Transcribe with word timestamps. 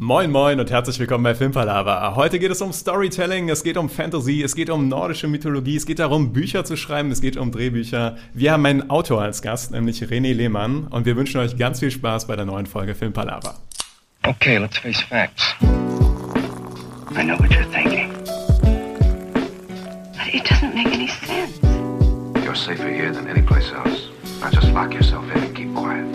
Moin 0.00 0.30
moin 0.30 0.60
und 0.60 0.70
herzlich 0.70 0.96
willkommen 1.00 1.24
bei 1.24 1.34
Filmpalava. 1.34 2.14
Heute 2.14 2.38
geht 2.38 2.52
es 2.52 2.62
um 2.62 2.72
Storytelling, 2.72 3.48
es 3.48 3.64
geht 3.64 3.76
um 3.76 3.88
Fantasy, 3.88 4.44
es 4.44 4.54
geht 4.54 4.70
um 4.70 4.86
nordische 4.86 5.26
Mythologie, 5.26 5.74
es 5.74 5.86
geht 5.86 5.98
darum, 5.98 6.32
Bücher 6.32 6.64
zu 6.64 6.76
schreiben, 6.76 7.10
es 7.10 7.20
geht 7.20 7.36
um 7.36 7.50
Drehbücher. 7.50 8.16
Wir 8.32 8.52
haben 8.52 8.64
einen 8.64 8.90
Autor 8.90 9.22
als 9.22 9.42
Gast, 9.42 9.72
nämlich 9.72 10.00
René 10.00 10.34
Lehmann 10.34 10.86
und 10.86 11.04
wir 11.04 11.16
wünschen 11.16 11.40
euch 11.40 11.56
ganz 11.56 11.80
viel 11.80 11.90
Spaß 11.90 12.28
bei 12.28 12.36
der 12.36 12.44
neuen 12.44 12.66
Folge 12.66 12.94
Filmpalava. 12.94 13.56
Okay, 14.24 14.58
let's 14.58 14.78
face 14.78 15.00
facts. 15.00 15.56
I 15.62 17.24
know 17.24 17.36
what 17.36 17.50
you're 17.50 17.66
thinking. 17.72 18.12
But 20.12 20.32
it 20.32 20.44
doesn't 20.44 20.76
make 20.76 20.94
any 20.94 21.08
sense. 21.08 21.58
You're 22.44 22.54
safer 22.54 22.88
here 22.88 23.12
than 23.12 23.26
any 23.26 23.42
place 23.42 23.72
else. 23.72 24.10
Now 24.40 24.50
just 24.50 24.72
lock 24.72 24.94
yourself 24.94 25.24
in 25.34 25.42
and 25.42 25.56
keep 25.56 25.74
quiet. 25.74 26.06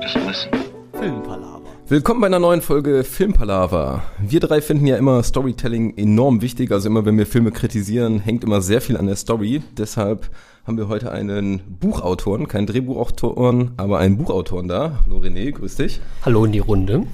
Just 0.00 0.16
listen. 0.16 0.50
Filmpalava. 0.94 1.57
Willkommen 1.90 2.20
bei 2.20 2.26
einer 2.26 2.38
neuen 2.38 2.60
Folge 2.60 3.02
Filmpalava. 3.02 4.02
Wir 4.18 4.40
drei 4.40 4.60
finden 4.60 4.86
ja 4.86 4.98
immer 4.98 5.22
Storytelling 5.22 5.96
enorm 5.96 6.42
wichtig. 6.42 6.70
Also 6.70 6.86
immer, 6.86 7.06
wenn 7.06 7.16
wir 7.16 7.24
Filme 7.24 7.50
kritisieren, 7.50 8.20
hängt 8.20 8.44
immer 8.44 8.60
sehr 8.60 8.82
viel 8.82 8.98
an 8.98 9.06
der 9.06 9.16
Story. 9.16 9.62
Deshalb 9.78 10.28
haben 10.66 10.76
wir 10.76 10.88
heute 10.88 11.10
einen 11.12 11.62
Buchautoren, 11.80 12.46
keinen 12.46 12.66
Drehbuchautoren, 12.66 13.70
aber 13.78 14.00
einen 14.00 14.18
Buchautoren 14.18 14.68
da. 14.68 15.00
Hallo 15.06 15.16
René, 15.20 15.50
grüß 15.50 15.76
dich. 15.76 16.02
Hallo 16.26 16.44
in 16.44 16.52
die 16.52 16.58
Runde. 16.58 17.04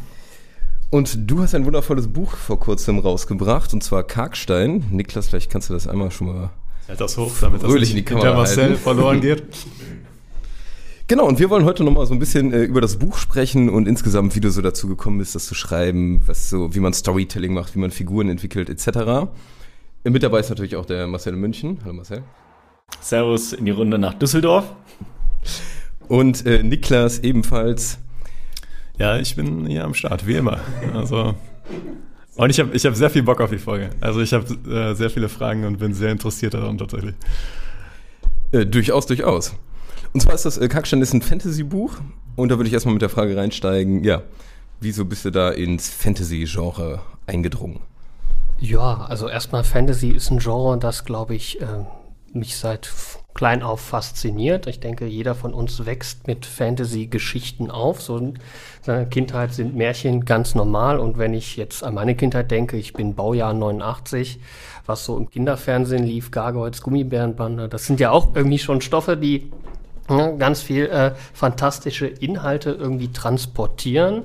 Und 0.91 1.31
du 1.31 1.41
hast 1.41 1.55
ein 1.55 1.67
wundervolles 1.67 2.09
Buch 2.09 2.34
vor 2.34 2.59
kurzem 2.59 2.98
rausgebracht, 2.98 3.73
und 3.75 3.84
zwar 3.84 4.03
Karkstein. 4.03 4.87
Niklas, 4.91 5.29
vielleicht 5.29 5.53
kannst 5.53 5.70
du 5.70 5.75
das 5.75 5.87
einmal 5.87 6.11
schon 6.11 6.27
mal 6.27 6.51
Halt 6.89 7.01
das 7.01 7.17
hoch, 7.17 7.31
damit 7.41 7.62
das 7.62 7.70
Fröhlich 7.70 7.91
in 7.91 7.97
die 7.97 8.05
Kamera 8.05 8.34
Marcel 8.34 8.65
halten. 8.65 8.77
verloren 8.79 9.20
geht. 9.20 9.45
Genau, 11.07 11.27
und 11.27 11.39
wir 11.39 11.51
wollen 11.51 11.67
heute 11.67 11.85
nochmal 11.85 12.07
so 12.07 12.15
ein 12.15 12.19
bisschen 12.19 12.51
äh, 12.55 12.63
über 12.63 12.81
das 12.81 12.97
Buch 12.97 13.19
sprechen 13.19 13.69
und 13.69 13.87
insgesamt, 13.87 14.35
wie 14.37 14.41
du 14.41 14.51
so 14.51 14.62
dazu 14.62 14.89
gekommen 14.89 15.19
bist, 15.19 15.35
das 15.35 15.45
zu 15.45 15.55
schreiben, 15.55 16.23
was 16.27 16.49
so, 16.49 16.75
wie 16.75 16.81
man 16.81 16.95
Storytelling 16.95 17.53
macht, 17.53 17.75
wie 17.75 17.79
man 17.79 17.91
Figuren 17.91 18.31
entwickelt, 18.31 18.71
etc. 18.71 19.29
Mit 20.05 20.23
dabei 20.23 20.41
ist 20.41 20.48
natürlich 20.48 20.77
auch 20.77 20.87
der 20.87 21.06
Marcel 21.06 21.34
in 21.34 21.41
München. 21.41 21.78
Hallo 21.83 21.93
Marcel. 21.93 22.23
Servus 23.01 23.53
in 23.53 23.67
die 23.67 23.70
Runde 23.70 23.98
nach 23.98 24.15
Düsseldorf. 24.15 24.65
Und 26.09 26.47
äh, 26.47 26.62
Niklas 26.62 27.19
ebenfalls. 27.19 27.98
Ja, 28.98 29.19
ich 29.19 29.37
bin 29.37 29.67
hier 29.67 29.84
am 29.84 29.93
Start, 29.93 30.27
wie 30.27 30.37
immer. 30.37 30.61
Also 30.95 31.34
und 32.37 32.50
ich 32.50 32.59
habe 32.59 32.75
ich 32.75 32.84
hab 32.87 32.95
sehr 32.97 33.11
viel 33.11 33.23
Bock 33.23 33.43
auf 33.43 33.50
die 33.50 33.59
Folge. 33.59 33.91
Also 34.00 34.21
ich 34.21 34.33
habe 34.33 34.47
äh, 34.69 34.95
sehr 34.95 35.11
viele 35.11 35.28
Fragen 35.28 35.67
und 35.67 35.78
bin 35.78 35.93
sehr 35.93 36.11
interessiert 36.11 36.55
daran 36.55 36.78
tatsächlich. 36.78 37.15
Äh, 38.53 38.65
durchaus, 38.65 39.06
durchaus. 39.06 39.55
Und 40.15 40.20
zwar 40.20 40.34
ist 40.34 40.45
das 40.45 40.59
äh, 40.59 40.69
Kackstein 40.69 41.03
ist 41.03 41.12
ein 41.12 41.23
Fantasy-Buch 41.23 41.97
und 42.37 42.48
da 42.48 42.57
würde 42.57 42.69
ich 42.69 42.73
erstmal 42.73 42.95
mit 42.95 43.03
der 43.03 43.09
Frage 43.09 43.37
reinsteigen, 43.37 44.05
ja, 44.05 44.23
wieso 44.81 45.05
bist 45.05 45.25
du 45.25 45.31
da 45.31 45.51
ins 45.51 45.91
Fantasy-Genre 45.91 47.01
eingedrungen? 47.27 47.81
Ja, 48.61 49.06
also 49.09 49.29
erstmal 49.29 49.65
Fantasy 49.65 50.11
ist 50.11 50.31
ein 50.31 50.39
Genre, 50.39 50.79
das, 50.79 51.05
glaube 51.05 51.34
ich, 51.34 51.61
äh, 51.61 51.67
mich 52.33 52.56
seit 52.56 52.93
klein 53.34 53.65
auf 53.65 53.81
fasziniert. 53.81 54.69
Ich 54.69 54.79
denke, 54.79 55.06
jeder 55.06 55.34
von 55.34 55.53
uns 55.53 55.84
wächst 55.84 56.28
mit 56.28 56.47
Fantasy-Geschichten 56.47 57.69
auf. 57.69 58.01
So 58.01 58.17
in 58.17 58.39
seiner 58.83 59.06
Kindheit 59.06 59.53
sind 59.53 59.75
Märchen 59.75 60.25
ganz 60.25 60.55
normal. 60.55 61.01
Und 61.01 61.19
wenn 61.19 61.34
ich 61.34 61.56
jetzt 61.56 61.83
an 61.83 61.95
meine 61.95 62.15
Kindheit 62.15 62.53
denke, 62.53 62.77
ich 62.77 62.93
bin 62.93 63.17
Baujahr 63.17 63.53
89, 63.53 64.39
was 64.87 65.05
so 65.05 65.17
im 65.17 65.28
Kinderfernsehen 65.28 66.05
lief, 66.05 66.31
Gargoyles, 66.31 66.83
Gummibärenbande, 66.83 67.69
das 67.69 67.87
sind 67.87 67.99
ja 67.99 68.12
auch 68.12 68.37
irgendwie 68.37 68.61
schon 68.61 68.81
Stoffe, 68.81 69.17
die 69.17 69.51
ganz 70.06 70.62
viel 70.62 70.86
äh, 70.86 71.12
fantastische 71.33 72.06
Inhalte 72.06 72.70
irgendwie 72.70 73.12
transportieren. 73.12 74.24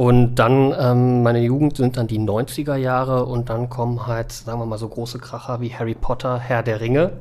Und 0.00 0.36
dann, 0.36 0.74
ähm, 0.78 1.22
meine 1.22 1.40
Jugend 1.40 1.76
sind 1.76 1.98
dann 1.98 2.06
die 2.06 2.18
90er 2.18 2.76
Jahre 2.76 3.26
und 3.26 3.50
dann 3.50 3.68
kommen 3.68 4.06
halt, 4.06 4.32
sagen 4.32 4.58
wir 4.58 4.64
mal, 4.64 4.78
so 4.78 4.88
große 4.88 5.18
Kracher 5.18 5.60
wie 5.60 5.74
Harry 5.74 5.94
Potter, 5.94 6.38
Herr 6.38 6.62
der 6.62 6.80
Ringe 6.80 7.12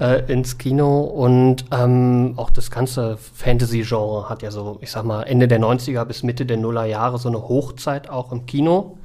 äh, 0.00 0.24
ins 0.32 0.58
Kino 0.58 1.02
und 1.02 1.66
ähm, 1.70 2.34
auch 2.36 2.50
das 2.50 2.72
ganze 2.72 3.16
Fantasy-Genre 3.16 4.28
hat 4.28 4.42
ja 4.42 4.50
so, 4.50 4.78
ich 4.80 4.90
sag 4.90 5.04
mal, 5.04 5.22
Ende 5.22 5.46
der 5.46 5.60
90er 5.60 6.04
bis 6.04 6.24
Mitte 6.24 6.46
der 6.46 6.56
Nuller 6.56 6.86
Jahre 6.86 7.18
so 7.18 7.28
eine 7.28 7.48
Hochzeit 7.48 8.10
auch 8.10 8.32
im 8.32 8.44
Kino. 8.44 8.98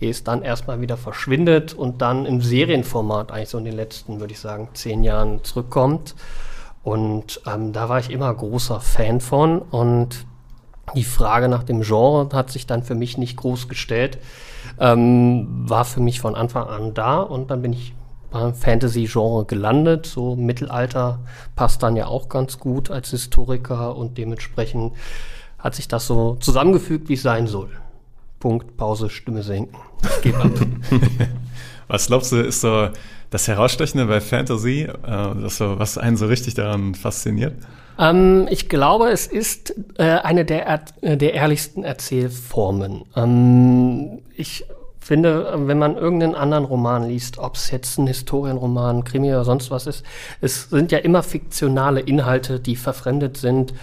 Ehe 0.00 0.10
es 0.10 0.24
dann 0.24 0.42
erstmal 0.42 0.80
wieder 0.80 0.96
verschwindet 0.96 1.74
und 1.74 2.02
dann 2.02 2.26
im 2.26 2.40
Serienformat 2.40 3.30
eigentlich 3.30 3.50
so 3.50 3.58
in 3.58 3.66
den 3.66 3.76
letzten, 3.76 4.18
würde 4.18 4.32
ich 4.32 4.40
sagen, 4.40 4.70
zehn 4.74 5.04
Jahren 5.04 5.44
zurückkommt. 5.44 6.16
Und 6.84 7.40
ähm, 7.46 7.72
da 7.72 7.88
war 7.88 7.98
ich 7.98 8.10
immer 8.10 8.32
großer 8.32 8.78
Fan 8.78 9.20
von. 9.20 9.58
Und 9.58 10.26
die 10.94 11.04
Frage 11.04 11.48
nach 11.48 11.64
dem 11.64 11.80
Genre 11.80 12.28
hat 12.36 12.50
sich 12.50 12.66
dann 12.66 12.82
für 12.82 12.94
mich 12.94 13.16
nicht 13.16 13.36
groß 13.36 13.68
gestellt. 13.68 14.18
Ähm, 14.78 15.68
war 15.68 15.86
für 15.86 16.00
mich 16.00 16.20
von 16.20 16.34
Anfang 16.34 16.66
an 16.66 16.94
da 16.94 17.20
und 17.20 17.50
dann 17.50 17.62
bin 17.62 17.72
ich 17.72 17.94
beim 18.30 18.54
Fantasy-Genre 18.54 19.46
gelandet. 19.46 20.06
So 20.06 20.36
Mittelalter 20.36 21.20
passt 21.56 21.82
dann 21.82 21.96
ja 21.96 22.06
auch 22.06 22.28
ganz 22.28 22.58
gut 22.58 22.90
als 22.90 23.10
Historiker 23.10 23.96
und 23.96 24.18
dementsprechend 24.18 24.92
hat 25.58 25.74
sich 25.74 25.88
das 25.88 26.06
so 26.06 26.36
zusammengefügt, 26.36 27.08
wie 27.08 27.14
es 27.14 27.22
sein 27.22 27.46
soll. 27.46 27.70
Punkt, 28.40 28.76
Pause, 28.76 29.08
Stimme 29.08 29.42
senken. 29.42 29.76
Gebe 30.20 30.38
ab. 30.42 30.50
Was 31.88 32.08
glaubst 32.08 32.32
du, 32.32 32.36
ist 32.36 32.60
so 32.60 32.88
das 33.34 33.48
Herausstechende 33.48 34.06
bei 34.06 34.20
Fantasy, 34.20 34.82
äh, 34.82 34.92
das 35.02 35.56
so, 35.56 35.76
was 35.76 35.98
einen 35.98 36.16
so 36.16 36.26
richtig 36.26 36.54
daran 36.54 36.94
fasziniert? 36.94 37.54
Ähm, 37.98 38.46
ich 38.48 38.68
glaube, 38.68 39.10
es 39.10 39.26
ist 39.26 39.74
äh, 39.98 40.04
eine 40.04 40.44
der, 40.44 40.66
er 40.66 40.84
äh, 41.00 41.16
der 41.16 41.34
ehrlichsten 41.34 41.82
Erzählformen. 41.82 43.02
Ähm, 43.16 44.20
ich 44.36 44.64
finde, 45.00 45.52
wenn 45.66 45.80
man 45.80 45.96
irgendeinen 45.96 46.36
anderen 46.36 46.64
Roman 46.64 47.08
liest, 47.08 47.38
ob 47.38 47.56
es 47.56 47.72
jetzt 47.72 47.98
ein 47.98 48.06
Historienroman, 48.06 49.02
Krimi 49.02 49.30
oder 49.30 49.44
sonst 49.44 49.72
was 49.72 49.88
ist, 49.88 50.04
es 50.40 50.70
sind 50.70 50.92
ja 50.92 50.98
immer 50.98 51.24
fiktionale 51.24 51.98
Inhalte, 52.02 52.60
die 52.60 52.76
verfremdet 52.76 53.36
sind. 53.36 53.74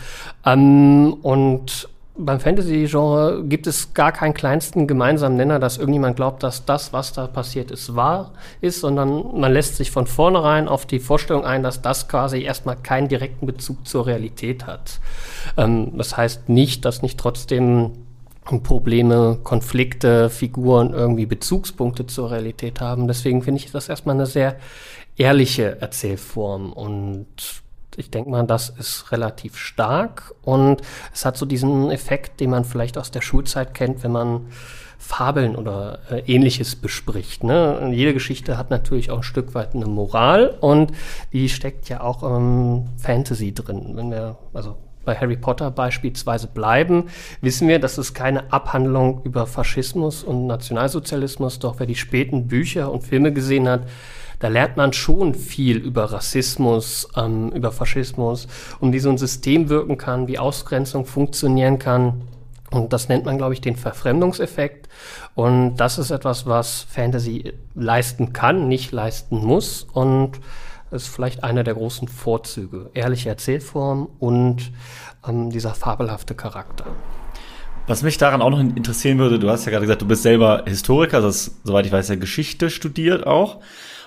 Ähm, 0.46 1.18
und 1.24 1.90
beim 2.26 2.40
Fantasy-Genre 2.40 3.44
gibt 3.46 3.68
es 3.68 3.94
gar 3.94 4.12
keinen 4.12 4.34
kleinsten 4.34 4.88
gemeinsamen 4.88 5.36
Nenner, 5.36 5.60
dass 5.60 5.78
irgendjemand 5.78 6.16
glaubt, 6.16 6.44
dass 6.44 6.66
das, 6.66 6.94
was 6.94 7.14
da 7.14 7.28
passiert 7.28 7.72
ist, 7.72 7.96
wahr 7.96 8.32
ist, 8.62 8.80
sondern 8.80 9.40
man 9.40 9.52
lässt 9.52 9.78
sich 9.78 9.92
von 9.92 10.08
vornherein 10.08 10.68
auf 10.68 10.86
die 10.86 11.00
Vorstellung 11.00 11.46
ein, 11.46 11.64
dass 11.64 11.82
das 11.82 12.08
quasi 12.08 12.42
erstmal 12.42 12.76
keinen 12.76 13.08
direkten 13.08 13.46
Bezug 13.46 13.88
zur 13.88 14.08
Realität 14.08 14.66
hat. 14.66 15.00
Ähm, 15.58 15.98
das 15.98 16.16
heißt 16.16 16.50
nicht, 16.50 16.86
dass 16.86 17.02
nicht 17.02 17.20
trotzdem 17.20 17.92
Probleme, 18.64 19.40
Konflikte, 19.44 20.30
Figuren 20.30 20.94
irgendwie 20.94 21.26
Bezugspunkte 21.26 22.08
zur 22.08 22.32
Realität 22.32 22.82
haben. 22.82 23.08
Deswegen 23.08 23.44
finde 23.44 23.62
ich 23.62 23.72
das 23.72 23.88
erstmal 23.88 24.16
eine 24.16 24.26
sehr 24.26 24.58
ehrliche 25.16 25.80
Erzählform 25.80 26.74
und 26.74 27.28
ich 28.02 28.12
denke 28.12 28.30
mal, 28.30 28.46
das 28.46 28.70
ist 28.70 29.12
relativ 29.12 29.58
stark 29.58 30.34
und 30.42 30.82
es 31.14 31.24
hat 31.24 31.38
so 31.38 31.46
diesen 31.46 31.90
Effekt, 31.92 32.40
den 32.40 32.50
man 32.50 32.66
vielleicht 32.66 32.98
aus 32.98 33.12
der 33.12 33.22
Schulzeit 33.22 33.74
kennt, 33.74 34.04
wenn 34.04 34.12
man 34.12 34.48
Fabeln 34.98 35.56
oder 35.56 36.00
äh, 36.12 36.20
ähnliches 36.32 36.76
bespricht. 36.76 37.44
Ne? 37.44 37.92
Jede 37.94 38.14
Geschichte 38.14 38.58
hat 38.58 38.70
natürlich 38.70 39.10
auch 39.10 39.18
ein 39.18 39.24
Stück 39.24 39.56
weit 39.56 39.74
eine 39.74 39.88
Moral 39.88 40.58
und 40.62 40.92
die 41.34 41.50
steckt 41.50 41.90
ja 41.90 42.02
auch 42.02 42.22
im 42.24 42.86
Fantasy 42.98 43.54
drin. 43.54 43.94
Wenn 43.96 44.12
wir, 44.12 44.38
also 44.54 44.78
bei 45.04 45.16
Harry 45.16 45.38
Potter 45.38 45.72
beispielsweise 45.72 46.48
bleiben, 46.48 47.06
wissen 47.42 47.68
wir, 47.68 47.80
dass 47.80 47.98
es 47.98 48.14
keine 48.14 48.54
Abhandlung 48.54 49.22
über 49.24 49.48
Faschismus 49.48 50.24
und 50.24 50.46
Nationalsozialismus, 50.46 51.60
doch 51.60 51.80
wer 51.80 51.88
die 51.88 51.96
späten 51.96 52.48
Bücher 52.48 52.92
und 52.92 53.02
Filme 53.02 53.34
gesehen 53.34 53.68
hat, 53.68 53.82
da 54.42 54.48
lernt 54.48 54.76
man 54.76 54.92
schon 54.92 55.36
viel 55.36 55.78
über 55.78 56.12
Rassismus, 56.12 57.08
ähm, 57.16 57.52
über 57.52 57.72
Faschismus, 57.72 58.48
um 58.80 58.92
wie 58.92 59.00
so 59.00 59.10
ein 59.10 59.18
System 59.18 59.70
wirken 59.70 59.98
kann, 59.98 60.28
wie 60.28 60.40
Ausgrenzung 60.40 61.06
funktionieren 61.06 61.80
kann. 61.80 62.24
Und 62.72 62.92
das 62.92 63.08
nennt 63.08 63.26
man, 63.26 63.38
glaube 63.38 63.54
ich, 63.54 63.62
den 63.62 63.76
Verfremdungseffekt. 63.76 64.90
Und 65.36 65.78
das 65.78 65.98
ist 65.98 66.10
etwas, 66.10 66.46
was 66.46 66.82
Fantasy 66.90 67.54
leisten 67.76 68.34
kann, 68.34 68.68
nicht 68.68 68.92
leisten 68.92 69.46
muss. 69.46 69.84
Und 69.94 70.40
ist 70.92 71.08
vielleicht 71.08 71.44
einer 71.44 71.64
der 71.64 71.76
großen 71.76 72.08
Vorzüge. 72.08 72.90
Ehrliche 72.94 73.30
Erzählform 73.30 74.10
und 74.20 74.72
ähm, 75.28 75.50
dieser 75.50 75.74
fabelhafte 75.74 76.36
Charakter. 76.36 76.86
Was 77.88 78.04
mich 78.04 78.18
daran 78.18 78.42
auch 78.42 78.50
noch 78.50 78.60
interessieren 78.60 79.18
würde, 79.18 79.40
du 79.40 79.50
hast 79.50 79.66
ja 79.66 79.72
gerade 79.72 79.86
gesagt, 79.86 80.02
du 80.02 80.08
bist 80.08 80.24
selber 80.24 80.64
Historiker, 80.66 81.22
das 81.22 81.48
ist, 81.48 81.66
soweit 81.66 81.86
ich 81.86 81.92
weiß, 81.92 82.10
ja 82.10 82.16
Geschichte 82.16 82.70
studiert 82.70 83.26
auch. 83.26 83.60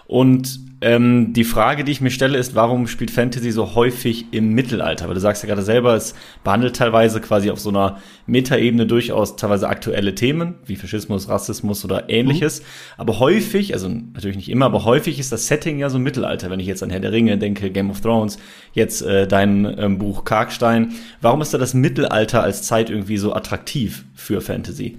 Und 0.06 0.60
ähm, 0.84 1.32
die 1.32 1.44
Frage, 1.44 1.82
die 1.82 1.92
ich 1.92 2.02
mir 2.02 2.10
stelle, 2.10 2.36
ist, 2.36 2.54
warum 2.54 2.86
spielt 2.88 3.10
Fantasy 3.10 3.52
so 3.52 3.74
häufig 3.74 4.26
im 4.32 4.52
Mittelalter? 4.52 5.06
Weil 5.06 5.14
du 5.14 5.20
sagst 5.20 5.42
ja 5.42 5.48
gerade 5.48 5.62
selber, 5.62 5.94
es 5.94 6.14
behandelt 6.42 6.76
teilweise 6.76 7.22
quasi 7.22 7.50
auf 7.50 7.58
so 7.58 7.70
einer 7.70 8.00
Metaebene 8.26 8.86
durchaus 8.86 9.36
teilweise 9.36 9.66
aktuelle 9.66 10.14
Themen, 10.14 10.56
wie 10.66 10.76
Faschismus, 10.76 11.30
Rassismus 11.30 11.86
oder 11.86 12.10
ähnliches. 12.10 12.62
Aber 12.98 13.18
häufig, 13.18 13.72
also 13.72 13.88
natürlich 13.88 14.36
nicht 14.36 14.50
immer, 14.50 14.66
aber 14.66 14.84
häufig 14.84 15.18
ist 15.18 15.32
das 15.32 15.46
Setting 15.46 15.78
ja 15.78 15.88
so 15.88 15.98
Mittelalter. 15.98 16.50
Wenn 16.50 16.60
ich 16.60 16.66
jetzt 16.66 16.82
an 16.82 16.90
Herr 16.90 17.00
der 17.00 17.12
Ringe 17.12 17.38
denke, 17.38 17.70
Game 17.70 17.88
of 17.88 18.02
Thrones, 18.02 18.38
jetzt 18.74 19.00
äh, 19.00 19.26
dein 19.26 19.64
ähm, 19.78 19.96
Buch 19.96 20.24
Karkstein. 20.24 20.92
Warum 21.22 21.40
ist 21.40 21.54
da 21.54 21.58
das 21.58 21.72
Mittelalter 21.72 22.42
als 22.42 22.62
Zeit 22.62 22.90
irgendwie 22.90 23.16
so 23.16 23.32
attraktiv 23.32 24.04
für 24.14 24.42
Fantasy? 24.42 24.98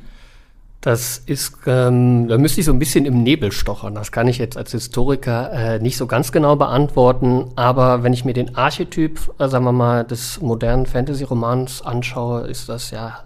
Das 0.85 1.17
ist, 1.17 1.57
ähm, 1.65 2.27
da 2.27 2.37
müsste 2.37 2.59
ich 2.59 2.67
so 2.67 2.71
ein 2.71 2.77
bisschen 2.77 3.07
im 3.07 3.23
Nebel 3.23 3.51
stochern. 3.51 3.95
Das 3.95 4.11
kann 4.11 4.27
ich 4.27 4.37
jetzt 4.37 4.55
als 4.55 4.71
Historiker 4.71 5.51
äh, 5.51 5.79
nicht 5.79 5.97
so 5.97 6.05
ganz 6.05 6.31
genau 6.31 6.57
beantworten. 6.57 7.49
Aber 7.55 8.03
wenn 8.03 8.13
ich 8.13 8.23
mir 8.23 8.33
den 8.33 8.55
Archetyp, 8.55 9.19
äh, 9.39 9.47
sagen 9.47 9.65
wir 9.65 9.71
mal, 9.71 10.03
des 10.03 10.41
modernen 10.41 10.85
Fantasy-Romans 10.85 11.81
anschaue, 11.81 12.41
ist 12.41 12.69
das 12.69 12.91
ja 12.91 13.23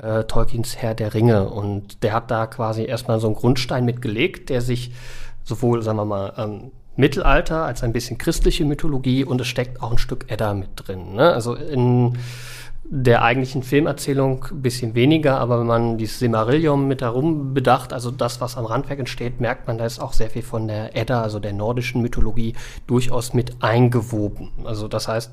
äh, 0.00 0.22
Tolkiens 0.22 0.76
Herr 0.76 0.94
der 0.94 1.12
Ringe. 1.12 1.48
Und 1.48 2.04
der 2.04 2.12
hat 2.12 2.30
da 2.30 2.46
quasi 2.46 2.84
erstmal 2.84 3.18
so 3.18 3.26
einen 3.26 3.34
Grundstein 3.34 3.84
mitgelegt, 3.84 4.48
der 4.48 4.60
sich 4.60 4.92
sowohl, 5.42 5.82
sagen 5.82 5.98
wir 5.98 6.04
mal, 6.04 6.32
ähm, 6.36 6.70
Mittelalter 6.94 7.64
als 7.64 7.82
ein 7.82 7.92
bisschen 7.92 8.18
christliche 8.18 8.64
Mythologie 8.64 9.24
und 9.24 9.40
es 9.40 9.48
steckt 9.48 9.82
auch 9.82 9.90
ein 9.90 9.98
Stück 9.98 10.26
Edda 10.28 10.54
mit 10.54 10.68
drin. 10.76 11.14
Ne? 11.14 11.32
Also 11.32 11.54
in 11.54 12.18
der 12.84 13.22
eigentlichen 13.22 13.62
Filmerzählung 13.62 14.46
ein 14.50 14.62
bisschen 14.62 14.94
weniger, 14.94 15.38
aber 15.38 15.60
wenn 15.60 15.66
man 15.66 15.98
dieses 15.98 16.18
Semarillium 16.18 16.88
mit 16.88 17.02
herum 17.02 17.54
bedacht, 17.54 17.92
also 17.92 18.10
das, 18.10 18.40
was 18.40 18.56
am 18.56 18.64
Randwerk 18.64 18.98
entsteht, 18.98 19.40
merkt 19.40 19.66
man, 19.66 19.78
da 19.78 19.86
ist 19.86 20.00
auch 20.00 20.12
sehr 20.12 20.30
viel 20.30 20.42
von 20.42 20.66
der 20.66 20.96
Edda, 20.96 21.22
also 21.22 21.38
der 21.38 21.52
nordischen 21.52 22.02
Mythologie, 22.02 22.54
durchaus 22.86 23.32
mit 23.32 23.62
eingewoben. 23.62 24.50
Also 24.64 24.88
das 24.88 25.08
heißt, 25.08 25.32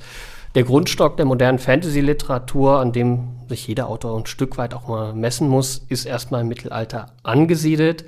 der 0.55 0.63
Grundstock 0.63 1.17
der 1.17 1.25
modernen 1.25 1.59
Fantasy-Literatur, 1.59 2.79
an 2.79 2.91
dem 2.91 3.29
sich 3.47 3.67
jeder 3.67 3.87
Autor 3.87 4.17
ein 4.17 4.25
Stück 4.25 4.57
weit 4.57 4.73
auch 4.73 4.87
mal 4.87 5.13
messen 5.13 5.47
muss, 5.47 5.85
ist 5.89 6.05
erstmal 6.05 6.41
im 6.41 6.47
Mittelalter 6.47 7.07
angesiedelt. 7.23 8.05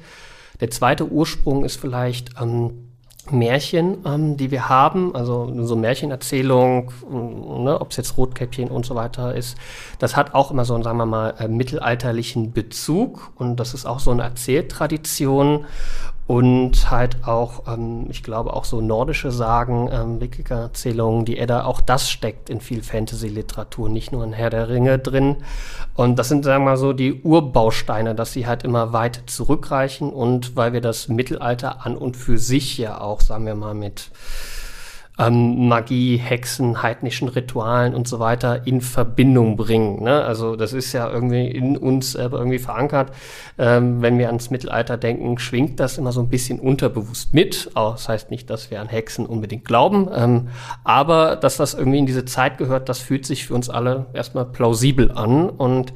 Der 0.60 0.70
zweite 0.70 1.10
Ursprung 1.10 1.64
ist 1.64 1.80
vielleicht 1.80 2.32
ähm, 2.42 2.89
Märchen, 3.32 4.00
ähm, 4.06 4.38
die 4.38 4.52
wir 4.52 4.70
haben, 4.70 5.16
also 5.16 5.52
so 5.66 5.76
Märchenerzählung, 5.76 6.92
mm, 7.10 7.64
ne, 7.64 7.80
ob 7.80 7.92
es 7.92 7.98
jetzt 7.98 8.18
Rotkäppchen 8.18 8.70
und 8.70 8.86
so 8.86 8.96
weiter 8.96 9.36
ist, 9.36 9.58
das 10.00 10.16
hat 10.16 10.34
auch 10.34 10.52
immer 10.52 10.66
so 10.66 10.76
einen, 10.76 10.84
sagen 10.84 10.98
wir 10.98 11.06
mal, 11.06 11.34
äh, 11.40 11.48
mittelalterlichen 11.48 12.52
Bezug. 12.52 13.32
Und 13.36 13.58
das 13.58 13.74
ist 13.74 13.86
auch 13.86 14.00
so 14.00 14.12
eine 14.12 14.24
Erzähltradition 14.24 15.66
und 16.30 16.92
halt 16.92 17.26
auch, 17.26 17.64
ähm, 17.68 18.06
ich 18.12 18.22
glaube, 18.22 18.54
auch 18.54 18.64
so 18.64 18.82
nordische 18.82 19.32
Sagen, 19.32 19.90
ähm, 19.92 20.22
Wikinger-Erzählungen, 20.22 21.26
die 21.26 21.40
Edda, 21.40 21.66
auch 21.66 21.82
das 21.82 22.12
steckt 22.12 22.52
in 22.52 22.62
viel 22.62 22.84
Fantasy-Literatur, 22.84 23.90
nicht 23.90 24.12
nur 24.12 24.24
in 24.24 24.34
Herr 24.34 24.52
der 24.52 24.70
Ringe 24.70 25.00
drin. 25.00 25.38
Und 25.96 26.20
das 26.20 26.30
sind, 26.30 26.46
sagen 26.46 26.66
wir 26.66 26.74
mal 26.74 26.78
so, 26.78 26.94
die 26.94 27.24
Urbausteine, 27.24 28.14
dass 28.14 28.32
sie 28.32 28.46
halt 28.46 28.64
immer 28.64 28.94
weit 28.94 29.24
zurückreichen 29.26 30.14
und 30.14 30.56
weil 30.56 30.72
wir 30.72 30.82
das 30.82 31.08
Mittelalter 31.08 31.84
an 31.84 31.98
und 31.98 32.16
für 32.16 32.38
sich 32.38 32.78
ja 32.78 33.02
auch, 33.02 33.22
sagen 33.22 33.48
wir 33.48 33.56
mal, 33.56 33.74
mit 33.74 34.12
ähm, 35.20 35.68
Magie, 35.68 36.18
Hexen, 36.18 36.82
heidnischen 36.82 37.28
Ritualen 37.28 37.94
und 37.94 38.08
so 38.08 38.20
weiter 38.20 38.66
in 38.66 38.82
Verbindung 38.82 39.58
bringen. 39.58 40.04
Ne? 40.04 40.24
Also 40.24 40.56
das 40.56 40.74
ist 40.74 40.94
ja 40.94 41.10
irgendwie 41.10 41.48
in 41.48 41.78
uns 41.78 42.14
selber 42.14 42.40
irgendwie 42.40 42.60
verankert. 42.60 43.12
Ähm, 43.58 44.02
wenn 44.02 44.18
wir 44.18 44.28
ans 44.28 44.50
Mittelalter 44.50 44.98
denken, 44.98 45.38
schwingt 45.38 45.80
das 45.80 45.98
immer 45.98 46.14
so 46.14 46.22
ein 46.22 46.30
bisschen 46.30 46.60
unterbewusst 46.60 47.34
mit. 47.34 47.70
Auch, 47.74 47.94
das 47.94 48.08
heißt 48.08 48.32
nicht, 48.32 48.50
dass 48.50 48.72
wir 48.72 48.80
an 48.80 48.88
Hexen 48.88 49.26
unbedingt 49.26 49.66
glauben, 49.66 50.08
ähm, 50.16 50.48
aber 50.84 51.36
dass 51.36 51.58
das 51.58 51.74
irgendwie 51.74 52.00
in 52.00 52.06
diese 52.06 52.26
Zeit 52.26 52.58
gehört, 52.58 52.88
das 52.88 53.00
fühlt 53.00 53.26
sich 53.26 53.46
für 53.46 53.54
uns 53.54 53.70
alle 53.70 54.06
erstmal 54.14 54.46
plausibel 54.46 55.12
an 55.12 55.50
und 55.50 55.94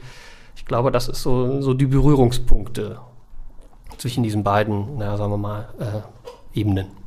ich 0.56 0.66
glaube, 0.66 0.92
das 0.92 1.08
ist 1.08 1.22
so, 1.22 1.62
so 1.62 1.74
die 1.74 1.88
Berührungspunkte 1.88 3.00
zwischen 3.98 4.24
diesen 4.24 4.44
beiden, 4.44 4.98
na, 4.98 5.18
sagen 5.18 5.31
wir 5.31 5.38
mal, 5.38 5.68
äh, 5.80 6.60
Ebenen. 6.60 7.03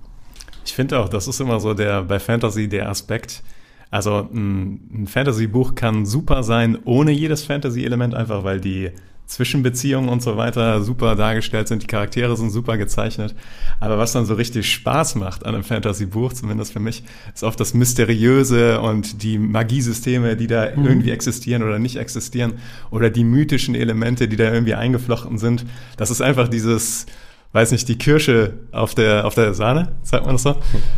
Ich 0.67 0.75
finde 0.75 0.99
auch, 0.99 1.09
das 1.09 1.29
ist 1.29 1.41
immer 1.41 1.61
so 1.61 1.75
der 1.75 2.03
bei 2.03 2.19
Fantasy 2.19 2.69
der 2.69 2.91
Aspekt. 2.91 3.43
Also 3.91 4.29
ein, 4.33 4.81
ein 4.93 5.07
Fantasy-Buch 5.07 5.77
kann 5.77 6.05
super 6.05 6.43
sein 6.43 6.77
ohne 6.85 7.13
jedes 7.13 7.45
Fantasy-Element, 7.45 8.15
einfach 8.15 8.43
weil 8.43 8.61
die 8.61 8.91
Zwischenbeziehungen 9.27 10.09
und 10.09 10.23
so 10.23 10.37
weiter 10.37 10.83
super 10.83 11.17
dargestellt 11.17 11.69
sind, 11.69 11.83
die 11.83 11.87
Charaktere 11.87 12.37
sind 12.37 12.51
super 12.51 12.77
gezeichnet. 12.77 13.35
Aber 13.81 13.99
was 13.99 14.13
dann 14.13 14.25
so 14.25 14.35
richtig 14.35 14.73
Spaß 14.73 15.17
macht 15.17 15.47
an 15.47 15.55
einem 15.55 15.65
Fantasy-Buch, 15.65 16.33
zumindest 16.33 16.73
für 16.73 16.81
mich, 16.81 17.03
ist 17.35 17.43
oft 17.43 17.59
das 17.59 17.75
Mysteriöse 17.75 18.81
und 18.81 19.23
die 19.23 19.39
Magiesysteme, 19.39 20.37
die 20.37 20.47
da 20.47 20.71
mhm. 20.75 20.87
irgendwie 20.87 21.11
existieren 21.11 21.63
oder 21.63 21.79
nicht 21.79 21.97
existieren, 21.97 22.55
oder 22.91 23.11
die 23.11 23.25
mythischen 23.25 23.75
Elemente, 23.75 24.29
die 24.29 24.37
da 24.37 24.53
irgendwie 24.53 24.75
eingeflochten 24.75 25.39
sind. 25.39 25.65
Das 25.97 26.11
ist 26.11 26.21
einfach 26.21 26.49
dieses 26.49 27.07
weiß 27.57 27.73
nicht, 27.73 27.89
die 27.89 27.97
Kirsche 27.97 28.53
auf 28.71 28.95
der, 28.95 29.25
auf 29.25 29.35
der 29.35 29.55
Sahne, 29.55 29.97
sagt 30.03 30.27
man 30.27 30.35
das 30.35 30.43
so? 30.43 30.57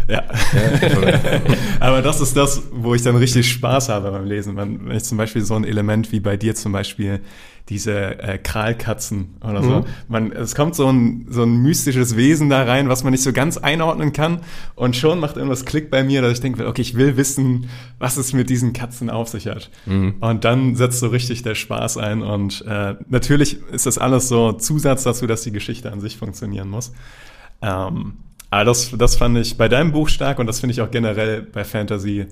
Ja. 0.09 0.25
Aber 1.81 2.03
das 2.03 2.21
ist 2.21 2.37
das, 2.37 2.63
wo 2.73 2.97
ich 2.97 3.03
dann 3.03 3.15
richtig 3.15 3.49
Spaß 3.49 3.89
habe 3.89 4.11
beim 4.11 4.27
Lesen. 4.27 4.57
Wenn 4.57 4.91
ich 4.91 5.05
zum 5.05 5.19
Beispiel 5.19 5.43
so 5.45 5.55
ein 5.55 5.63
Element 5.63 6.11
wie 6.11 6.19
bei 6.19 6.37
dir 6.37 6.57
zum 6.57 6.73
Beispiel 6.73 7.21
diese 7.69 8.19
äh, 8.19 8.39
Kralkatzen 8.39 9.37
oder 9.47 9.63
so. 9.63 9.71
Mhm. 9.71 9.85
Man, 10.09 10.33
es 10.33 10.55
kommt 10.55 10.75
so 10.75 10.89
ein, 10.89 11.27
so 11.29 11.43
ein 11.43 11.63
mystisches 11.63 12.17
Wesen 12.17 12.49
da 12.49 12.63
rein, 12.63 12.89
was 12.89 13.05
man 13.05 13.13
nicht 13.13 13.23
so 13.23 13.33
ganz 13.33 13.59
einordnen 13.59 14.13
kann. 14.13 14.41
Und 14.75 14.97
schon 14.97 15.21
macht 15.21 15.37
irgendwas 15.37 15.65
Klick 15.65 15.91
bei 15.91 16.03
mir, 16.03 16.23
dass 16.23 16.33
ich 16.33 16.41
denke, 16.41 16.67
okay, 16.67 16.83
ich 16.83 16.97
will 16.97 17.17
wissen, 17.17 17.69
was 17.99 18.17
es 18.17 18.33
mit 18.33 18.49
diesen 18.49 18.73
Katzen 18.73 19.11
auf 19.11 19.29
sich 19.29 19.47
hat. 19.47 19.71
Mhm. 19.87 20.15
Und 20.21 20.45
dann 20.45 20.77
setzt 20.77 21.01
so 21.01 21.09
richtig 21.09 21.43
der 21.43 21.55
Spaß 21.55 21.99
ein. 21.99 22.23
Und 22.23 22.65
äh, 22.67 22.95
natürlich 23.09 23.59
ist 23.71 23.87
das 23.87 23.99
alles 23.99 24.29
so 24.29 24.53
Zusatz 24.53 25.03
dazu, 25.03 25.27
dass 25.27 25.43
die 25.43 25.53
Geschichte 25.53 25.93
an 25.93 26.01
sich 26.01 26.17
funktionieren 26.17 26.71
muss. 26.71 26.93
Ähm, 27.61 28.15
aber 28.51 28.65
das, 28.65 28.93
das 28.97 29.17
fand 29.17 29.37
ich 29.37 29.59
bei 29.59 29.69
deinem 29.69 29.93
Buch 29.93 30.09
stark 30.09 30.39
und 30.39 30.47
das 30.47 30.61
finde 30.61 30.73
ich 30.73 30.81
auch 30.81 30.91
generell 30.91 31.43
bei 31.43 31.65
Fantasy 31.65 32.27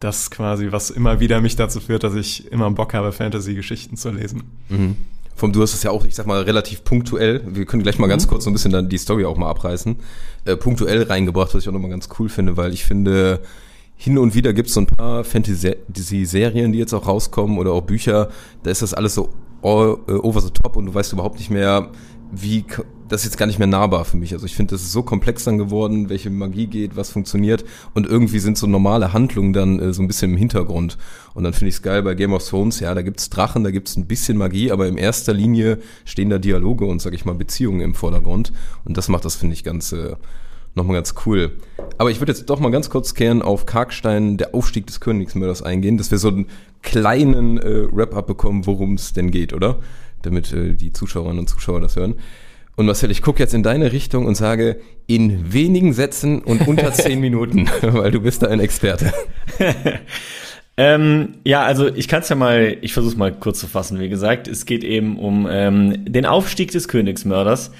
das 0.00 0.30
quasi, 0.30 0.70
was 0.70 0.90
immer 0.90 1.20
wieder 1.20 1.40
mich 1.40 1.56
dazu 1.56 1.80
führt, 1.80 2.04
dass 2.04 2.14
ich 2.14 2.50
immer 2.52 2.70
Bock 2.70 2.94
habe, 2.94 3.12
Fantasy-Geschichten 3.12 3.96
zu 3.96 4.10
lesen. 4.10 4.44
Mhm. 4.68 4.96
Vom, 5.34 5.52
du 5.52 5.62
hast 5.62 5.74
es 5.74 5.82
ja 5.82 5.90
auch, 5.90 6.04
ich 6.04 6.14
sag 6.14 6.26
mal, 6.26 6.42
relativ 6.42 6.84
punktuell, 6.84 7.42
wir 7.46 7.64
können 7.64 7.82
gleich 7.82 7.98
mal 7.98 8.08
ganz 8.08 8.26
mhm. 8.26 8.30
kurz 8.30 8.44
so 8.44 8.50
ein 8.50 8.52
bisschen 8.52 8.72
dann 8.72 8.88
die 8.88 8.98
Story 8.98 9.24
auch 9.24 9.36
mal 9.36 9.50
abreißen, 9.50 9.96
äh, 10.44 10.56
punktuell 10.56 11.04
reingebracht, 11.04 11.54
was 11.54 11.62
ich 11.62 11.68
auch 11.68 11.72
nochmal 11.72 11.90
ganz 11.90 12.08
cool 12.18 12.28
finde, 12.28 12.56
weil 12.56 12.72
ich 12.72 12.84
finde, 12.84 13.40
hin 13.96 14.16
und 14.18 14.34
wieder 14.34 14.52
gibt 14.52 14.68
es 14.68 14.74
so 14.74 14.80
ein 14.80 14.86
paar 14.86 15.24
Fantasy-Serien, 15.24 16.72
die 16.72 16.78
jetzt 16.78 16.94
auch 16.94 17.06
rauskommen 17.06 17.58
oder 17.58 17.72
auch 17.72 17.82
Bücher, 17.82 18.28
da 18.62 18.70
ist 18.70 18.82
das 18.82 18.94
alles 18.94 19.14
so 19.14 19.30
all, 19.62 19.98
uh, 20.08 20.20
over 20.22 20.40
the 20.40 20.50
top 20.50 20.76
und 20.76 20.86
du 20.86 20.94
weißt 20.94 21.12
überhaupt 21.12 21.38
nicht 21.38 21.50
mehr, 21.50 21.90
wie 22.30 22.64
das 23.08 23.22
ist 23.22 23.26
jetzt 23.26 23.36
gar 23.38 23.46
nicht 23.46 23.58
mehr 23.58 23.68
nahbar 23.68 24.04
für 24.04 24.16
mich. 24.16 24.32
Also 24.32 24.46
ich 24.46 24.54
finde, 24.54 24.74
das 24.74 24.82
ist 24.82 24.92
so 24.92 25.02
komplex 25.02 25.44
dann 25.44 25.58
geworden, 25.58 26.08
welche 26.08 26.30
Magie 26.30 26.66
geht, 26.66 26.96
was 26.96 27.10
funktioniert 27.10 27.64
und 27.94 28.06
irgendwie 28.06 28.38
sind 28.38 28.58
so 28.58 28.66
normale 28.66 29.12
Handlungen 29.12 29.52
dann 29.52 29.80
äh, 29.80 29.92
so 29.92 30.02
ein 30.02 30.08
bisschen 30.08 30.32
im 30.32 30.36
Hintergrund. 30.36 30.98
Und 31.34 31.44
dann 31.44 31.52
finde 31.52 31.68
ich 31.68 31.76
es 31.76 31.82
geil 31.82 32.02
bei 32.02 32.14
Game 32.14 32.32
of 32.32 32.46
Thrones, 32.46 32.80
ja, 32.80 32.94
da 32.94 33.02
gibt's 33.02 33.30
Drachen, 33.30 33.64
da 33.64 33.70
gibt's 33.70 33.96
ein 33.96 34.06
bisschen 34.06 34.36
Magie, 34.36 34.70
aber 34.70 34.86
in 34.86 34.96
erster 34.96 35.32
Linie 35.32 35.78
stehen 36.04 36.30
da 36.30 36.38
Dialoge 36.38 36.84
und, 36.84 37.00
sag 37.00 37.14
ich 37.14 37.24
mal, 37.24 37.34
Beziehungen 37.34 37.80
im 37.80 37.94
Vordergrund. 37.94 38.52
Und 38.84 38.96
das 38.96 39.08
macht 39.08 39.24
das, 39.24 39.36
finde 39.36 39.54
ich, 39.54 39.64
ganz, 39.64 39.92
äh, 39.92 40.16
nochmal 40.74 40.96
ganz 40.96 41.14
cool. 41.26 41.52
Aber 41.96 42.10
ich 42.10 42.20
würde 42.20 42.32
jetzt 42.32 42.48
doch 42.50 42.60
mal 42.60 42.70
ganz 42.70 42.90
kurz 42.90 43.14
kehren 43.14 43.42
auf 43.42 43.66
Karkstein, 43.66 44.36
der 44.36 44.54
Aufstieg 44.54 44.86
des 44.86 45.00
Königsmörders 45.00 45.62
eingehen, 45.62 45.96
dass 45.96 46.10
wir 46.10 46.18
so 46.18 46.28
einen 46.28 46.46
kleinen 46.82 47.58
äh, 47.58 47.86
Wrap-up 47.90 48.26
bekommen, 48.26 48.66
worum 48.66 48.94
es 48.94 49.12
denn 49.12 49.30
geht, 49.30 49.52
oder? 49.52 49.80
Damit 50.22 50.52
äh, 50.52 50.74
die 50.74 50.92
Zuschauerinnen 50.92 51.40
und 51.40 51.48
Zuschauer 51.48 51.80
das 51.80 51.96
hören. 51.96 52.16
Und 52.78 52.86
Marcel, 52.86 53.10
ich 53.10 53.22
gucke 53.22 53.40
jetzt 53.40 53.54
in 53.54 53.64
deine 53.64 53.90
Richtung 53.90 54.24
und 54.24 54.36
sage, 54.36 54.80
in 55.08 55.52
wenigen 55.52 55.92
Sätzen 55.92 56.40
und 56.40 56.68
unter 56.68 56.92
zehn 56.92 57.18
Minuten, 57.18 57.68
weil 57.82 58.12
du 58.12 58.20
bist 58.20 58.42
da 58.42 58.46
ein 58.46 58.60
Experte. 58.60 59.12
ähm, 60.76 61.38
ja, 61.44 61.64
also 61.64 61.88
ich 61.88 62.06
kann 62.06 62.22
es 62.22 62.28
ja 62.28 62.36
mal, 62.36 62.76
ich 62.80 62.92
versuche 62.92 63.14
es 63.14 63.18
mal 63.18 63.32
kurz 63.32 63.58
zu 63.58 63.66
fassen. 63.66 63.98
Wie 63.98 64.08
gesagt, 64.08 64.46
es 64.46 64.64
geht 64.64 64.84
eben 64.84 65.18
um 65.18 65.48
ähm, 65.50 66.04
den 66.04 66.24
Aufstieg 66.24 66.70
des 66.70 66.86
Königsmörders, 66.86 67.72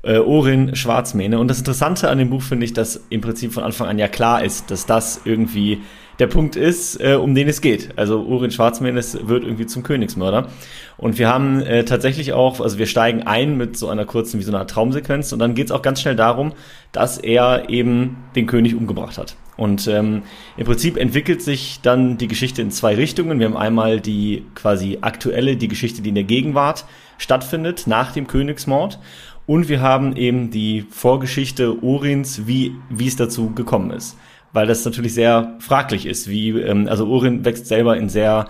äh, 0.00 0.16
Orin 0.16 0.74
Schwarzmähne. 0.74 1.38
Und 1.38 1.48
das 1.48 1.58
Interessante 1.58 2.08
an 2.08 2.16
dem 2.16 2.30
Buch 2.30 2.40
finde 2.40 2.64
ich, 2.64 2.72
dass 2.72 3.04
im 3.10 3.20
Prinzip 3.20 3.52
von 3.52 3.62
Anfang 3.62 3.88
an 3.88 3.98
ja 3.98 4.08
klar 4.08 4.42
ist, 4.42 4.70
dass 4.70 4.86
das 4.86 5.20
irgendwie 5.26 5.82
der 6.18 6.26
Punkt 6.26 6.56
ist, 6.56 7.00
äh, 7.00 7.14
um 7.14 7.34
den 7.34 7.48
es 7.48 7.60
geht. 7.60 7.90
Also 7.96 8.20
Urin 8.20 8.50
Schwarzmenes 8.50 9.28
wird 9.28 9.44
irgendwie 9.44 9.66
zum 9.66 9.82
Königsmörder. 9.82 10.48
Und 10.96 11.18
wir 11.18 11.28
haben 11.28 11.60
äh, 11.62 11.84
tatsächlich 11.84 12.32
auch, 12.32 12.60
also 12.60 12.78
wir 12.78 12.86
steigen 12.86 13.24
ein 13.24 13.56
mit 13.56 13.76
so 13.76 13.88
einer 13.88 14.06
kurzen, 14.06 14.40
wie 14.40 14.44
so 14.44 14.54
einer 14.54 14.66
Traumsequenz 14.66 15.32
und 15.32 15.38
dann 15.38 15.54
geht 15.54 15.66
es 15.66 15.72
auch 15.72 15.82
ganz 15.82 16.00
schnell 16.00 16.16
darum, 16.16 16.52
dass 16.92 17.18
er 17.18 17.68
eben 17.68 18.16
den 18.34 18.46
König 18.46 18.74
umgebracht 18.74 19.18
hat. 19.18 19.36
Und 19.56 19.88
ähm, 19.88 20.22
im 20.56 20.66
Prinzip 20.66 20.96
entwickelt 20.96 21.42
sich 21.42 21.80
dann 21.82 22.18
die 22.18 22.28
Geschichte 22.28 22.60
in 22.60 22.70
zwei 22.70 22.94
Richtungen. 22.94 23.38
Wir 23.38 23.46
haben 23.46 23.56
einmal 23.56 24.00
die 24.00 24.44
quasi 24.54 24.98
aktuelle, 25.00 25.56
die 25.56 25.68
Geschichte, 25.68 26.02
die 26.02 26.10
in 26.10 26.14
der 26.14 26.24
Gegenwart 26.24 26.84
stattfindet, 27.18 27.86
nach 27.86 28.12
dem 28.12 28.26
Königsmord. 28.26 28.98
Und 29.46 29.68
wir 29.68 29.80
haben 29.80 30.16
eben 30.16 30.50
die 30.50 30.84
Vorgeschichte 30.90 31.82
Orins, 31.82 32.46
wie, 32.46 32.74
wie 32.90 33.06
es 33.06 33.16
dazu 33.16 33.50
gekommen 33.50 33.90
ist 33.92 34.16
weil 34.56 34.66
das 34.66 34.84
natürlich 34.86 35.12
sehr 35.12 35.54
fraglich 35.60 36.06
ist, 36.06 36.28
wie, 36.28 36.50
ähm, 36.50 36.88
also 36.88 37.06
Orin 37.06 37.44
wächst 37.44 37.66
selber 37.66 37.96
in 37.96 38.08
sehr, 38.08 38.48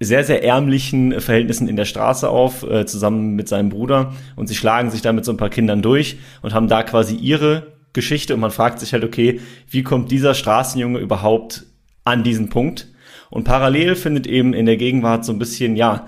sehr, 0.00 0.24
sehr 0.24 0.42
ärmlichen 0.42 1.20
Verhältnissen 1.20 1.68
in 1.68 1.76
der 1.76 1.84
Straße 1.84 2.28
auf, 2.28 2.62
äh, 2.64 2.86
zusammen 2.86 3.36
mit 3.36 3.48
seinem 3.48 3.68
Bruder 3.68 4.14
und 4.34 4.48
sie 4.48 4.54
schlagen 4.54 4.90
sich 4.90 5.02
da 5.02 5.12
mit 5.12 5.26
so 5.26 5.30
ein 5.30 5.36
paar 5.36 5.50
Kindern 5.50 5.82
durch 5.82 6.16
und 6.40 6.54
haben 6.54 6.68
da 6.68 6.82
quasi 6.82 7.14
ihre 7.14 7.66
Geschichte 7.92 8.32
und 8.32 8.40
man 8.40 8.50
fragt 8.50 8.80
sich 8.80 8.94
halt, 8.94 9.04
okay, 9.04 9.40
wie 9.68 9.82
kommt 9.82 10.10
dieser 10.10 10.32
Straßenjunge 10.32 10.98
überhaupt 10.98 11.64
an 12.04 12.24
diesen 12.24 12.48
Punkt? 12.48 12.88
Und 13.28 13.44
parallel 13.44 13.94
findet 13.94 14.26
eben 14.26 14.54
in 14.54 14.64
der 14.64 14.78
Gegenwart 14.78 15.26
so 15.26 15.32
ein 15.32 15.38
bisschen, 15.38 15.76
ja, 15.76 16.06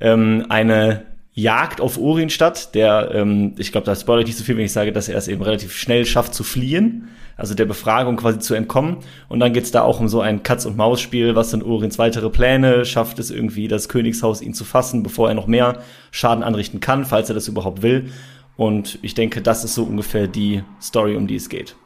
ähm, 0.00 0.46
eine 0.48 1.04
Jagd 1.32 1.80
auf 1.80 1.96
Urin 1.96 2.28
statt, 2.28 2.74
der, 2.74 3.12
ähm, 3.14 3.54
ich 3.56 3.70
glaube, 3.72 3.84
da 3.84 3.94
spoilere 3.94 4.22
ich 4.22 4.28
nicht 4.28 4.38
so 4.38 4.44
viel, 4.44 4.56
wenn 4.56 4.64
ich 4.64 4.72
sage, 4.72 4.92
dass 4.92 5.08
er 5.08 5.16
es 5.16 5.28
eben 5.28 5.42
relativ 5.42 5.76
schnell 5.76 6.04
schafft 6.04 6.34
zu 6.34 6.42
fliehen, 6.42 7.08
also 7.36 7.54
der 7.54 7.66
Befragung 7.66 8.16
quasi 8.16 8.40
zu 8.40 8.54
entkommen. 8.54 8.98
Und 9.28 9.40
dann 9.40 9.52
geht's 9.52 9.70
da 9.70 9.82
auch 9.82 10.00
um 10.00 10.08
so 10.08 10.20
ein 10.20 10.42
Katz-und-Maus-Spiel, 10.42 11.36
was 11.36 11.50
dann 11.50 11.62
Urins 11.62 11.98
weitere 11.98 12.30
Pläne 12.30 12.84
schafft, 12.84 13.18
es 13.20 13.30
irgendwie 13.30 13.68
das 13.68 13.88
Königshaus 13.88 14.42
ihn 14.42 14.54
zu 14.54 14.64
fassen, 14.64 15.02
bevor 15.02 15.28
er 15.28 15.34
noch 15.34 15.46
mehr 15.46 15.78
Schaden 16.10 16.42
anrichten 16.42 16.80
kann, 16.80 17.04
falls 17.04 17.28
er 17.28 17.34
das 17.34 17.48
überhaupt 17.48 17.82
will. 17.82 18.10
Und 18.56 18.98
ich 19.02 19.14
denke, 19.14 19.40
das 19.40 19.64
ist 19.64 19.74
so 19.74 19.84
ungefähr 19.84 20.26
die 20.26 20.62
Story, 20.82 21.16
um 21.16 21.26
die 21.26 21.36
es 21.36 21.48
geht. 21.48 21.76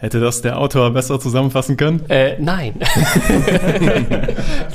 Hätte 0.00 0.18
das 0.18 0.40
der 0.40 0.58
Autor 0.58 0.90
besser 0.92 1.20
zusammenfassen 1.20 1.76
können? 1.76 2.02
Äh, 2.08 2.36
nein. 2.40 2.74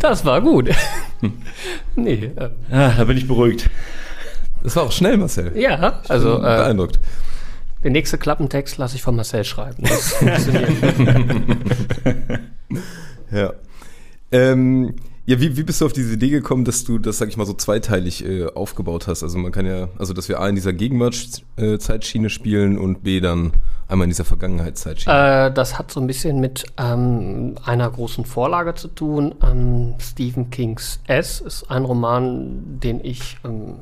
das 0.02 0.24
war 0.24 0.40
gut. 0.40 0.70
nee. 1.96 2.32
Äh, 2.36 2.50
Ah, 2.72 2.92
da 2.96 3.04
bin 3.06 3.18
ich 3.18 3.28
beruhigt. 3.28 3.68
Das 4.62 4.76
war 4.76 4.84
auch 4.84 4.92
schnell, 4.92 5.18
Marcel. 5.18 5.52
ja, 5.58 6.02
also 6.08 6.38
äh, 6.38 6.42
Beeindruckt. 6.42 7.00
der 7.84 7.92
nächste 7.92 8.18
Klappentext 8.20 8.78
lasse 8.78 8.96
ich 8.98 9.02
von 9.02 9.16
Marcel 9.16 9.44
schreiben. 9.44 9.84
Das 9.84 10.14
funktioniert. 10.14 10.70
Ja. 13.32 13.54
Ähm, 14.32 14.96
ja, 15.26 15.40
wie, 15.42 15.58
wie 15.58 15.64
bist 15.64 15.82
du 15.82 15.86
auf 15.88 15.94
diese 15.94 16.14
Idee 16.14 16.30
gekommen, 16.30 16.64
dass 16.66 16.84
du 16.84 17.00
das, 17.00 17.18
sag 17.18 17.30
ich 17.30 17.38
mal, 17.38 17.46
so 17.46 17.54
zweiteilig 17.54 18.24
äh, 18.24 18.46
aufgebaut 18.46 19.08
hast? 19.08 19.24
Also 19.24 19.38
man 19.40 19.52
kann 19.52 19.66
ja, 19.66 19.90
also 19.98 20.14
dass 20.14 20.30
wir 20.30 20.40
A 20.40 20.48
in 20.48 20.56
dieser 20.56 20.74
Gegenwartszeitschiene 20.74 22.30
spielen 22.30 22.78
und 22.78 23.04
B 23.04 23.20
dann 23.20 23.52
einmal 23.88 24.06
in 24.06 24.10
dieser 24.10 24.26
Vergangenheitszeitschiene. 24.26 25.48
Äh, 25.48 25.52
das 25.54 25.78
hat 25.78 25.92
so 25.92 26.00
ein 26.00 26.08
bisschen 26.08 26.40
mit 26.40 26.66
ähm, 26.78 27.56
einer 27.66 27.90
großen 27.90 28.26
Vorlage 28.26 28.76
zu 28.76 28.88
tun. 28.88 29.36
Ähm, 29.44 29.96
Stephen 30.00 30.50
Kings 30.50 31.00
S 31.08 31.42
ist 31.42 31.70
ein 31.70 31.86
Roman, 31.86 32.80
den 32.80 33.04
ich 33.04 33.38
ähm, 33.44 33.80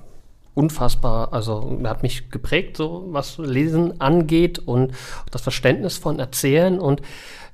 unfassbar, 0.56 1.34
also 1.34 1.80
er 1.82 1.90
hat 1.90 2.04
mich 2.04 2.30
geprägt, 2.30 2.78
so 2.78 3.06
was 3.08 3.38
Lesen 3.38 4.00
angeht 4.02 4.60
und 4.60 4.94
das 5.32 5.42
Verständnis 5.42 5.98
von 5.98 6.20
Erzählen 6.20 6.80
und 6.80 7.02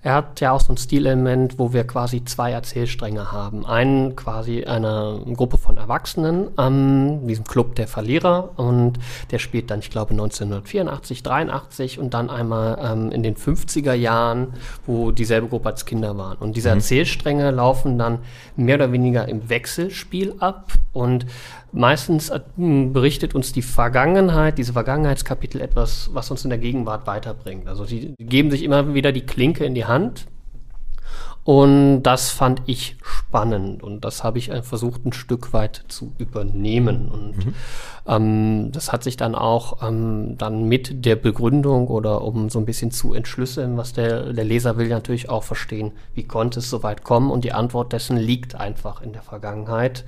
er 0.02 0.14
hat 0.14 0.40
ja 0.40 0.54
auch 0.54 0.62
so 0.62 0.72
ein 0.72 0.78
Stilelement, 0.78 1.60
wo 1.60 1.74
wir 1.74 1.86
quasi 1.86 2.24
zwei 2.24 2.52
Erzählstränge 2.52 3.34
haben. 3.34 3.66
Einen 3.66 4.16
quasi 4.16 4.64
eine 4.64 5.22
Gruppe 5.36 5.58
von 5.58 5.76
Erwachsenen, 5.76 6.48
ähm, 6.58 7.28
diesem 7.28 7.44
Club 7.44 7.76
der 7.76 7.88
Verlierer 7.90 8.58
und 8.58 8.94
der 9.32 9.40
spielt 9.40 9.70
dann, 9.70 9.80
ich 9.80 9.90
glaube, 9.90 10.12
1984, 10.12 11.22
83 11.22 12.00
und 12.00 12.14
dann 12.14 12.30
einmal 12.30 12.78
ähm, 12.82 13.12
in 13.12 13.24
den 13.24 13.36
50er 13.36 13.94
Jahren, 13.94 14.54
wo 14.86 15.12
dieselbe 15.12 15.48
Gruppe 15.48 15.68
als 15.68 15.86
Kinder 15.86 16.18
waren. 16.18 16.38
Und 16.38 16.56
diese 16.56 16.70
Erzählstränge 16.70 17.52
laufen 17.52 17.98
dann 17.98 18.20
mehr 18.56 18.76
oder 18.76 18.94
weniger 18.94 19.28
im 19.28 19.50
Wechselspiel 19.50 20.36
ab 20.40 20.72
und 20.94 21.26
meistens 21.72 22.30
äh, 22.30 22.40
berichtet 22.58 23.36
uns 23.36 23.52
die 23.52 23.62
Vergangenheit, 23.62 24.58
diese 24.58 24.74
Vergangenheitskapitel 24.74 25.62
etwas, 25.62 26.10
was 26.14 26.32
uns 26.32 26.44
in 26.44 26.50
der 26.50 26.60
Gegenwart 26.60 27.08
weiterbringt. 27.08 27.68
Also 27.68 27.86
die 27.86 28.16
geben 28.18 28.52
sich 28.52 28.64
immer 28.64 28.94
wieder 28.94 29.12
die 29.12 29.26
Klinke 29.26 29.66
in 29.66 29.76
die 29.76 29.86
Hand. 29.86 30.28
Und 31.50 32.04
das 32.04 32.30
fand 32.30 32.62
ich 32.68 32.98
spannend 33.02 33.82
und 33.82 34.06
das 34.06 34.24
habe 34.24 34.38
ich 34.38 34.52
äh, 34.52 34.62
versucht, 34.62 35.06
ein 35.06 35.14
Stück 35.14 35.52
weit 35.52 35.84
zu 35.88 36.14
übernehmen. 36.20 37.10
Und 37.10 37.56
ähm, 38.08 38.72
das 38.72 38.92
hat 38.92 39.04
sich 39.04 39.18
dann 39.18 39.34
auch 39.34 39.82
ähm, 39.82 40.38
dann 40.38 40.66
mit 40.66 41.06
der 41.06 41.16
Begründung 41.16 41.88
oder 41.88 42.22
um 42.22 42.50
so 42.50 42.60
ein 42.60 42.66
bisschen 42.66 42.92
zu 42.92 43.14
entschlüsseln, 43.14 43.78
was 43.78 43.94
der, 43.94 44.34
der 44.34 44.44
Leser 44.44 44.78
will 44.78 44.90
natürlich 44.90 45.30
auch 45.30 45.44
verstehen, 45.44 45.94
wie 46.14 46.24
konnte 46.24 46.60
es 46.60 46.70
so 46.70 46.84
weit 46.84 47.04
kommen 47.04 47.32
und 47.32 47.44
die 47.44 47.54
Antwort 47.54 47.94
dessen 47.94 48.18
liegt 48.18 48.54
einfach 48.54 49.02
in 49.02 49.14
der 49.14 49.24
Vergangenheit. 49.24 50.06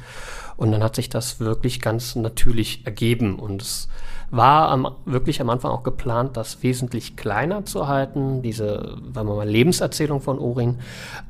Und 0.62 0.72
dann 0.72 0.84
hat 0.84 0.96
sich 0.96 1.10
das 1.10 1.40
wirklich 1.40 1.82
ganz 1.82 2.16
natürlich 2.16 2.86
ergeben 2.86 3.40
und 3.40 3.64
es 3.64 3.88
war 4.30 4.70
am, 4.70 4.96
wirklich 5.06 5.42
am 5.42 5.50
Anfang 5.50 5.72
auch 5.72 5.82
geplant, 5.82 6.38
das 6.38 6.62
wesentlich 6.62 7.16
kleiner 7.16 7.66
zu 7.66 7.88
halten, 7.88 8.44
diese, 8.44 8.96
sagen 9.12 9.28
wir 9.28 9.38
mal, 9.38 9.50
Lebenserzählung 9.50 10.22
von 10.22 10.38
Orin. 10.38 10.78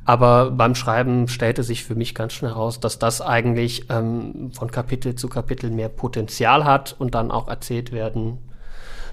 Aber 0.04 0.50
beim 0.50 0.74
Schreiben 0.74 1.28
stellte 1.28 1.62
sich 1.62 1.82
für 1.82 1.94
mich 1.94 2.14
ganz 2.14 2.34
schnell 2.34 2.50
heraus, 2.50 2.78
dass 2.78 2.98
das 2.98 3.22
eigentlich 3.22 3.86
ähm, 3.88 4.50
von 4.52 4.70
Kapitel 4.70 5.14
zu 5.14 5.28
Kapitel 5.28 5.70
mehr 5.70 5.88
Potenzial 5.88 6.64
hat 6.64 6.94
und 6.98 7.14
dann 7.14 7.30
auch 7.30 7.48
erzählt 7.48 7.90
werden 7.90 8.36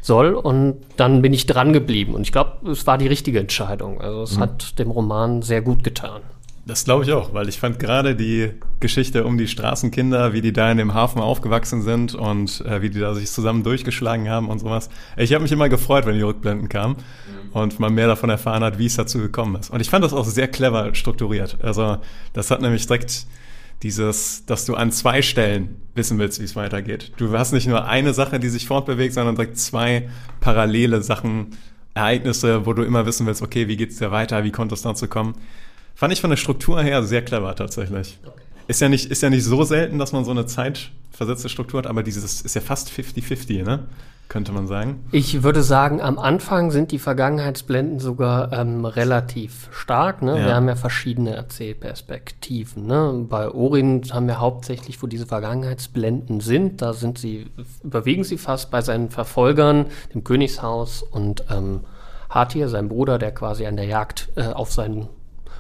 soll. 0.02 0.34
Und 0.34 0.82
dann 0.98 1.22
bin 1.22 1.32
ich 1.32 1.46
dran 1.46 1.72
geblieben. 1.72 2.14
Und 2.14 2.24
ich 2.24 2.34
glaube, 2.34 2.70
es 2.70 2.86
war 2.86 2.98
die 2.98 3.08
richtige 3.08 3.40
Entscheidung. 3.40 4.02
Also 4.02 4.24
es 4.24 4.38
hat 4.38 4.80
dem 4.80 4.92
Roman 4.92 5.44
sehr 5.44 5.62
gut 5.62 5.82
getan. 5.86 6.24
Das 6.70 6.84
glaube 6.84 7.04
ich 7.04 7.12
auch, 7.12 7.34
weil 7.34 7.50
ich 7.50 7.60
fand 7.60 7.80
gerade 7.80 8.16
die 8.16 8.52
Geschichte 8.80 9.26
um 9.26 9.40
die 9.40 9.48
Straßenkinder, 9.48 10.34
wie 10.34 10.42
die 10.42 10.54
da 10.54 10.72
in 10.72 10.78
dem 10.78 10.94
Hafen 10.94 11.20
aufgewachsen 11.20 11.82
sind 11.82 12.14
und 12.14 12.64
äh, 12.64 12.84
wie 12.84 12.92
die 12.92 13.00
da 13.00 13.16
sich 13.16 13.32
zusammen 13.32 13.64
durchgeschlagen 13.64 14.30
haben 14.30 14.50
und 14.50 14.60
sowas. 14.60 14.92
Ich 15.18 15.34
habe 15.34 15.42
mich 15.42 15.52
immer 15.52 15.68
gefreut, 15.68 16.06
wenn 16.06 16.14
die 16.14 16.22
Rückblenden 16.22 16.70
kamen 16.70 16.98
und 17.54 17.80
man 17.80 17.96
mehr 17.96 18.06
davon 18.06 18.30
erfahren 18.30 18.64
hat, 18.64 18.78
wie 18.78 18.86
es 18.86 18.96
dazu 18.96 19.18
gekommen 19.18 19.56
ist. 19.56 19.72
Und 19.72 19.80
ich 19.80 19.90
fand 19.90 20.06
das 20.06 20.14
auch 20.14 20.26
sehr 20.26 20.48
clever 20.48 20.94
strukturiert. 20.94 21.58
Also 21.64 21.98
das 22.34 22.52
hat 22.52 22.62
nämlich 22.62 22.86
direkt 22.86 23.26
dieses, 23.82 24.46
dass 24.46 24.68
du 24.68 24.76
an 24.76 24.92
zwei 24.92 25.24
Stellen 25.24 25.82
wissen 25.96 26.20
willst, 26.20 26.40
wie 26.40 26.46
es 26.46 26.56
weitergeht. 26.56 27.14
Du 27.18 27.36
hast 27.36 27.52
nicht 27.52 27.66
nur 27.66 27.88
eine 27.88 28.14
Sache, 28.14 28.40
die 28.40 28.50
sich 28.50 28.68
fortbewegt, 28.68 29.16
sondern 29.16 29.34
direkt 29.34 29.58
zwei 29.58 30.08
parallele 30.40 31.02
Sachen, 31.02 31.48
Ereignisse, 31.96 32.68
wo 32.68 32.74
du 32.74 32.84
immer 32.84 33.08
wissen 33.08 33.26
willst, 33.26 33.42
okay, 33.42 33.68
wie 33.68 33.76
geht's 33.76 33.98
dir 33.98 34.12
weiter, 34.12 34.44
wie 34.44 34.52
konnte 34.52 34.76
es 34.76 34.84
dazu 34.84 35.08
kommen. 35.08 35.34
Fand 36.00 36.14
ich 36.14 36.22
von 36.22 36.30
der 36.30 36.38
Struktur 36.38 36.82
her 36.82 37.04
sehr 37.04 37.22
clever 37.26 37.54
tatsächlich. 37.56 38.20
Ist, 38.70 38.80
ja 38.80 38.88
nicht, 38.88 39.12
ist 39.12 39.22
ja 39.22 39.30
nicht 39.30 39.44
so 39.44 39.66
selten, 39.66 40.00
dass 40.00 40.14
man 40.14 40.24
so 40.24 40.32
eine 40.32 40.46
zeitversetzte 40.46 41.50
Struktur 41.50 41.80
hat, 41.80 41.88
aber 41.88 42.04
dieses 42.04 42.42
ist 42.42 42.56
ja 42.56 42.62
fast 42.62 42.90
50-50, 42.90 43.66
ne? 43.66 43.88
Könnte 44.30 44.54
man 44.54 44.66
sagen. 44.66 45.04
Ich 45.12 45.44
würde 45.44 45.62
sagen, 45.62 46.00
am 46.00 46.18
Anfang 46.18 46.72
sind 46.72 46.94
die 46.94 47.00
Vergangenheitsblenden 47.00 48.00
sogar 48.00 48.54
ähm, 48.54 48.86
relativ 48.86 49.68
stark. 49.74 50.22
Ne? 50.22 50.40
Ja. 50.40 50.46
Wir 50.46 50.56
haben 50.56 50.70
ja 50.70 50.78
verschiedene 50.78 51.36
Erzählperspektiven. 51.36 52.88
Ne? 52.88 53.26
Bei 53.28 53.50
Orin 53.50 54.04
haben 54.14 54.28
wir 54.28 54.40
hauptsächlich, 54.40 55.04
wo 55.04 55.08
diese 55.08 55.26
Vergangenheitsblenden 55.26 56.40
sind, 56.40 56.82
da 56.82 56.94
sind 56.94 57.18
sie, 57.18 57.48
überwiegen 57.84 58.24
sie 58.24 58.38
fast 58.38 58.72
bei 58.72 58.80
seinen 58.80 59.10
Verfolgern, 59.10 59.88
dem 60.14 60.24
Königshaus 60.24 61.04
und 61.04 61.44
ähm, 61.52 61.82
Hatir, 62.30 62.70
sein 62.70 62.88
Bruder, 62.88 63.18
der 63.18 63.34
quasi 63.34 63.66
an 63.66 63.76
der 63.76 63.86
Jagd 63.86 64.30
äh, 64.36 64.44
auf 64.44 64.72
seinen 64.72 65.10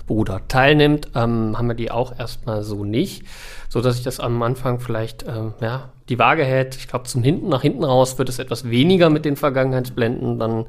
Bruder 0.09 0.41
teilnimmt, 0.47 1.09
ähm, 1.13 1.55
haben 1.55 1.67
wir 1.67 1.75
die 1.75 1.91
auch 1.91 2.17
erstmal 2.17 2.63
so 2.63 2.83
nicht, 2.83 3.25
so 3.69 3.79
dass 3.79 3.95
ich 3.95 4.03
das 4.03 4.19
am 4.19 4.41
Anfang 4.41 4.79
vielleicht 4.79 5.23
ähm, 5.27 5.53
ja 5.61 5.89
die 6.09 6.17
Waage 6.17 6.43
hält. 6.43 6.75
Ich 6.77 6.87
glaube, 6.87 7.05
zum 7.05 7.21
hinten 7.21 7.47
nach 7.47 7.61
hinten 7.61 7.83
raus 7.83 8.17
wird 8.17 8.27
es 8.27 8.39
etwas 8.39 8.67
weniger 8.71 9.11
mit 9.11 9.23
den 9.23 9.35
Vergangenheitsblenden, 9.35 10.39
dann 10.39 10.65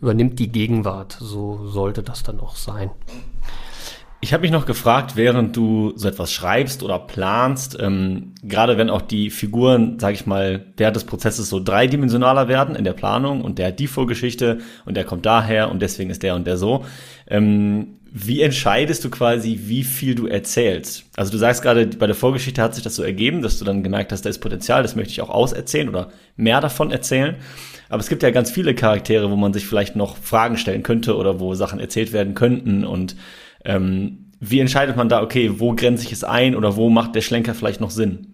übernimmt 0.00 0.38
die 0.38 0.46
Gegenwart. 0.46 1.16
So 1.18 1.66
sollte 1.66 2.04
das 2.04 2.22
dann 2.22 2.38
auch 2.38 2.54
sein. 2.54 2.90
Ich 4.20 4.32
habe 4.32 4.42
mich 4.42 4.52
noch 4.52 4.64
gefragt, 4.64 5.16
während 5.16 5.56
du 5.56 5.92
so 5.96 6.06
etwas 6.06 6.32
schreibst 6.32 6.84
oder 6.84 7.00
planst, 7.00 7.76
ähm, 7.80 8.32
gerade 8.44 8.78
wenn 8.78 8.90
auch 8.90 9.02
die 9.02 9.28
Figuren, 9.28 9.98
sage 9.98 10.14
ich 10.14 10.24
mal, 10.24 10.66
während 10.76 10.94
des 10.94 11.02
Prozesses 11.02 11.48
so 11.48 11.58
dreidimensionaler 11.58 12.46
werden 12.46 12.76
in 12.76 12.84
der 12.84 12.92
Planung 12.92 13.42
und 13.42 13.58
der 13.58 13.68
hat 13.68 13.80
die 13.80 13.88
Vorgeschichte 13.88 14.58
und 14.86 14.96
der 14.96 15.04
kommt 15.04 15.26
daher 15.26 15.68
und 15.72 15.82
deswegen 15.82 16.10
ist 16.10 16.22
der 16.22 16.36
und 16.36 16.46
der 16.46 16.58
so. 16.58 16.84
Ähm, 17.26 17.96
wie 18.16 18.42
entscheidest 18.42 19.04
du 19.04 19.10
quasi, 19.10 19.58
wie 19.64 19.82
viel 19.82 20.14
du 20.14 20.28
erzählst? 20.28 21.04
Also 21.16 21.32
du 21.32 21.36
sagst 21.36 21.62
gerade, 21.62 21.84
bei 21.84 22.06
der 22.06 22.14
Vorgeschichte 22.14 22.62
hat 22.62 22.72
sich 22.72 22.84
das 22.84 22.94
so 22.94 23.02
ergeben, 23.02 23.42
dass 23.42 23.58
du 23.58 23.64
dann 23.64 23.82
gemerkt 23.82 24.12
hast, 24.12 24.24
da 24.24 24.30
ist 24.30 24.38
Potenzial, 24.38 24.84
das 24.84 24.94
möchte 24.94 25.10
ich 25.10 25.20
auch 25.20 25.30
auserzählen 25.30 25.88
oder 25.88 26.12
mehr 26.36 26.60
davon 26.60 26.92
erzählen. 26.92 27.34
Aber 27.88 27.98
es 27.98 28.08
gibt 28.08 28.22
ja 28.22 28.30
ganz 28.30 28.52
viele 28.52 28.76
Charaktere, 28.76 29.32
wo 29.32 29.36
man 29.36 29.52
sich 29.52 29.66
vielleicht 29.66 29.96
noch 29.96 30.16
Fragen 30.16 30.56
stellen 30.56 30.84
könnte 30.84 31.16
oder 31.16 31.40
wo 31.40 31.56
Sachen 31.56 31.80
erzählt 31.80 32.12
werden 32.12 32.34
könnten 32.34 32.84
und 32.84 33.16
ähm, 33.64 34.30
wie 34.38 34.60
entscheidet 34.60 34.96
man 34.96 35.08
da, 35.08 35.20
okay, 35.20 35.58
wo 35.58 35.74
grenze 35.74 36.04
ich 36.04 36.12
es 36.12 36.22
ein 36.22 36.54
oder 36.54 36.76
wo 36.76 36.90
macht 36.90 37.16
der 37.16 37.20
Schlenker 37.20 37.54
vielleicht 37.54 37.80
noch 37.80 37.90
Sinn? 37.90 38.33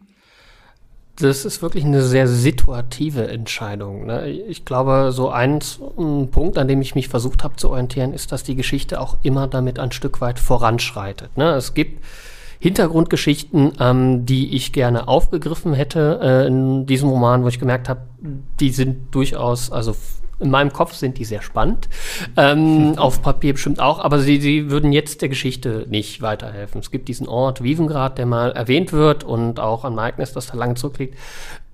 Das 1.21 1.45
ist 1.45 1.63
wirklich 1.63 1.85
eine 1.85 2.03
sehr 2.03 2.27
situative 2.27 3.29
Entscheidung. 3.29 4.07
Ne? 4.07 4.29
Ich 4.29 4.65
glaube, 4.65 5.11
so 5.13 5.29
ein, 5.31 5.61
ein 5.99 6.31
Punkt, 6.31 6.59
an 6.59 6.69
dem 6.69 6.81
ich 6.81 6.95
mich 6.95 7.09
versucht 7.09 7.45
habe 7.45 7.57
zu 7.57 7.71
orientieren, 7.71 8.13
ist, 8.13 8.33
dass 8.33 8.43
die 8.43 8.57
Geschichte 8.57 9.01
auch 9.01 9.19
immer 9.23 9.47
damit 9.47 9.79
ein 9.79 9.93
Stück 9.93 10.21
weit 10.21 10.39
voranschreitet. 10.39 11.37
Ne? 11.37 11.51
Es 11.53 11.75
gibt 11.75 12.03
Hintergrundgeschichten, 12.61 13.73
ähm, 13.81 14.27
die 14.27 14.55
ich 14.55 14.73
gerne 14.73 15.09
aufgegriffen 15.09 15.73
hätte 15.73 16.21
äh, 16.23 16.47
in 16.47 16.87
diesem 16.87 17.09
Roman, 17.09 17.43
wo 17.43 17.49
ich 17.49 17.59
gemerkt 17.59 17.89
habe, 17.89 18.03
die 18.61 18.71
sind 18.71 19.15
durchaus, 19.15 19.73
also 19.73 19.95
in 20.41 20.51
meinem 20.51 20.73
Kopf 20.73 20.95
sind 20.95 21.19
die 21.19 21.25
sehr 21.25 21.43
spannend, 21.43 21.89
ähm, 22.37 22.95
auf 22.97 23.23
Papier 23.23 23.53
bestimmt 23.53 23.81
auch, 23.81 23.99
aber 24.01 24.19
sie, 24.19 24.41
sie 24.41 24.71
würden 24.71 24.93
jetzt 24.93 25.23
der 25.23 25.29
Geschichte 25.29 25.87
nicht 25.89 26.23
weiterhelfen. 26.23 26.81
Es 26.81 26.91
gibt 26.91 27.09
diesen 27.09 27.29
Ort 27.29 27.63
Wievengrad, 27.63 28.19
der 28.19 28.27
mal 28.27 28.53
erwähnt 28.53 28.93
wird 28.93 29.25
und 29.25 29.61
auch 29.61 29.85
ein 29.85 29.97
Ereignis, 29.99 30.33
das 30.33 30.49
da 30.49 30.57
lange 30.57 30.75
zurückliegt, 30.75 31.17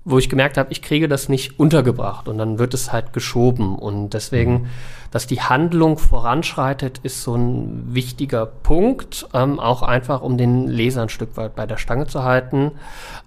wo 0.09 0.17
ich 0.17 0.29
gemerkt 0.29 0.57
habe, 0.57 0.71
ich 0.71 0.81
kriege 0.81 1.09
das 1.09 1.27
nicht 1.27 1.59
untergebracht 1.59 2.29
und 2.29 2.37
dann 2.37 2.59
wird 2.59 2.73
es 2.73 2.93
halt 2.93 3.11
geschoben 3.11 3.77
und 3.77 4.11
deswegen, 4.11 4.69
dass 5.11 5.27
die 5.27 5.41
Handlung 5.41 5.97
voranschreitet, 5.97 6.99
ist 7.03 7.23
so 7.23 7.35
ein 7.35 7.93
wichtiger 7.93 8.45
Punkt, 8.45 9.27
ähm, 9.33 9.59
auch 9.59 9.81
einfach 9.81 10.21
um 10.21 10.37
den 10.37 10.67
Leser 10.67 11.01
ein 11.01 11.09
Stück 11.09 11.35
weit 11.35 11.55
bei 11.55 11.65
der 11.65 11.75
Stange 11.75 12.07
zu 12.07 12.23
halten. 12.23 12.71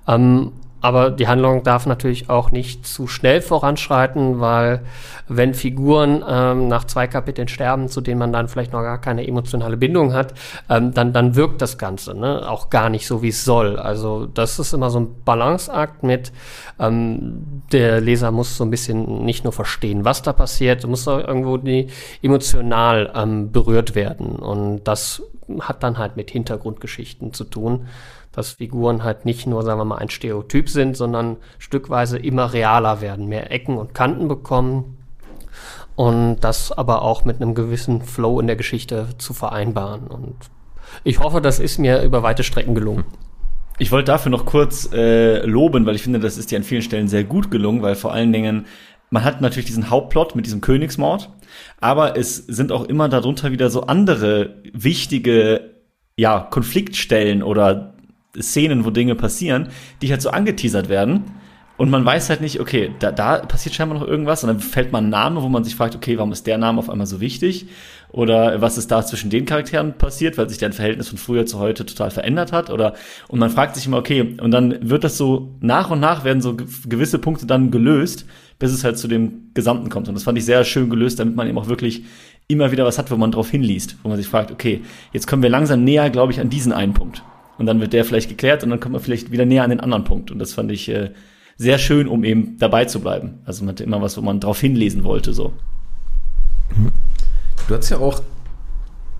Ähm, 0.09 0.52
aber 0.80 1.10
die 1.10 1.28
Handlung 1.28 1.62
darf 1.62 1.87
natürlich 1.87 2.30
auch 2.30 2.50
nicht 2.50 2.87
zu 2.87 3.06
schnell 3.06 3.42
voranschreiten, 3.42 4.40
weil 4.40 4.80
wenn 5.28 5.54
Figuren 5.54 6.25
ähm, 6.26 6.68
nach 6.68 6.84
zwei 6.84 7.06
Kapiteln 7.06 7.49
sterben, 7.49 7.88
zu 7.88 8.00
denen 8.00 8.18
man 8.18 8.32
dann 8.32 8.49
vielleicht 8.49 8.72
noch 8.72 8.82
gar 8.82 9.00
keine 9.00 9.26
emotionale 9.26 9.76
Bindung 9.76 10.12
hat, 10.12 10.34
ähm, 10.68 10.92
dann, 10.94 11.12
dann 11.12 11.37
wirkt 11.37 11.60
das 11.62 11.78
Ganze 11.78 12.14
ne? 12.14 12.49
auch 12.49 12.70
gar 12.70 12.88
nicht 12.88 13.06
so, 13.06 13.22
wie 13.22 13.28
es 13.28 13.44
soll. 13.44 13.78
Also 13.78 14.26
das 14.26 14.58
ist 14.58 14.72
immer 14.72 14.90
so 14.90 15.00
ein 15.00 15.22
Balanceakt 15.25 16.02
mit, 16.02 16.32
ähm, 16.78 17.62
der 17.72 18.00
Leser 18.00 18.30
muss 18.30 18.56
so 18.56 18.64
ein 18.64 18.70
bisschen 18.70 19.25
nicht 19.25 19.44
nur 19.44 19.52
verstehen, 19.52 20.04
was 20.04 20.22
da 20.22 20.32
passiert, 20.32 20.87
muss 20.87 21.06
auch 21.06 21.18
irgendwo 21.18 21.58
die 21.58 21.88
emotional 22.22 23.12
ähm, 23.14 23.52
berührt 23.52 23.94
werden. 23.94 24.37
Und 24.37 24.84
das 24.84 25.22
hat 25.60 25.82
dann 25.82 25.99
halt 25.99 26.16
mit 26.16 26.30
Hintergrundgeschichten 26.30 27.32
zu 27.32 27.44
tun 27.44 27.87
dass 28.32 28.52
Figuren 28.52 29.02
halt 29.02 29.25
nicht 29.25 29.46
nur, 29.46 29.62
sagen 29.62 29.80
wir 29.80 29.84
mal, 29.84 29.99
ein 29.99 30.10
Stereotyp 30.10 30.68
sind, 30.68 30.96
sondern 30.96 31.37
stückweise 31.58 32.18
immer 32.18 32.52
realer 32.52 33.00
werden, 33.00 33.26
mehr 33.26 33.50
Ecken 33.50 33.76
und 33.76 33.94
Kanten 33.94 34.28
bekommen 34.28 34.99
und 35.96 36.40
das 36.40 36.72
aber 36.72 37.02
auch 37.02 37.25
mit 37.25 37.37
einem 37.37 37.54
gewissen 37.54 38.02
Flow 38.02 38.40
in 38.40 38.46
der 38.46 38.56
Geschichte 38.56 39.08
zu 39.18 39.34
vereinbaren. 39.34 40.06
Und 40.06 40.37
ich 41.04 41.18
hoffe, 41.18 41.40
das 41.40 41.58
ist 41.58 41.78
mir 41.78 42.02
über 42.02 42.22
weite 42.22 42.44
Strecken 42.44 42.75
gelungen. 42.75 43.04
Ich 43.78 43.90
wollte 43.90 44.12
dafür 44.12 44.30
noch 44.30 44.44
kurz 44.44 44.90
äh, 44.92 45.44
loben, 45.46 45.87
weil 45.87 45.96
ich 45.96 46.02
finde, 46.02 46.20
das 46.20 46.37
ist 46.37 46.50
dir 46.50 46.58
an 46.58 46.64
vielen 46.64 46.82
Stellen 46.82 47.08
sehr 47.08 47.25
gut 47.25 47.50
gelungen, 47.50 47.82
weil 47.82 47.94
vor 47.94 48.12
allen 48.12 48.32
Dingen 48.32 48.66
man 49.10 49.25
hat 49.25 49.40
natürlich 49.40 49.66
diesen 49.66 49.90
Hauptplot 49.90 50.37
mit 50.37 50.46
diesem 50.46 50.60
Königsmord, 50.60 51.30
aber 51.80 52.16
es 52.16 52.37
sind 52.37 52.70
auch 52.70 52.84
immer 52.84 53.08
darunter 53.08 53.50
wieder 53.50 53.68
so 53.68 53.82
andere 53.82 54.62
wichtige 54.72 55.75
ja, 56.16 56.46
Konfliktstellen 56.50 57.42
oder 57.42 57.94
Szenen, 58.38 58.84
wo 58.84 58.90
Dinge 58.90 59.14
passieren, 59.14 59.68
die 60.02 60.10
halt 60.10 60.22
so 60.22 60.30
angeteasert 60.30 60.88
werden. 60.88 61.25
Und 61.80 61.88
man 61.88 62.04
weiß 62.04 62.28
halt 62.28 62.42
nicht, 62.42 62.60
okay, 62.60 62.90
da, 62.99 63.10
da 63.10 63.38
passiert 63.38 63.75
scheinbar 63.75 63.99
noch 63.99 64.06
irgendwas 64.06 64.44
und 64.44 64.49
dann 64.49 64.60
fällt 64.60 64.92
mal 64.92 64.99
ein 64.99 65.08
Name, 65.08 65.42
wo 65.42 65.49
man 65.49 65.64
sich 65.64 65.75
fragt, 65.75 65.96
okay, 65.96 66.18
warum 66.18 66.30
ist 66.30 66.46
der 66.46 66.58
Name 66.58 66.78
auf 66.78 66.90
einmal 66.90 67.06
so 67.06 67.22
wichtig? 67.22 67.68
Oder 68.12 68.60
was 68.60 68.76
ist 68.76 68.90
da 68.90 69.02
zwischen 69.06 69.30
den 69.30 69.46
Charakteren 69.46 69.94
passiert, 69.94 70.37
weil 70.37 70.46
sich 70.50 70.58
deren 70.58 70.75
Verhältnis 70.75 71.08
von 71.08 71.16
früher 71.16 71.46
zu 71.46 71.58
heute 71.58 71.87
total 71.87 72.10
verändert 72.10 72.52
hat? 72.52 72.68
Oder 72.68 72.92
und 73.28 73.38
man 73.38 73.49
fragt 73.49 73.76
sich 73.76 73.87
immer, 73.87 73.96
okay, 73.96 74.37
und 74.42 74.50
dann 74.50 74.90
wird 74.90 75.04
das 75.04 75.16
so 75.16 75.54
nach 75.60 75.90
und 75.90 76.00
nach 76.00 76.22
werden 76.22 76.42
so 76.42 76.54
gewisse 76.87 77.18
Punkte 77.18 77.46
dann 77.46 77.70
gelöst, 77.70 78.26
bis 78.58 78.72
es 78.72 78.84
halt 78.84 78.99
zu 78.99 79.08
dem 79.08 79.50
Gesamten 79.54 79.88
kommt. 79.88 80.06
Und 80.06 80.14
das 80.14 80.25
fand 80.25 80.37
ich 80.37 80.44
sehr 80.44 80.64
schön 80.64 80.90
gelöst, 80.90 81.18
damit 81.18 81.34
man 81.34 81.49
eben 81.49 81.56
auch 81.56 81.68
wirklich 81.68 82.04
immer 82.46 82.72
wieder 82.72 82.84
was 82.84 82.99
hat, 82.99 83.10
wo 83.10 83.16
man 83.16 83.32
drauf 83.32 83.49
hinliest, 83.49 83.96
wo 84.02 84.10
man 84.10 84.18
sich 84.18 84.28
fragt, 84.28 84.50
okay, 84.50 84.82
jetzt 85.14 85.26
kommen 85.26 85.42
wir 85.42 85.49
langsam 85.49 85.82
näher, 85.82 86.10
glaube 86.10 86.32
ich, 86.32 86.40
an 86.40 86.50
diesen 86.50 86.75
einen 86.75 86.92
Punkt 86.92 87.22
und 87.61 87.67
dann 87.67 87.79
wird 87.79 87.93
der 87.93 88.07
vielleicht 88.07 88.31
geklärt 88.31 88.64
und 88.64 88.71
dann 88.71 88.81
kommt 88.81 88.95
man 88.95 89.02
vielleicht 89.02 89.31
wieder 89.31 89.45
näher 89.45 89.64
an 89.64 89.71
den 89.71 89.81
anderen 89.81 90.05
Punkt. 90.05 90.31
Und 90.31 90.38
das 90.38 90.55
fand 90.55 90.73
ich 90.73 90.88
äh, 90.88 91.11
sehr 91.59 91.76
schön, 91.76 92.09
um 92.09 92.25
eben 92.25 92.57
dabei 92.59 92.87
zu 92.87 93.00
bleiben. 93.00 93.40
Also 93.45 93.64
man 93.64 93.75
hatte 93.75 93.85
immer 93.85 94.00
was, 94.00 94.17
wo 94.17 94.23
man 94.23 94.40
drauf 94.40 94.59
hinlesen 94.59 95.05
wollte, 95.05 95.35
so. 95.35 95.52
Du 97.69 97.76
hast 97.76 97.90
ja 97.90 97.99
auch 97.99 98.23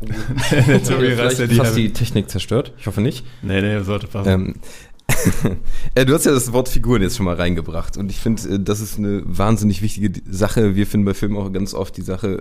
Sorry, 0.83 1.15
hast 1.19 1.39
die, 1.39 1.55
fast 1.55 1.77
die 1.77 1.93
Technik 1.93 2.31
zerstört. 2.31 2.73
Ich 2.79 2.87
hoffe 2.87 3.03
nicht. 3.03 3.27
Nee, 3.43 3.61
nee, 3.61 3.79
sollte 3.83 4.07
passen. 4.07 4.31
Ähm, 4.31 5.57
du 6.07 6.15
hast 6.15 6.25
ja 6.25 6.33
das 6.33 6.51
Wort 6.55 6.71
Figuren 6.71 7.03
jetzt 7.03 7.19
schon 7.19 7.27
mal 7.27 7.35
reingebracht 7.37 7.99
und 7.99 8.11
ich 8.11 8.21
finde, 8.21 8.55
äh, 8.55 8.59
das 8.59 8.81
ist 8.81 8.97
eine 8.97 9.21
wahnsinnig 9.27 9.83
wichtige 9.83 10.23
Sache. 10.27 10.77
Wir 10.77 10.87
finden 10.87 11.05
bei 11.05 11.13
Filmen 11.13 11.37
auch 11.37 11.53
ganz 11.53 11.75
oft 11.75 11.95
die 11.99 12.03
Sache, 12.03 12.41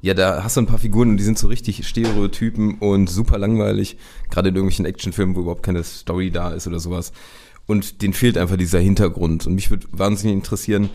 ja, 0.00 0.14
da 0.14 0.44
hast 0.44 0.56
du 0.56 0.60
ein 0.60 0.66
paar 0.66 0.78
Figuren 0.78 1.10
und 1.10 1.16
die 1.16 1.24
sind 1.24 1.38
so 1.38 1.48
richtig 1.48 1.86
Stereotypen 1.86 2.78
und 2.78 3.08
super 3.08 3.38
langweilig, 3.38 3.96
gerade 4.30 4.50
in 4.50 4.54
irgendwelchen 4.54 4.84
Actionfilmen, 4.84 5.34
wo 5.34 5.40
überhaupt 5.40 5.64
keine 5.64 5.82
Story 5.82 6.30
da 6.30 6.50
ist 6.50 6.66
oder 6.66 6.78
sowas. 6.78 7.12
Und 7.66 8.00
denen 8.02 8.14
fehlt 8.14 8.38
einfach 8.38 8.56
dieser 8.56 8.78
Hintergrund. 8.78 9.46
Und 9.46 9.54
mich 9.54 9.70
würde 9.70 9.86
wahnsinnig 9.90 10.34
interessieren, 10.34 10.88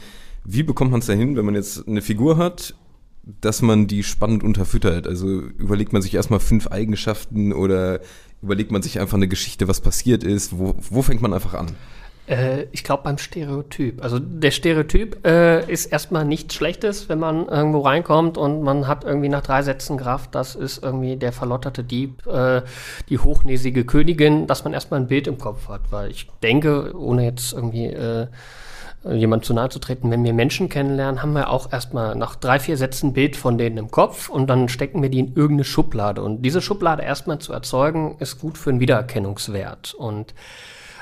wie 0.45 0.63
bekommt 0.63 0.91
man 0.91 1.01
es 1.01 1.05
dahin, 1.05 1.35
wenn 1.35 1.45
man 1.45 1.55
jetzt 1.55 1.87
eine 1.87 2.01
Figur 2.01 2.37
hat, 2.37 2.75
dass 3.41 3.61
man 3.61 3.87
die 3.87 4.03
spannend 4.03 4.43
unterfüttert? 4.43 5.07
Also 5.07 5.27
überlegt 5.27 5.93
man 5.93 6.01
sich 6.01 6.13
erstmal 6.15 6.39
fünf 6.39 6.67
Eigenschaften 6.67 7.53
oder 7.53 7.99
überlegt 8.41 8.71
man 8.71 8.81
sich 8.81 8.99
einfach 8.99 9.17
eine 9.17 9.27
Geschichte, 9.27 9.67
was 9.67 9.81
passiert 9.81 10.23
ist? 10.23 10.57
Wo, 10.57 10.75
wo 10.89 11.01
fängt 11.01 11.21
man 11.21 11.33
einfach 11.33 11.53
an? 11.53 11.67
Äh, 12.27 12.63
ich 12.71 12.83
glaube 12.83 13.03
beim 13.03 13.17
Stereotyp. 13.17 14.01
Also 14.03 14.19
der 14.19 14.51
Stereotyp 14.51 15.25
äh, 15.25 15.69
ist 15.71 15.87
erstmal 15.87 16.25
nichts 16.25 16.55
Schlechtes, 16.55 17.09
wenn 17.09 17.19
man 17.19 17.47
irgendwo 17.47 17.79
reinkommt 17.79 18.37
und 18.37 18.63
man 18.63 18.87
hat 18.87 19.03
irgendwie 19.03 19.29
nach 19.29 19.41
drei 19.41 19.61
Sätzen 19.61 19.97
Kraft, 19.97 20.33
das 20.35 20.55
ist 20.55 20.83
irgendwie 20.83 21.17
der 21.17 21.33
verlotterte 21.33 21.83
Dieb, 21.83 22.25
äh, 22.27 22.61
die 23.09 23.19
hochnäsige 23.19 23.85
Königin, 23.85 24.47
dass 24.47 24.63
man 24.63 24.73
erstmal 24.73 25.01
ein 25.01 25.07
Bild 25.07 25.27
im 25.27 25.37
Kopf 25.37 25.67
hat. 25.67 25.81
Weil 25.91 26.11
ich 26.11 26.29
denke, 26.41 26.97
ohne 26.97 27.25
jetzt 27.25 27.53
irgendwie 27.53 27.87
äh, 27.87 28.27
jemand 29.11 29.43
zu 29.43 29.53
nahe 29.53 29.67
zu 29.67 29.79
treten, 29.79 30.09
wenn 30.11 30.23
wir 30.23 30.31
Menschen 30.33 30.69
kennenlernen, 30.69 31.21
haben 31.21 31.33
wir 31.33 31.49
auch 31.49 31.73
erstmal 31.73 32.15
nach 32.15 32.35
drei, 32.35 32.59
vier 32.59 32.77
Sätzen 32.77 33.07
ein 33.07 33.13
Bild 33.13 33.35
von 33.35 33.57
denen 33.57 33.77
im 33.77 33.91
Kopf 33.91 34.29
und 34.29 34.47
dann 34.47 34.69
stecken 34.69 35.01
wir 35.01 35.09
die 35.09 35.19
in 35.19 35.35
irgendeine 35.35 35.65
Schublade. 35.65 36.21
Und 36.21 36.41
diese 36.43 36.61
Schublade 36.61 37.03
erstmal 37.03 37.39
zu 37.39 37.51
erzeugen, 37.51 38.15
ist 38.19 38.39
gut 38.39 38.57
für 38.57 38.69
einen 38.69 38.79
Wiedererkennungswert. 38.79 39.93
Und 39.93 40.33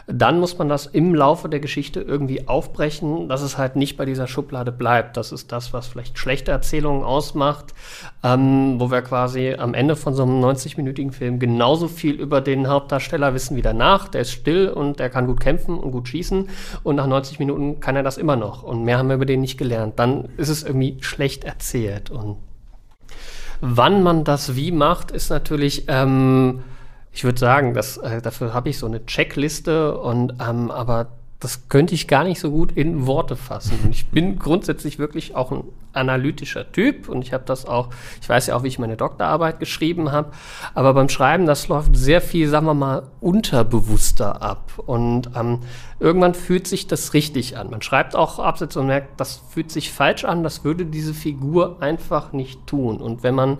dann 0.07 0.39
muss 0.39 0.57
man 0.57 0.69
das 0.69 0.85
im 0.85 1.15
Laufe 1.15 1.49
der 1.49 1.59
Geschichte 1.59 2.01
irgendwie 2.01 2.47
aufbrechen, 2.47 3.29
dass 3.29 3.41
es 3.41 3.57
halt 3.57 3.75
nicht 3.75 3.97
bei 3.97 4.05
dieser 4.05 4.27
Schublade 4.27 4.71
bleibt. 4.71 5.17
Das 5.17 5.31
ist 5.31 5.51
das, 5.51 5.73
was 5.73 5.87
vielleicht 5.87 6.17
schlechte 6.17 6.51
Erzählungen 6.51 7.03
ausmacht, 7.03 7.73
ähm, 8.23 8.79
wo 8.79 8.91
wir 8.91 9.01
quasi 9.01 9.53
am 9.57 9.73
Ende 9.73 9.95
von 9.95 10.13
so 10.13 10.23
einem 10.23 10.43
90-minütigen 10.43 11.11
Film 11.11 11.39
genauso 11.39 11.87
viel 11.87 12.15
über 12.15 12.41
den 12.41 12.67
Hauptdarsteller 12.67 13.33
wissen 13.33 13.55
wie 13.55 13.61
danach. 13.61 14.07
Der 14.07 14.21
ist 14.21 14.31
still 14.31 14.69
und 14.69 14.99
der 14.99 15.09
kann 15.09 15.27
gut 15.27 15.39
kämpfen 15.39 15.77
und 15.77 15.91
gut 15.91 16.07
schießen 16.07 16.49
und 16.83 16.95
nach 16.95 17.07
90 17.07 17.39
Minuten 17.39 17.79
kann 17.79 17.95
er 17.95 18.03
das 18.03 18.17
immer 18.17 18.35
noch 18.35 18.63
und 18.63 18.83
mehr 18.83 18.97
haben 18.97 19.09
wir 19.09 19.15
über 19.15 19.25
den 19.25 19.41
nicht 19.41 19.57
gelernt. 19.57 19.99
Dann 19.99 20.29
ist 20.37 20.49
es 20.49 20.63
irgendwie 20.63 20.97
schlecht 21.01 21.43
erzählt 21.43 22.09
und 22.09 22.37
Wann 23.63 24.01
man 24.01 24.23
das 24.23 24.55
wie 24.55 24.71
macht, 24.71 25.11
ist 25.11 25.29
natürlich 25.29 25.85
ähm, 25.87 26.63
ich 27.13 27.24
würde 27.24 27.39
sagen, 27.39 27.74
dass, 27.74 27.97
äh, 27.97 28.21
dafür 28.21 28.54
habe 28.54 28.69
ich 28.69 28.78
so 28.78 28.86
eine 28.86 29.06
Checkliste 29.06 29.97
und 29.97 30.36
ähm, 30.39 30.71
aber 30.71 31.08
das 31.41 31.67
könnte 31.69 31.95
ich 31.95 32.08
gar 32.08 32.24
nicht 32.24 32.39
so 32.39 32.52
gut 32.52 32.71
in 32.74 33.08
Worte 33.08 33.36
fassen. 33.36 33.80
Und 33.84 33.89
ich 33.89 34.10
bin 34.10 34.38
grundsätzlich 34.38 35.00
wirklich 35.00 35.36
auch 35.36 35.52
ein 35.52 35.63
analytischer 35.91 36.71
Typ 36.71 37.10
und 37.10 37.24
ich 37.24 37.34
habe 37.34 37.43
das 37.45 37.65
auch, 37.65 37.89
ich 38.21 38.30
weiß 38.30 38.45
ja 38.47 38.56
auch, 38.56 38.62
wie 38.62 38.67
ich 38.67 38.78
meine 38.78 38.95
Doktorarbeit 38.95 39.60
geschrieben 39.60 40.12
habe, 40.12 40.32
aber 40.76 40.93
beim 40.93 41.10
Schreiben, 41.10 41.47
das 41.47 41.67
läuft 41.67 41.97
sehr 41.97 42.21
viel, 42.21 42.47
sagen 42.47 42.67
wir 42.67 42.76
mal, 42.76 43.08
unterbewusster 43.21 44.43
ab 44.43 44.71
und 44.86 45.32
ähm, 45.36 45.62
irgendwann 46.00 46.36
fühlt 46.36 46.67
sich 46.67 46.86
das 46.86 47.15
richtig 47.15 47.58
an. 47.58 47.71
Man 47.71 47.82
schreibt 47.82 48.15
auch 48.15 48.38
Absätze 48.38 48.80
und 48.80 48.86
merkt, 48.86 49.19
das 49.19 49.41
fühlt 49.50 49.71
sich 49.71 49.91
falsch 49.91 50.24
an, 50.24 50.43
das 50.43 50.63
würde 50.63 50.86
diese 50.86 51.15
Figur 51.15 51.82
einfach 51.82 52.34
nicht 52.34 52.67
tun. 52.67 53.02
Und 53.02 53.24
wenn 53.24 53.34
man 53.34 53.58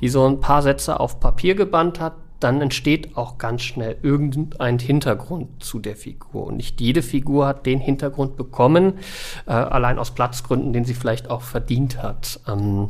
die 0.00 0.08
so 0.08 0.26
ein 0.26 0.40
paar 0.40 0.62
Sätze 0.62 0.98
auf 0.98 1.20
Papier 1.20 1.54
gebannt 1.54 2.00
hat, 2.00 2.14
dann 2.42 2.60
entsteht 2.60 3.16
auch 3.16 3.38
ganz 3.38 3.62
schnell 3.62 3.96
irgendein 4.02 4.78
Hintergrund 4.78 5.62
zu 5.62 5.78
der 5.78 5.96
Figur. 5.96 6.46
Und 6.46 6.56
nicht 6.56 6.80
jede 6.80 7.02
Figur 7.02 7.46
hat 7.46 7.66
den 7.66 7.80
Hintergrund 7.80 8.36
bekommen, 8.36 8.94
äh, 9.46 9.52
allein 9.52 9.98
aus 9.98 10.12
Platzgründen, 10.12 10.72
den 10.72 10.84
sie 10.84 10.94
vielleicht 10.94 11.30
auch 11.30 11.42
verdient 11.42 12.02
hat. 12.02 12.40
Ähm, 12.48 12.88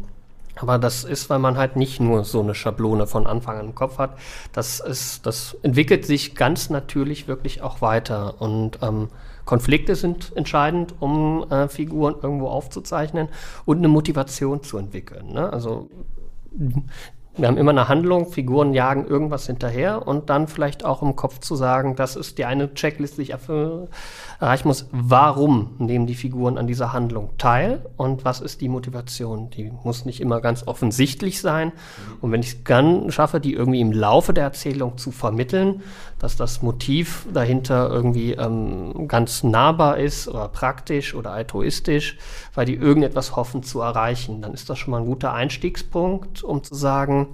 aber 0.57 0.79
das 0.79 1.05
ist, 1.05 1.31
weil 1.31 1.39
man 1.39 1.57
halt 1.57 1.77
nicht 1.77 2.01
nur 2.01 2.25
so 2.25 2.41
eine 2.41 2.55
Schablone 2.55 3.07
von 3.07 3.27
Anfang 3.27 3.59
an 3.59 3.67
im 3.67 3.75
Kopf 3.75 3.99
hat. 3.99 4.19
Das 4.53 4.81
ist, 4.81 5.27
das 5.27 5.57
entwickelt 5.63 6.05
sich 6.05 6.35
ganz 6.35 6.71
natürlich 6.71 7.27
wirklich 7.27 7.63
auch 7.63 7.81
weiter. 7.81 8.41
Und 8.41 8.79
ähm, 8.83 9.09
Konflikte 9.45 9.97
sind 9.97 10.33
entscheidend, 10.37 10.95
um 11.01 11.51
äh, 11.51 11.69
Figuren 11.69 12.17
irgendwo 12.23 12.49
aufzuzeichnen 12.49 13.29
und 13.65 13.79
eine 13.79 13.89
Motivation 13.89 14.63
zu 14.63 14.79
entwickeln. 14.79 15.33
Ne? 15.33 15.53
Also 15.53 15.89
wir 17.37 17.49
haben 17.49 17.57
immer 17.57 17.71
eine 17.71 17.89
Handlung, 17.89 18.31
Figuren 18.31 18.75
jagen 18.75 19.07
irgendwas 19.07 19.47
hinterher 19.47 20.07
und 20.07 20.29
dann 20.29 20.49
vielleicht 20.49 20.85
auch 20.85 21.01
im 21.03 21.17
Kopf 21.17 21.39
zu 21.39 21.57
sagen, 21.57 21.97
das 21.97 22.15
ist 22.15 22.37
die 22.37 22.45
eine 22.45 22.75
Checkliste, 22.75 23.17
die 23.17 23.23
ich 23.23 23.35
erreichen 24.43 24.69
muss. 24.69 24.89
Warum 24.91 25.71
nehmen 25.79 26.07
die 26.07 26.17
Figuren 26.17 26.59
an 26.59 26.67
dieser 26.67 26.93
Handlung 26.93 27.31
teil 27.39 27.87
und 27.97 28.25
was 28.25 28.41
ist 28.41 28.61
die 28.61 28.69
Motivation? 28.69 29.51
Die 29.51 29.73
muss 29.85 30.05
nicht 30.05 30.21
immer 30.21 30.41
ganz 30.41 30.67
offensichtlich 30.67 31.41
sein. 31.41 31.73
Und 32.21 32.33
wenn 32.33 32.41
ich 32.41 32.49
es 32.49 32.65
dann 32.65 33.11
schaffe, 33.13 33.41
die 33.41 33.55
irgendwie 33.55 33.81
im 33.81 33.93
Laufe 33.93 34.35
der 34.35 34.45
Erzählung 34.45 34.99
zu 34.99 35.13
vermitteln, 35.13 35.83
dass 36.19 36.37
das 36.37 36.61
Motiv 36.61 37.27
dahinter 37.33 37.89
irgendwie 37.89 38.33
ähm, 38.33 39.07
ganz 39.07 39.45
nahbar 39.45 39.99
ist 39.99 40.27
oder 40.27 40.49
praktisch 40.49 41.15
oder 41.15 41.31
altruistisch, 41.31 42.19
weil 42.55 42.67
die 42.67 42.75
irgendetwas 42.75 43.37
hoffen 43.37 43.63
zu 43.63 43.81
erreichen, 43.81 44.43
dann 44.43 44.55
ist 44.55 44.69
das 44.69 44.79
schon 44.79 44.91
mal 44.91 44.99
ein 44.99 45.07
guter 45.07 45.33
Einstiegspunkt, 45.33 46.43
um 46.43 46.65
zu 46.65 46.75
sagen, 46.75 47.29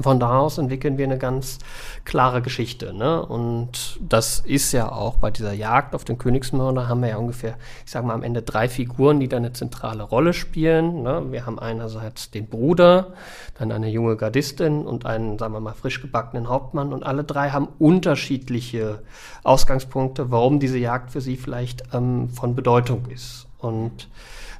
Von 0.00 0.20
da 0.20 0.38
aus 0.38 0.58
entwickeln 0.58 0.98
wir 0.98 1.06
eine 1.06 1.18
ganz 1.18 1.58
klare 2.04 2.42
Geschichte. 2.42 2.92
Ne? 2.92 3.24
Und 3.24 3.98
das 4.00 4.40
ist 4.40 4.72
ja 4.72 4.90
auch 4.90 5.16
bei 5.16 5.30
dieser 5.30 5.52
Jagd 5.52 5.94
auf 5.94 6.04
den 6.04 6.18
Königsmörder 6.18 6.88
haben 6.88 7.00
wir 7.00 7.10
ja 7.10 7.16
ungefähr, 7.16 7.56
ich 7.84 7.90
sage 7.90 8.06
mal 8.06 8.14
am 8.14 8.22
Ende 8.22 8.42
drei 8.42 8.68
Figuren, 8.68 9.20
die 9.20 9.28
da 9.28 9.36
eine 9.38 9.52
zentrale 9.52 10.02
Rolle 10.02 10.32
spielen. 10.32 11.02
Ne? 11.02 11.24
Wir 11.30 11.46
haben 11.46 11.58
einerseits 11.58 12.30
den 12.30 12.46
Bruder, 12.46 13.14
dann 13.58 13.72
eine 13.72 13.88
junge 13.88 14.16
Gardistin 14.16 14.86
und 14.86 15.06
einen, 15.06 15.38
sagen 15.38 15.54
wir 15.54 15.60
mal, 15.60 15.74
frisch 15.74 16.00
gebackenen 16.00 16.48
Hauptmann. 16.48 16.92
Und 16.92 17.04
alle 17.04 17.24
drei 17.24 17.50
haben 17.50 17.68
unterschiedliche 17.78 19.02
Ausgangspunkte, 19.44 20.30
warum 20.30 20.60
diese 20.60 20.78
Jagd 20.78 21.10
für 21.10 21.20
sie 21.20 21.36
vielleicht 21.36 21.82
ähm, 21.92 22.28
von 22.28 22.54
Bedeutung 22.54 23.06
ist. 23.06 23.46
Und 23.58 24.08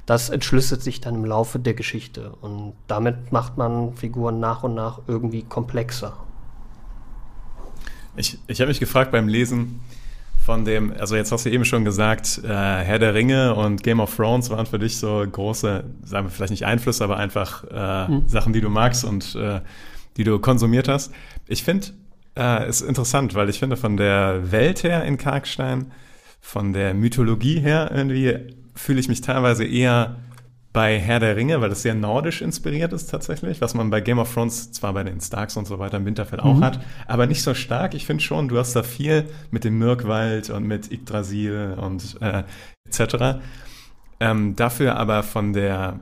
das 0.07 0.29
entschlüsselt 0.29 0.81
sich 0.81 1.01
dann 1.01 1.15
im 1.15 1.25
Laufe 1.25 1.59
der 1.59 1.73
Geschichte. 1.73 2.31
Und 2.41 2.73
damit 2.87 3.31
macht 3.33 3.57
man 3.57 3.93
Figuren 3.93 4.39
nach 4.39 4.63
und 4.63 4.73
nach 4.73 5.01
irgendwie 5.05 5.43
komplexer. 5.43 6.17
Ich, 8.15 8.39
ich 8.47 8.61
habe 8.61 8.69
mich 8.69 8.79
gefragt 8.79 9.11
beim 9.11 9.27
Lesen 9.27 9.81
von 10.39 10.63
dem, 10.63 10.93
also 10.97 11.17
jetzt 11.17 11.33
hast 11.33 11.45
du 11.45 11.49
eben 11.49 11.65
schon 11.65 11.83
gesagt, 11.83 12.39
äh, 12.41 12.47
Herr 12.47 12.99
der 12.99 13.13
Ringe 13.13 13.53
und 13.53 13.83
Game 13.83 13.99
of 13.99 14.15
Thrones 14.15 14.49
waren 14.49 14.65
für 14.65 14.79
dich 14.79 14.97
so 14.97 15.25
große, 15.29 15.83
sagen 16.03 16.27
wir 16.27 16.31
vielleicht 16.31 16.51
nicht 16.51 16.65
Einflüsse, 16.65 17.03
aber 17.03 17.17
einfach 17.17 17.65
äh, 17.65 18.07
hm. 18.07 18.29
Sachen, 18.29 18.53
die 18.53 18.61
du 18.61 18.69
magst 18.69 19.03
und 19.03 19.35
äh, 19.35 19.59
die 20.15 20.23
du 20.23 20.39
konsumiert 20.39 20.87
hast. 20.87 21.11
Ich 21.47 21.65
finde, 21.65 21.87
äh, 22.37 22.63
es 22.63 22.79
ist 22.79 22.87
interessant, 22.87 23.35
weil 23.35 23.49
ich 23.49 23.59
finde 23.59 23.75
von 23.75 23.97
der 23.97 24.53
Welt 24.53 24.83
her 24.83 25.03
in 25.03 25.17
Karkstein, 25.17 25.91
von 26.39 26.71
der 26.71 26.93
Mythologie 26.93 27.59
her 27.59 27.91
irgendwie 27.93 28.55
fühle 28.77 28.99
ich 28.99 29.09
mich 29.09 29.21
teilweise 29.21 29.65
eher 29.65 30.17
bei 30.73 30.99
Herr 30.99 31.19
der 31.19 31.35
Ringe, 31.35 31.59
weil 31.59 31.71
es 31.71 31.81
sehr 31.81 31.95
nordisch 31.95 32.41
inspiriert 32.41 32.93
ist 32.93 33.07
tatsächlich, 33.07 33.61
was 33.61 33.73
man 33.73 33.89
bei 33.89 33.99
Game 33.99 34.19
of 34.19 34.31
Thrones 34.31 34.71
zwar 34.71 34.93
bei 34.93 35.03
den 35.03 35.19
Starks 35.19 35.57
und 35.57 35.65
so 35.65 35.79
weiter 35.79 35.97
im 35.97 36.05
Winterfell 36.05 36.39
mhm. 36.39 36.45
auch 36.45 36.61
hat, 36.61 36.79
aber 37.07 37.25
nicht 37.25 37.41
so 37.41 37.55
stark. 37.55 37.95
Ich 37.95 38.05
finde 38.05 38.23
schon, 38.23 38.47
du 38.47 38.59
hast 38.59 38.75
da 38.75 38.83
viel 38.83 39.25
mit 39.49 39.63
dem 39.63 39.79
Mirkwald 39.79 40.51
und 40.51 40.65
mit 40.65 40.91
Yggdrasil 40.91 41.77
und 41.81 42.17
äh, 42.21 42.43
etc. 42.87 43.39
Ähm, 44.19 44.55
dafür 44.55 44.97
aber 44.97 45.23
von 45.23 45.53
der 45.53 45.99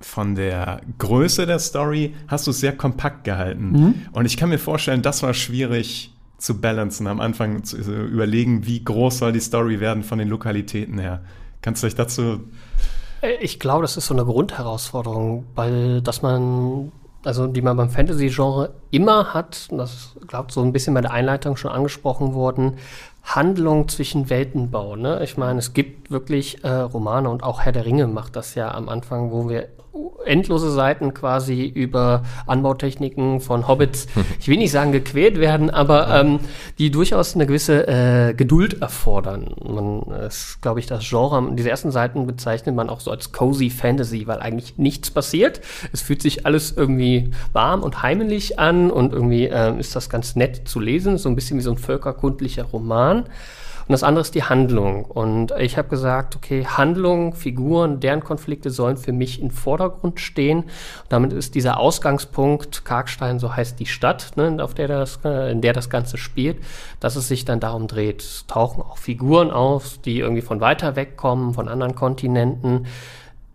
von 0.00 0.34
der 0.34 0.80
Größe 0.98 1.46
der 1.46 1.60
Story 1.60 2.14
hast 2.26 2.46
du 2.46 2.50
es 2.50 2.60
sehr 2.60 2.76
kompakt 2.76 3.24
gehalten. 3.24 3.70
Mhm. 3.70 3.94
Und 4.12 4.26
ich 4.26 4.36
kann 4.36 4.50
mir 4.50 4.58
vorstellen, 4.58 5.02
das 5.02 5.22
war 5.22 5.32
schwierig 5.32 6.12
zu 6.36 6.60
balancen, 6.60 7.06
am 7.06 7.20
Anfang 7.20 7.64
zu 7.64 7.78
überlegen, 7.78 8.66
wie 8.66 8.84
groß 8.84 9.18
soll 9.18 9.32
die 9.32 9.40
Story 9.40 9.80
werden 9.80 10.02
von 10.02 10.18
den 10.18 10.28
Lokalitäten 10.28 10.98
her. 10.98 11.22
Kannst 11.64 11.82
du 11.82 11.86
euch 11.86 11.94
dazu. 11.94 12.40
Äh, 13.22 13.36
ich 13.40 13.58
glaube, 13.58 13.80
das 13.80 13.96
ist 13.96 14.06
so 14.06 14.12
eine 14.12 14.26
Grundherausforderung, 14.26 15.46
weil 15.54 16.02
dass 16.02 16.20
man, 16.20 16.92
also 17.24 17.46
die 17.46 17.62
man 17.62 17.74
beim 17.78 17.88
Fantasy-Genre 17.88 18.74
immer 18.90 19.32
hat, 19.32 19.68
und 19.70 19.78
das 19.78 20.14
glaubt 20.26 20.52
so 20.52 20.60
ein 20.60 20.74
bisschen 20.74 20.92
bei 20.92 21.00
der 21.00 21.12
Einleitung 21.12 21.56
schon 21.56 21.70
angesprochen 21.70 22.34
worden, 22.34 22.76
Handlung 23.22 23.88
zwischen 23.88 24.28
Welten 24.28 24.70
bauen. 24.70 25.00
Ne? 25.00 25.24
Ich 25.24 25.38
meine, 25.38 25.58
es 25.58 25.72
gibt 25.72 26.10
wirklich 26.10 26.62
äh, 26.64 26.68
Romane 26.68 27.30
und 27.30 27.42
auch 27.42 27.62
Herr 27.62 27.72
der 27.72 27.86
Ringe 27.86 28.08
macht 28.08 28.36
das 28.36 28.54
ja 28.54 28.70
am 28.70 28.90
Anfang, 28.90 29.30
wo 29.30 29.48
wir 29.48 29.68
endlose 30.24 30.70
Seiten 30.70 31.14
quasi 31.14 31.64
über 31.64 32.22
Anbautechniken 32.46 33.40
von 33.40 33.68
Hobbits, 33.68 34.06
ich 34.40 34.48
will 34.48 34.56
nicht 34.56 34.70
sagen 34.70 34.92
gequält 34.92 35.38
werden, 35.38 35.70
aber 35.70 36.08
ähm, 36.08 36.40
die 36.78 36.90
durchaus 36.90 37.34
eine 37.34 37.46
gewisse 37.46 37.86
äh, 37.86 38.34
Geduld 38.34 38.80
erfordern. 38.80 39.54
Man 39.62 40.02
ist, 40.26 40.60
glaube 40.62 40.80
ich, 40.80 40.86
das 40.86 41.08
Genre, 41.08 41.54
diese 41.54 41.70
ersten 41.70 41.90
Seiten 41.90 42.26
bezeichnet 42.26 42.74
man 42.74 42.88
auch 42.88 43.00
so 43.00 43.10
als 43.10 43.32
cozy 43.32 43.70
Fantasy, 43.70 44.26
weil 44.26 44.40
eigentlich 44.40 44.78
nichts 44.78 45.10
passiert. 45.10 45.60
Es 45.92 46.02
fühlt 46.02 46.22
sich 46.22 46.46
alles 46.46 46.72
irgendwie 46.76 47.30
warm 47.52 47.82
und 47.82 48.02
heimelig 48.02 48.58
an 48.58 48.90
und 48.90 49.12
irgendwie 49.12 49.46
äh, 49.46 49.78
ist 49.78 49.94
das 49.96 50.08
ganz 50.08 50.36
nett 50.36 50.68
zu 50.68 50.80
lesen, 50.80 51.18
so 51.18 51.28
ein 51.28 51.34
bisschen 51.34 51.58
wie 51.58 51.62
so 51.62 51.70
ein 51.70 51.78
völkerkundlicher 51.78 52.64
Roman. 52.64 53.26
Und 53.86 53.92
das 53.92 54.02
andere 54.02 54.22
ist 54.22 54.34
die 54.34 54.44
Handlung. 54.44 55.04
Und 55.04 55.52
ich 55.58 55.76
habe 55.76 55.88
gesagt, 55.88 56.36
okay, 56.36 56.64
Handlung, 56.66 57.34
Figuren, 57.34 58.00
deren 58.00 58.24
Konflikte 58.24 58.70
sollen 58.70 58.96
für 58.96 59.12
mich 59.12 59.42
im 59.42 59.50
Vordergrund 59.50 60.20
stehen. 60.20 60.60
Und 60.60 60.70
damit 61.10 61.32
ist 61.32 61.54
dieser 61.54 61.78
Ausgangspunkt, 61.78 62.84
Karkstein, 62.84 63.38
so 63.38 63.54
heißt 63.54 63.78
die 63.78 63.86
Stadt, 63.86 64.32
ne, 64.36 64.56
auf 64.62 64.74
der 64.74 64.88
das, 64.88 65.20
äh, 65.24 65.50
in 65.50 65.60
der 65.60 65.72
das 65.72 65.90
Ganze 65.90 66.16
spielt, 66.16 66.58
dass 67.00 67.16
es 67.16 67.28
sich 67.28 67.44
dann 67.44 67.60
darum 67.60 67.86
dreht. 67.86 68.22
Es 68.22 68.46
tauchen 68.46 68.82
auch 68.82 68.96
Figuren 68.96 69.50
auf, 69.50 69.98
die 69.98 70.20
irgendwie 70.20 70.42
von 70.42 70.60
weiter 70.60 70.96
weg 70.96 71.16
kommen, 71.16 71.54
von 71.54 71.68
anderen 71.68 71.94
Kontinenten 71.94 72.86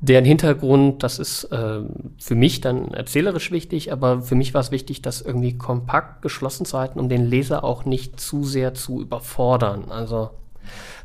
deren 0.02 0.24
Hintergrund, 0.24 1.04
das 1.04 1.20
ist 1.20 1.46
äh, 1.46 1.82
für 2.18 2.36
mich 2.36 2.62
dann 2.62 2.94
erzählerisch 2.94 3.52
wichtig, 3.52 3.92
aber 3.92 4.22
für 4.22 4.36
mich 4.36 4.54
war 4.54 4.62
es 4.62 4.72
wichtig, 4.72 5.02
das 5.02 5.22
irgendwie 5.22 5.58
kompakt 5.58 6.22
geschlossen 6.22 6.66
zu 6.66 6.78
halten, 6.78 7.00
um 7.00 7.10
den 7.10 7.26
Leser 7.26 7.64
auch 7.64 7.86
nicht 7.86 8.20
zu 8.20 8.44
sehr 8.44 8.74
zu 8.74 9.02
überfordern. 9.02 9.92
Also, 9.92 10.30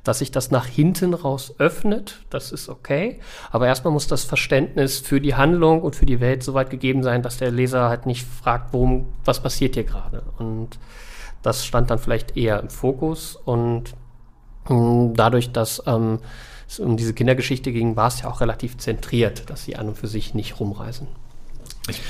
dass 0.04 0.20
sich 0.20 0.30
das 0.30 0.50
nach 0.50 0.66
hinten 0.66 1.14
raus 1.14 1.54
öffnet, 1.59 2.20
das 2.30 2.52
ist 2.52 2.68
okay. 2.68 3.18
Aber 3.50 3.66
erstmal 3.66 3.92
muss 3.92 4.07
das 4.07 4.22
Verständnis 4.22 5.00
für 5.00 5.20
die 5.20 5.35
Handlung 5.35 5.83
und 5.83 5.96
für 5.96 6.07
die 6.07 6.20
Welt 6.20 6.42
so 6.44 6.54
weit 6.54 6.70
gegeben 6.70 7.02
sein, 7.02 7.22
dass 7.22 7.38
der 7.38 7.50
Leser 7.50 7.88
halt 7.88 8.07
nicht 8.07 8.24
fragt, 8.24 8.72
worum, 8.72 9.07
was 9.24 9.42
passiert 9.42 9.74
hier 9.74 9.85
gerade. 9.85 10.22
Und 10.38 10.78
das 11.42 11.64
stand 11.66 11.90
dann 11.90 11.98
vielleicht 11.98 12.37
eher 12.37 12.61
im 12.61 12.70
Fokus 12.70 13.37
und 13.37 13.94
mh, 14.68 15.12
dadurch, 15.16 15.50
dass 15.52 15.83
ähm, 15.87 16.20
um 16.79 16.96
diese 16.96 17.14
Kindergeschichte 17.14 17.72
ging, 17.72 17.96
war 17.96 18.09
es 18.09 18.22
ja 18.22 18.29
auch 18.29 18.40
relativ 18.40 18.79
zentriert, 18.79 19.48
dass 19.50 19.64
sie 19.64 19.77
an 19.77 19.88
und 19.88 19.98
für 19.98 20.09
sich 20.09 20.35
nicht 20.35 20.61
rumreisen. 20.61 21.09
Ich, 21.88 22.00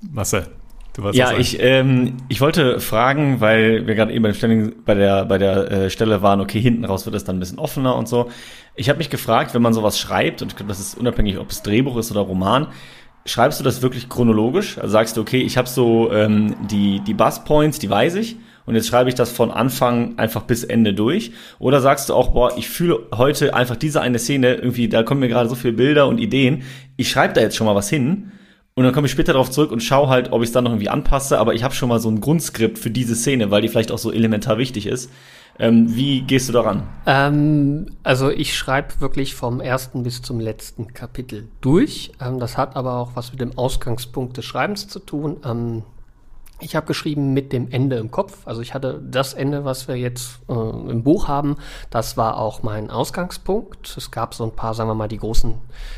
Marcel, 0.00 0.46
Ja, 1.14 1.38
ich, 1.38 1.58
ähm, 1.60 2.18
ich 2.28 2.40
wollte 2.40 2.78
fragen, 2.78 3.40
weil 3.40 3.86
wir 3.86 3.94
gerade 3.94 4.12
eben 4.12 4.22
bei, 4.22 4.72
bei 4.84 4.94
der, 4.94 5.24
bei 5.24 5.38
der 5.38 5.70
äh, 5.70 5.90
Stelle 5.90 6.20
waren, 6.22 6.40
okay, 6.40 6.60
hinten 6.60 6.84
raus 6.84 7.06
wird 7.06 7.16
es 7.16 7.24
dann 7.24 7.36
ein 7.36 7.40
bisschen 7.40 7.58
offener 7.58 7.96
und 7.96 8.08
so. 8.08 8.30
Ich 8.74 8.88
habe 8.88 8.98
mich 8.98 9.08
gefragt, 9.08 9.54
wenn 9.54 9.62
man 9.62 9.72
sowas 9.72 9.98
schreibt, 9.98 10.42
und 10.42 10.48
ich 10.52 10.56
glaube, 10.56 10.68
das 10.68 10.80
ist 10.80 10.98
unabhängig, 10.98 11.38
ob 11.38 11.50
es 11.50 11.62
Drehbuch 11.62 11.96
ist 11.96 12.10
oder 12.10 12.20
Roman, 12.20 12.68
schreibst 13.24 13.58
du 13.58 13.64
das 13.64 13.80
wirklich 13.80 14.08
chronologisch? 14.08 14.78
Also 14.78 14.92
sagst 14.92 15.16
du, 15.16 15.22
okay, 15.22 15.40
ich 15.40 15.56
habe 15.56 15.68
so 15.68 16.12
ähm, 16.12 16.56
die, 16.70 17.00
die 17.00 17.14
Buzzpoints, 17.14 17.78
die 17.78 17.88
weiß 17.88 18.16
ich, 18.16 18.36
und 18.66 18.74
jetzt 18.74 18.88
schreibe 18.88 19.08
ich 19.08 19.14
das 19.14 19.30
von 19.30 19.50
Anfang 19.50 20.18
einfach 20.18 20.42
bis 20.42 20.64
Ende 20.64 20.94
durch? 20.94 21.32
Oder 21.58 21.80
sagst 21.80 22.08
du 22.08 22.14
auch, 22.14 22.28
boah, 22.28 22.56
ich 22.56 22.68
fühle 22.68 23.00
heute 23.14 23.54
einfach 23.54 23.76
diese 23.76 24.00
eine 24.00 24.18
Szene, 24.18 24.54
irgendwie, 24.54 24.88
da 24.88 25.02
kommen 25.02 25.20
mir 25.20 25.28
gerade 25.28 25.48
so 25.48 25.54
viele 25.54 25.74
Bilder 25.74 26.06
und 26.08 26.18
Ideen, 26.18 26.62
ich 26.96 27.10
schreibe 27.10 27.34
da 27.34 27.40
jetzt 27.40 27.56
schon 27.56 27.66
mal 27.66 27.74
was 27.74 27.88
hin 27.88 28.32
und 28.74 28.84
dann 28.84 28.94
komme 28.94 29.06
ich 29.06 29.12
später 29.12 29.32
darauf 29.34 29.50
zurück 29.50 29.70
und 29.70 29.82
schaue 29.82 30.08
halt, 30.08 30.32
ob 30.32 30.42
ich 30.42 30.48
es 30.48 30.52
dann 30.52 30.64
noch 30.64 30.70
irgendwie 30.70 30.88
anpasse, 30.88 31.38
aber 31.38 31.54
ich 31.54 31.62
habe 31.62 31.74
schon 31.74 31.90
mal 31.90 32.00
so 32.00 32.08
ein 32.08 32.20
Grundskript 32.20 32.78
für 32.78 32.90
diese 32.90 33.14
Szene, 33.14 33.50
weil 33.50 33.60
die 33.60 33.68
vielleicht 33.68 33.92
auch 33.92 33.98
so 33.98 34.10
elementar 34.10 34.56
wichtig 34.56 34.86
ist. 34.86 35.10
Ähm, 35.58 35.94
wie 35.94 36.22
gehst 36.22 36.48
du 36.48 36.54
daran? 36.54 36.84
Ähm, 37.04 37.86
also 38.02 38.30
ich 38.30 38.56
schreibe 38.56 39.00
wirklich 39.00 39.34
vom 39.34 39.60
ersten 39.60 40.02
bis 40.02 40.22
zum 40.22 40.40
letzten 40.40 40.94
Kapitel 40.94 41.48
durch. 41.60 42.12
Ähm, 42.20 42.40
das 42.40 42.56
hat 42.56 42.74
aber 42.74 42.96
auch 42.96 43.10
was 43.14 43.32
mit 43.32 43.42
dem 43.42 43.58
Ausgangspunkt 43.58 44.38
des 44.38 44.46
Schreibens 44.46 44.88
zu 44.88 44.98
tun. 44.98 45.36
Ich 46.64 46.76
habe 46.76 46.86
geschrieben 46.86 47.34
mit 47.34 47.52
dem 47.52 47.72
Ende 47.72 47.96
im 47.96 48.12
Kopf. 48.12 48.46
Also 48.46 48.60
ich 48.60 48.72
hatte 48.72 49.02
das 49.04 49.34
Ende, 49.34 49.64
was 49.64 49.88
wir 49.88 49.96
jetzt 49.96 50.38
äh, 50.48 50.52
im 50.52 51.02
Buch 51.02 51.26
haben, 51.26 51.56
das 51.90 52.16
war 52.16 52.38
auch 52.38 52.62
mein 52.62 52.88
Ausgangspunkt. 52.88 53.96
Es 53.96 54.12
gab 54.12 54.32
so 54.32 54.44
ein 54.44 54.52
paar, 54.52 54.72
sagen 54.72 54.88
wir 54.88 54.94
mal, 54.94 55.08
die 55.08 55.18
großen 55.18 55.54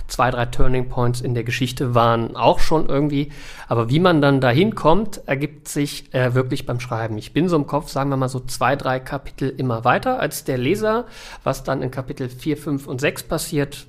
zwei, 0.09 0.31
drei 0.31 0.47
Turning 0.47 0.89
Points 0.89 1.21
in 1.21 1.35
der 1.35 1.45
Geschichte 1.45 1.95
waren 1.95 2.35
auch 2.35 2.61
schon 2.61 2.89
irgendwie. 2.89 3.31
Aber 3.69 3.91
wie 3.91 4.01
man 4.01 4.23
dann 4.23 4.41
dahin 4.41 4.75
kommt, 4.75 5.21
ergibt 5.27 5.69
sich 5.69 6.13
äh, 6.15 6.35
wirklich 6.35 6.65
beim 6.65 6.81
Schreiben. 6.81 7.19
Ich 7.19 7.35
bin 7.35 7.51
so 7.51 7.57
im 7.57 7.67
Kopf, 7.67 7.91
sagen 7.91 8.09
wir 8.09 8.17
mal 8.17 8.31
so 8.31 8.41
zwei, 8.41 8.75
drei 8.75 9.01
Kapitel 9.01 9.51
immer 9.51 9.85
weiter 9.85 10.19
als 10.19 10.45
der 10.45 10.57
Leser. 10.57 11.05
Was 11.43 11.63
dann 11.63 11.83
in 11.83 11.91
Kapitel 11.91 12.31
4, 12.31 12.57
5 12.57 12.87
und 12.87 13.03
6 13.03 13.25
passiert, 13.25 13.87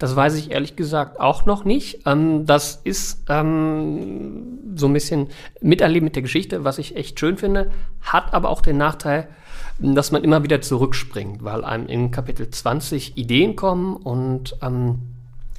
das 0.00 0.16
weiß 0.16 0.34
ich 0.36 0.50
ehrlich 0.50 0.76
gesagt 0.76 1.20
auch 1.20 1.44
noch 1.44 1.64
nicht. 1.64 2.06
Ähm, 2.06 2.46
das 2.46 2.80
ist 2.82 3.24
ähm, 3.28 4.58
so 4.74 4.86
ein 4.86 4.94
bisschen 4.94 5.28
Miterleben 5.60 6.06
mit 6.06 6.16
der 6.16 6.22
Geschichte, 6.22 6.64
was 6.64 6.78
ich 6.78 6.96
echt 6.96 7.20
schön 7.20 7.36
finde, 7.36 7.70
hat 8.00 8.32
aber 8.32 8.48
auch 8.48 8.62
den 8.62 8.78
Nachteil, 8.78 9.28
dass 9.78 10.10
man 10.10 10.24
immer 10.24 10.42
wieder 10.42 10.62
zurückspringt, 10.62 11.44
weil 11.44 11.64
einem 11.64 11.86
in 11.86 12.10
Kapitel 12.10 12.48
20 12.48 13.18
Ideen 13.18 13.56
kommen 13.56 13.94
und 13.94 14.56
ähm, 14.62 15.00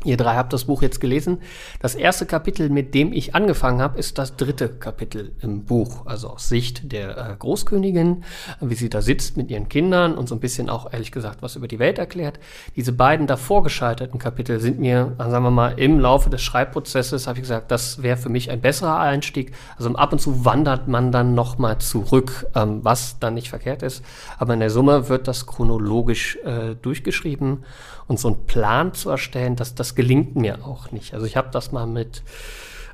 Ihr 0.04 0.18
drei 0.18 0.36
habt 0.36 0.52
das 0.52 0.66
Buch 0.66 0.82
jetzt 0.82 1.00
gelesen. 1.00 1.42
Das 1.80 1.94
erste 1.94 2.26
Kapitel, 2.26 2.70
mit 2.70 2.96
dem 2.96 3.14
ich 3.14 3.36
angefangen 3.36 3.82
habe, 3.82 4.00
ist 4.00 4.18
das 4.18 4.36
dritte 4.36 4.68
Kapitel 4.68 5.34
im 5.42 5.66
Buch. 5.66 6.08
Also 6.08 6.30
aus 6.30 6.50
Sicht 6.50 6.92
der 6.92 7.18
äh, 7.18 7.36
Großkönigin, 7.38 8.24
wie 8.62 8.74
sie 8.74 8.90
da 8.90 9.04
sitzt 9.04 9.38
mit 9.38 9.52
ihren 9.52 9.70
Kindern 9.70 10.16
und 10.16 10.28
so 10.28 10.34
ein 10.34 10.40
bisschen 10.40 10.70
auch 10.72 10.92
ehrlich 10.92 11.12
gesagt 11.12 11.44
was 11.44 11.56
über 11.56 11.68
die 11.68 11.78
Welt 11.78 12.00
erklärt. 12.00 12.40
Diese 12.76 12.94
beiden 12.94 13.28
davor 13.28 13.62
gescheiterten 13.62 14.18
Kapitel 14.18 14.60
sind 14.60 14.80
mir, 14.80 15.14
sagen 15.20 15.44
wir 15.44 15.52
mal, 15.52 15.80
im 15.80 16.00
Laufe 16.00 16.32
des 16.32 16.42
Schreibprozesses, 16.42 17.28
habe 17.28 17.38
ich 17.38 17.44
gesagt, 17.44 17.70
das 17.70 18.02
wäre 18.02 18.18
für 18.18 18.30
mich 18.30 18.50
ein 18.50 18.62
besserer 18.62 19.00
Einstieg. 19.00 19.54
Also 19.78 19.94
ab 19.94 20.12
und 20.14 20.20
zu 20.20 20.46
wandert 20.46 20.88
man 20.88 21.12
dann 21.12 21.36
nochmal 21.36 21.78
zurück, 21.78 22.48
ähm, 22.56 22.80
was 22.84 23.20
dann 23.20 23.36
nicht 23.36 23.50
verkehrt 23.50 23.84
ist. 23.84 24.04
Aber 24.40 24.56
in 24.56 24.62
der 24.62 24.72
Summe 24.72 25.10
wird 25.10 25.28
das 25.28 25.46
chronologisch 25.46 26.38
äh, 26.44 26.76
durchgeschrieben 26.82 27.64
und 28.08 28.20
so 28.20 28.30
einen 28.30 28.46
Plan 28.46 28.94
zu 28.94 29.10
erstellen, 29.10 29.56
dass 29.56 29.76
das 29.76 29.96
gelingt 29.96 30.36
mir 30.36 30.66
auch 30.66 30.92
nicht. 30.92 31.14
Also 31.14 31.26
ich 31.26 31.38
habe 31.38 31.50
das 31.52 31.72
mal 31.72 31.88
mit 31.88 32.24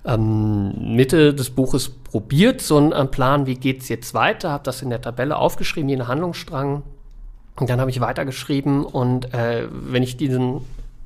ähm, 0.06 0.96
Mitte 0.96 1.34
des 1.34 1.50
Buches 1.50 1.90
probiert, 1.90 2.62
so 2.62 2.78
einen 2.78 3.12
Plan, 3.12 3.46
wie 3.46 3.56
geht's 3.56 3.90
jetzt 3.90 4.14
weiter, 4.14 4.52
habe 4.52 4.64
das 4.64 4.82
in 4.82 4.90
der 4.90 5.02
Tabelle 5.02 5.38
aufgeschrieben, 5.38 5.90
jeden 5.90 6.08
Handlungsstrang. 6.08 6.84
Und 7.60 7.70
dann 7.70 7.80
habe 7.80 7.90
ich 7.90 8.00
weitergeschrieben 8.00 8.86
und 8.86 9.34
äh, 9.34 9.68
wenn 9.72 10.04
ich 10.04 10.16
diesen 10.16 10.62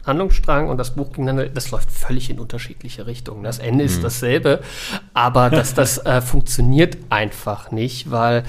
Handlungsstrang 0.05 0.69
und 0.69 0.77
das 0.77 0.95
Buch 0.95 1.09
gegeneinander, 1.09 1.47
das 1.47 1.71
läuft 1.71 1.91
völlig 1.91 2.29
in 2.29 2.39
unterschiedliche 2.39 3.05
Richtungen. 3.05 3.43
Das 3.43 3.59
Ende 3.59 3.83
ist 3.83 4.03
dasselbe, 4.03 4.61
aber 5.13 5.49
dass 5.49 5.73
das 5.73 5.99
äh, 6.05 6.21
funktioniert 6.21 6.97
einfach 7.09 7.71
nicht, 7.71 8.09
weil 8.09 8.43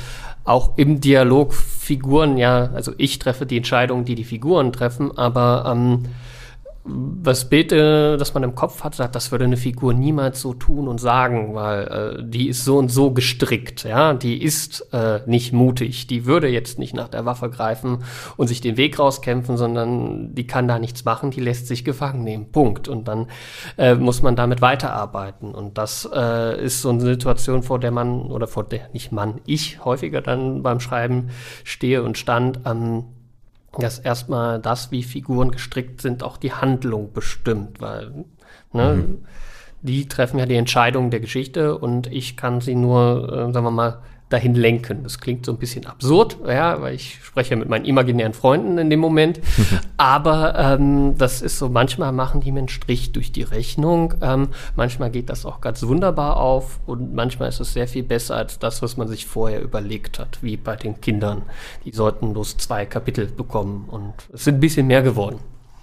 auch 0.44 0.76
im 0.76 1.00
Dialog 1.00 1.54
Figuren, 1.54 2.36
ja, 2.36 2.70
also 2.74 2.92
ich 2.98 3.18
treffe 3.18 3.46
die 3.46 3.56
Entscheidungen, 3.56 4.04
die 4.04 4.14
die 4.14 4.24
Figuren 4.24 4.72
treffen, 4.72 5.16
aber 5.16 5.64
ähm, 5.72 6.04
was 6.84 7.48
Bete, 7.48 8.16
das 8.18 8.34
man 8.34 8.42
im 8.42 8.56
Kopf 8.56 8.82
hat, 8.82 8.96
sagt, 8.96 9.14
das 9.14 9.30
würde 9.30 9.44
eine 9.44 9.56
Figur 9.56 9.94
niemals 9.94 10.40
so 10.40 10.52
tun 10.52 10.88
und 10.88 10.98
sagen, 10.98 11.54
weil 11.54 11.82
äh, 12.18 12.22
die 12.24 12.48
ist 12.48 12.64
so 12.64 12.78
und 12.78 12.90
so 12.90 13.12
gestrickt, 13.12 13.84
ja, 13.84 14.14
die 14.14 14.42
ist 14.42 14.88
äh, 14.92 15.20
nicht 15.26 15.52
mutig, 15.52 16.08
die 16.08 16.26
würde 16.26 16.48
jetzt 16.48 16.80
nicht 16.80 16.92
nach 16.92 17.06
der 17.06 17.24
Waffe 17.24 17.50
greifen 17.50 17.98
und 18.36 18.48
sich 18.48 18.60
den 18.60 18.76
Weg 18.76 18.98
rauskämpfen, 18.98 19.56
sondern 19.56 20.34
die 20.34 20.46
kann 20.46 20.66
da 20.66 20.80
nichts 20.80 21.04
machen, 21.04 21.30
die 21.30 21.40
lässt 21.40 21.68
sich 21.68 21.84
gefangen 21.84 22.24
nehmen, 22.24 22.50
Punkt. 22.50 22.88
Und 22.88 23.06
dann 23.06 23.28
äh, 23.78 23.94
muss 23.94 24.22
man 24.22 24.34
damit 24.34 24.60
weiterarbeiten. 24.60 25.54
Und 25.54 25.78
das 25.78 26.08
äh, 26.12 26.64
ist 26.64 26.82
so 26.82 26.90
eine 26.90 27.00
Situation, 27.00 27.62
vor 27.62 27.78
der 27.78 27.92
man, 27.92 28.22
oder 28.22 28.48
vor 28.48 28.64
der, 28.64 28.88
nicht 28.92 29.12
man, 29.12 29.40
ich 29.46 29.84
häufiger 29.84 30.20
dann 30.20 30.64
beim 30.64 30.80
Schreiben 30.80 31.30
stehe 31.62 32.02
und 32.02 32.18
stand, 32.18 32.60
ähm, 32.66 33.04
dass 33.78 33.98
erstmal 33.98 34.60
das, 34.60 34.90
wie 34.90 35.02
Figuren 35.02 35.50
gestrickt 35.50 36.02
sind, 36.02 36.22
auch 36.22 36.36
die 36.36 36.52
Handlung 36.52 37.12
bestimmt, 37.12 37.80
weil 37.80 38.24
ne, 38.72 38.94
mhm. 38.94 39.24
die 39.80 40.08
treffen 40.08 40.38
ja 40.38 40.46
die 40.46 40.56
Entscheidungen 40.56 41.10
der 41.10 41.20
Geschichte 41.20 41.78
und 41.78 42.06
ich 42.06 42.36
kann 42.36 42.60
sie 42.60 42.74
nur, 42.74 43.32
äh, 43.32 43.52
sagen 43.52 43.64
wir 43.64 43.70
mal, 43.70 43.98
dahin 44.32 44.54
lenken. 44.54 45.02
Das 45.02 45.18
klingt 45.18 45.46
so 45.46 45.52
ein 45.52 45.58
bisschen 45.58 45.86
absurd, 45.86 46.38
ja, 46.46 46.80
weil 46.80 46.94
ich 46.94 47.18
spreche 47.22 47.56
mit 47.56 47.68
meinen 47.68 47.84
imaginären 47.84 48.32
Freunden 48.32 48.78
in 48.78 48.90
dem 48.90 49.00
Moment. 49.00 49.40
Aber 49.96 50.58
ähm, 50.58 51.16
das 51.18 51.42
ist 51.42 51.58
so, 51.58 51.68
manchmal 51.68 52.12
machen 52.12 52.40
die 52.40 52.52
mir 52.52 52.60
einen 52.60 52.68
Strich 52.68 53.12
durch 53.12 53.32
die 53.32 53.42
Rechnung. 53.42 54.14
Ähm, 54.22 54.48
manchmal 54.76 55.10
geht 55.10 55.28
das 55.28 55.44
auch 55.44 55.60
ganz 55.60 55.82
wunderbar 55.82 56.36
auf 56.36 56.80
und 56.86 57.14
manchmal 57.14 57.48
ist 57.48 57.60
es 57.60 57.72
sehr 57.72 57.88
viel 57.88 58.02
besser 58.02 58.36
als 58.36 58.58
das, 58.58 58.82
was 58.82 58.96
man 58.96 59.08
sich 59.08 59.26
vorher 59.26 59.62
überlegt 59.62 60.18
hat, 60.18 60.38
wie 60.42 60.56
bei 60.56 60.76
den 60.76 61.00
Kindern. 61.00 61.42
Die 61.84 61.92
sollten 61.92 62.32
bloß 62.32 62.56
zwei 62.56 62.86
Kapitel 62.86 63.26
bekommen 63.26 63.88
und 63.90 64.14
es 64.32 64.44
sind 64.44 64.56
ein 64.56 64.60
bisschen 64.60 64.86
mehr 64.86 65.02
geworden. 65.02 65.38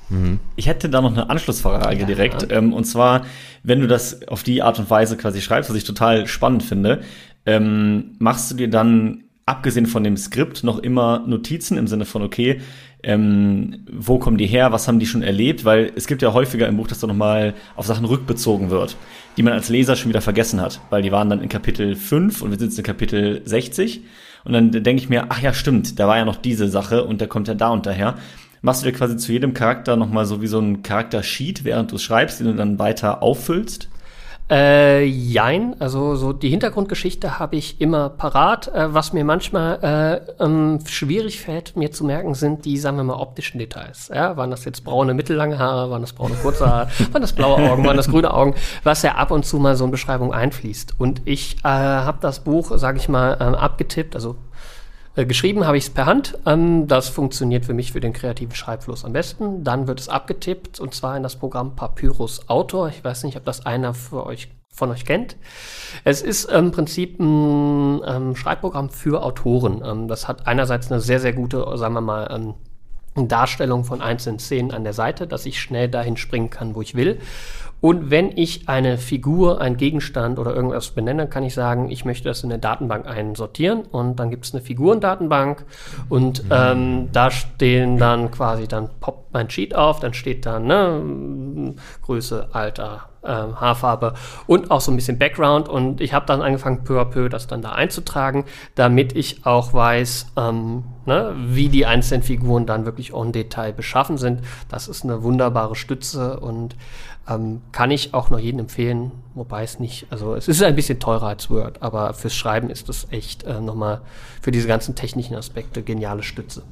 Mhm. 0.09 0.39
Ich 0.55 0.67
hätte 0.67 0.89
da 0.89 1.01
noch 1.01 1.11
eine 1.11 1.29
Anschlussfrage 1.29 1.99
ja, 1.99 2.05
direkt. 2.05 2.49
Ja. 2.49 2.57
Ähm, 2.57 2.73
und 2.73 2.85
zwar, 2.85 3.25
wenn 3.63 3.79
du 3.79 3.87
das 3.87 4.27
auf 4.27 4.43
die 4.43 4.61
Art 4.61 4.79
und 4.79 4.89
Weise 4.89 5.17
quasi 5.17 5.41
schreibst, 5.41 5.69
was 5.69 5.77
ich 5.77 5.83
total 5.83 6.27
spannend 6.27 6.63
finde, 6.63 7.01
ähm, 7.45 8.15
machst 8.19 8.51
du 8.51 8.55
dir 8.55 8.69
dann, 8.69 9.23
abgesehen 9.45 9.87
von 9.87 10.03
dem 10.03 10.15
Skript, 10.15 10.63
noch 10.63 10.77
immer 10.77 11.23
Notizen 11.25 11.77
im 11.77 11.87
Sinne 11.87 12.05
von, 12.05 12.21
okay, 12.21 12.61
ähm, 13.01 13.85
wo 13.91 14.19
kommen 14.19 14.37
die 14.37 14.45
her, 14.45 14.71
was 14.71 14.87
haben 14.87 14.99
die 14.99 15.07
schon 15.07 15.23
erlebt? 15.23 15.65
Weil 15.65 15.91
es 15.95 16.05
gibt 16.05 16.21
ja 16.21 16.33
häufiger 16.33 16.67
im 16.67 16.77
Buch, 16.77 16.87
dass 16.87 16.99
da 16.99 17.07
nochmal 17.07 17.55
auf 17.75 17.87
Sachen 17.87 18.05
rückbezogen 18.05 18.69
wird, 18.69 18.95
die 19.37 19.43
man 19.43 19.53
als 19.53 19.69
Leser 19.69 19.95
schon 19.95 20.09
wieder 20.09 20.21
vergessen 20.21 20.61
hat, 20.61 20.79
weil 20.91 21.01
die 21.01 21.11
waren 21.11 21.29
dann 21.29 21.41
in 21.41 21.49
Kapitel 21.49 21.95
5 21.95 22.41
und 22.41 22.51
wir 22.51 22.59
sind 22.59 22.69
jetzt 22.69 22.77
in 22.77 22.83
Kapitel 22.83 23.41
60. 23.43 24.01
Und 24.45 24.53
dann 24.53 24.71
denke 24.71 25.01
ich 25.01 25.09
mir, 25.09 25.25
ach 25.29 25.41
ja, 25.41 25.53
stimmt, 25.53 25.99
da 25.99 26.07
war 26.07 26.17
ja 26.17 26.25
noch 26.25 26.37
diese 26.37 26.69
Sache 26.69 27.03
und 27.03 27.19
der 27.19 27.27
kommt 27.27 27.47
ja 27.47 27.55
da 27.55 27.69
und 27.69 27.85
daher. 27.85 28.15
Machst 28.61 28.81
du 28.81 28.85
dir 28.85 28.97
quasi 28.97 29.17
zu 29.17 29.31
jedem 29.31 29.53
Charakter 29.53 29.95
nochmal 29.95 30.25
so 30.25 30.41
wie 30.41 30.47
so 30.47 30.59
ein 30.59 30.83
Charakter-Sheet, 30.83 31.63
während 31.63 31.91
du 31.91 31.97
schreibst, 31.97 32.39
den 32.39 32.47
du 32.47 32.53
dann 32.53 32.77
weiter 32.77 33.23
auffüllst? 33.23 33.89
Äh, 34.49 35.03
jein, 35.03 35.75
also 35.79 36.15
so 36.15 36.33
die 36.33 36.49
Hintergrundgeschichte 36.49 37.37
habe 37.37 37.55
ich 37.55 37.79
immer 37.79 38.09
parat. 38.09 38.67
Äh, 38.69 38.93
was 38.93 39.13
mir 39.13 39.23
manchmal 39.23 40.23
äh, 40.39 40.43
ähm, 40.43 40.79
schwierig 40.87 41.39
fällt, 41.39 41.75
mir 41.75 41.91
zu 41.91 42.03
merken, 42.03 42.33
sind 42.33 42.65
die, 42.65 42.77
sagen 42.77 42.97
wir 42.97 43.03
mal, 43.03 43.13
optischen 43.13 43.59
Details. 43.59 44.09
Ja, 44.13 44.37
waren 44.37 44.49
das 44.49 44.65
jetzt 44.65 44.83
braune, 44.83 45.13
mittellange 45.13 45.59
Haare, 45.59 45.91
waren 45.91 46.01
das 46.01 46.13
braune, 46.13 46.33
kurze 46.41 46.67
Haare, 46.67 46.89
waren 47.11 47.21
das 47.21 47.33
blaue 47.33 47.57
Augen, 47.69 47.85
waren 47.85 47.97
das 47.97 48.09
grüne 48.09 48.33
Augen, 48.33 48.55
was 48.83 49.03
ja 49.03 49.15
ab 49.15 49.29
und 49.29 49.45
zu 49.45 49.59
mal 49.59 49.75
so 49.75 49.85
in 49.85 49.91
Beschreibung 49.91 50.33
einfließt. 50.33 50.95
Und 50.97 51.21
ich 51.25 51.57
äh, 51.63 51.67
habe 51.67 52.17
das 52.21 52.39
Buch, 52.39 52.75
sage 52.75 52.97
ich 52.97 53.07
mal, 53.07 53.37
ähm, 53.39 53.53
abgetippt, 53.53 54.15
also 54.15 54.35
äh, 55.19 55.25
geschrieben 55.25 55.65
habe 55.67 55.77
ich 55.77 55.85
es 55.85 55.89
per 55.89 56.05
Hand. 56.05 56.37
Ähm, 56.45 56.87
das 56.87 57.09
funktioniert 57.09 57.65
für 57.65 57.73
mich 57.73 57.91
für 57.91 57.99
den 57.99 58.13
kreativen 58.13 58.55
Schreibfluss 58.55 59.03
am 59.03 59.13
besten. 59.13 59.63
Dann 59.63 59.87
wird 59.87 59.99
es 59.99 60.09
abgetippt 60.09 60.79
und 60.79 60.93
zwar 60.93 61.17
in 61.17 61.23
das 61.23 61.35
Programm 61.35 61.75
Papyrus 61.75 62.47
Autor. 62.47 62.89
Ich 62.89 63.03
weiß 63.03 63.23
nicht, 63.23 63.37
ob 63.37 63.43
das 63.45 63.65
einer 63.65 63.93
für 63.93 64.25
euch 64.25 64.49
von 64.71 64.91
euch 64.91 65.03
kennt. 65.03 65.35
Es 66.05 66.21
ist 66.21 66.45
im 66.45 66.71
Prinzip 66.71 67.19
ein 67.19 68.01
ähm, 68.07 68.35
Schreibprogramm 68.35 68.89
für 68.89 69.21
Autoren. 69.23 69.83
Ähm, 69.85 70.07
das 70.07 70.27
hat 70.27 70.47
einerseits 70.47 70.91
eine 70.91 71.01
sehr, 71.01 71.19
sehr 71.19 71.33
gute, 71.33 71.65
sagen 71.77 71.95
wir 71.95 72.01
mal, 72.01 72.29
ähm, 72.31 72.53
Darstellung 73.27 73.83
von 73.83 74.01
einzelnen 74.01 74.39
Szenen 74.39 74.71
an 74.71 74.83
der 74.83 74.93
Seite, 74.93 75.27
dass 75.27 75.45
ich 75.45 75.59
schnell 75.59 75.89
dahin 75.89 76.15
springen 76.15 76.49
kann, 76.49 76.75
wo 76.75 76.81
ich 76.81 76.95
will. 76.95 77.19
Und 77.81 78.09
wenn 78.11 78.37
ich 78.37 78.67
eine 78.67 78.97
Figur, 78.97 79.61
einen 79.61 79.77
Gegenstand 79.77 80.37
oder 80.37 80.53
irgendwas 80.53 80.89
benenne, 80.89 81.27
kann 81.27 81.43
ich 81.43 81.53
sagen, 81.53 81.89
ich 81.89 82.05
möchte 82.05 82.27
das 82.27 82.43
in 82.43 82.51
eine 82.51 82.59
Datenbank 82.59 83.07
einsortieren 83.07 83.83
und 83.83 84.17
dann 84.17 84.29
gibt 84.29 84.45
es 84.45 84.53
eine 84.53 84.61
Figurendatenbank 84.61 85.65
und 86.09 86.43
mhm. 86.45 86.51
ähm, 86.51 87.09
da 87.11 87.31
stehen 87.31 87.97
dann 87.97 88.31
quasi, 88.31 88.67
dann 88.67 88.89
poppt 88.99 89.33
mein 89.33 89.49
Sheet 89.49 89.75
auf, 89.75 89.99
dann 89.99 90.13
steht 90.13 90.45
dann 90.45 90.67
ne, 90.67 91.75
Größe, 92.01 92.49
Alter, 92.51 93.09
äh, 93.21 93.27
Haarfarbe 93.27 94.13
und 94.47 94.71
auch 94.71 94.81
so 94.81 94.91
ein 94.91 94.95
bisschen 94.95 95.19
Background 95.19 95.69
und 95.69 96.01
ich 96.01 96.13
habe 96.13 96.25
dann 96.25 96.41
angefangen 96.41 96.83
peu 96.83 96.99
à 96.99 97.05
peu 97.05 97.29
das 97.29 97.47
dann 97.47 97.61
da 97.61 97.71
einzutragen, 97.73 98.45
damit 98.75 99.15
ich 99.15 99.45
auch 99.45 99.73
weiß, 99.73 100.27
ähm, 100.37 100.83
ne, 101.05 101.33
wie 101.47 101.69
die 101.69 101.85
einzelnen 101.85 102.23
Figuren 102.23 102.65
dann 102.65 102.85
wirklich 102.85 103.13
en 103.13 103.31
Detail 103.31 103.73
beschaffen 103.73 104.17
sind. 104.17 104.41
Das 104.69 104.87
ist 104.87 105.03
eine 105.03 105.23
wunderbare 105.23 105.75
Stütze 105.75 106.39
und 106.39 106.75
ähm, 107.29 107.61
kann 107.71 107.91
ich 107.91 108.13
auch 108.13 108.29
noch 108.29 108.39
jedem 108.39 108.61
empfehlen, 108.61 109.11
wobei 109.35 109.63
es 109.63 109.79
nicht, 109.79 110.07
also 110.09 110.35
es 110.35 110.47
ist 110.47 110.61
ein 110.63 110.75
bisschen 110.75 110.99
teurer 110.99 111.27
als 111.27 111.49
Word, 111.49 111.81
aber 111.81 112.13
fürs 112.13 112.35
Schreiben 112.35 112.69
ist 112.69 112.89
das 112.89 113.07
echt 113.11 113.43
äh, 113.43 113.61
nochmal 113.61 114.01
für 114.41 114.51
diese 114.51 114.67
ganzen 114.67 114.95
technischen 114.95 115.35
Aspekte 115.35 115.83
geniale 115.83 116.23
Stütze. 116.23 116.63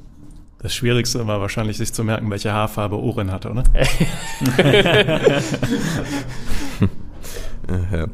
Das 0.60 0.74
Schwierigste 0.74 1.24
war 1.28 1.40
wahrscheinlich, 1.40 1.76
sich 1.76 1.92
zu 1.92 2.02
merken, 2.02 2.28
welche 2.30 2.52
Haarfarbe 2.52 2.96
Oren 2.96 3.30
hatte, 3.30 3.50
oder? 3.50 3.62
Ja. 7.92 8.06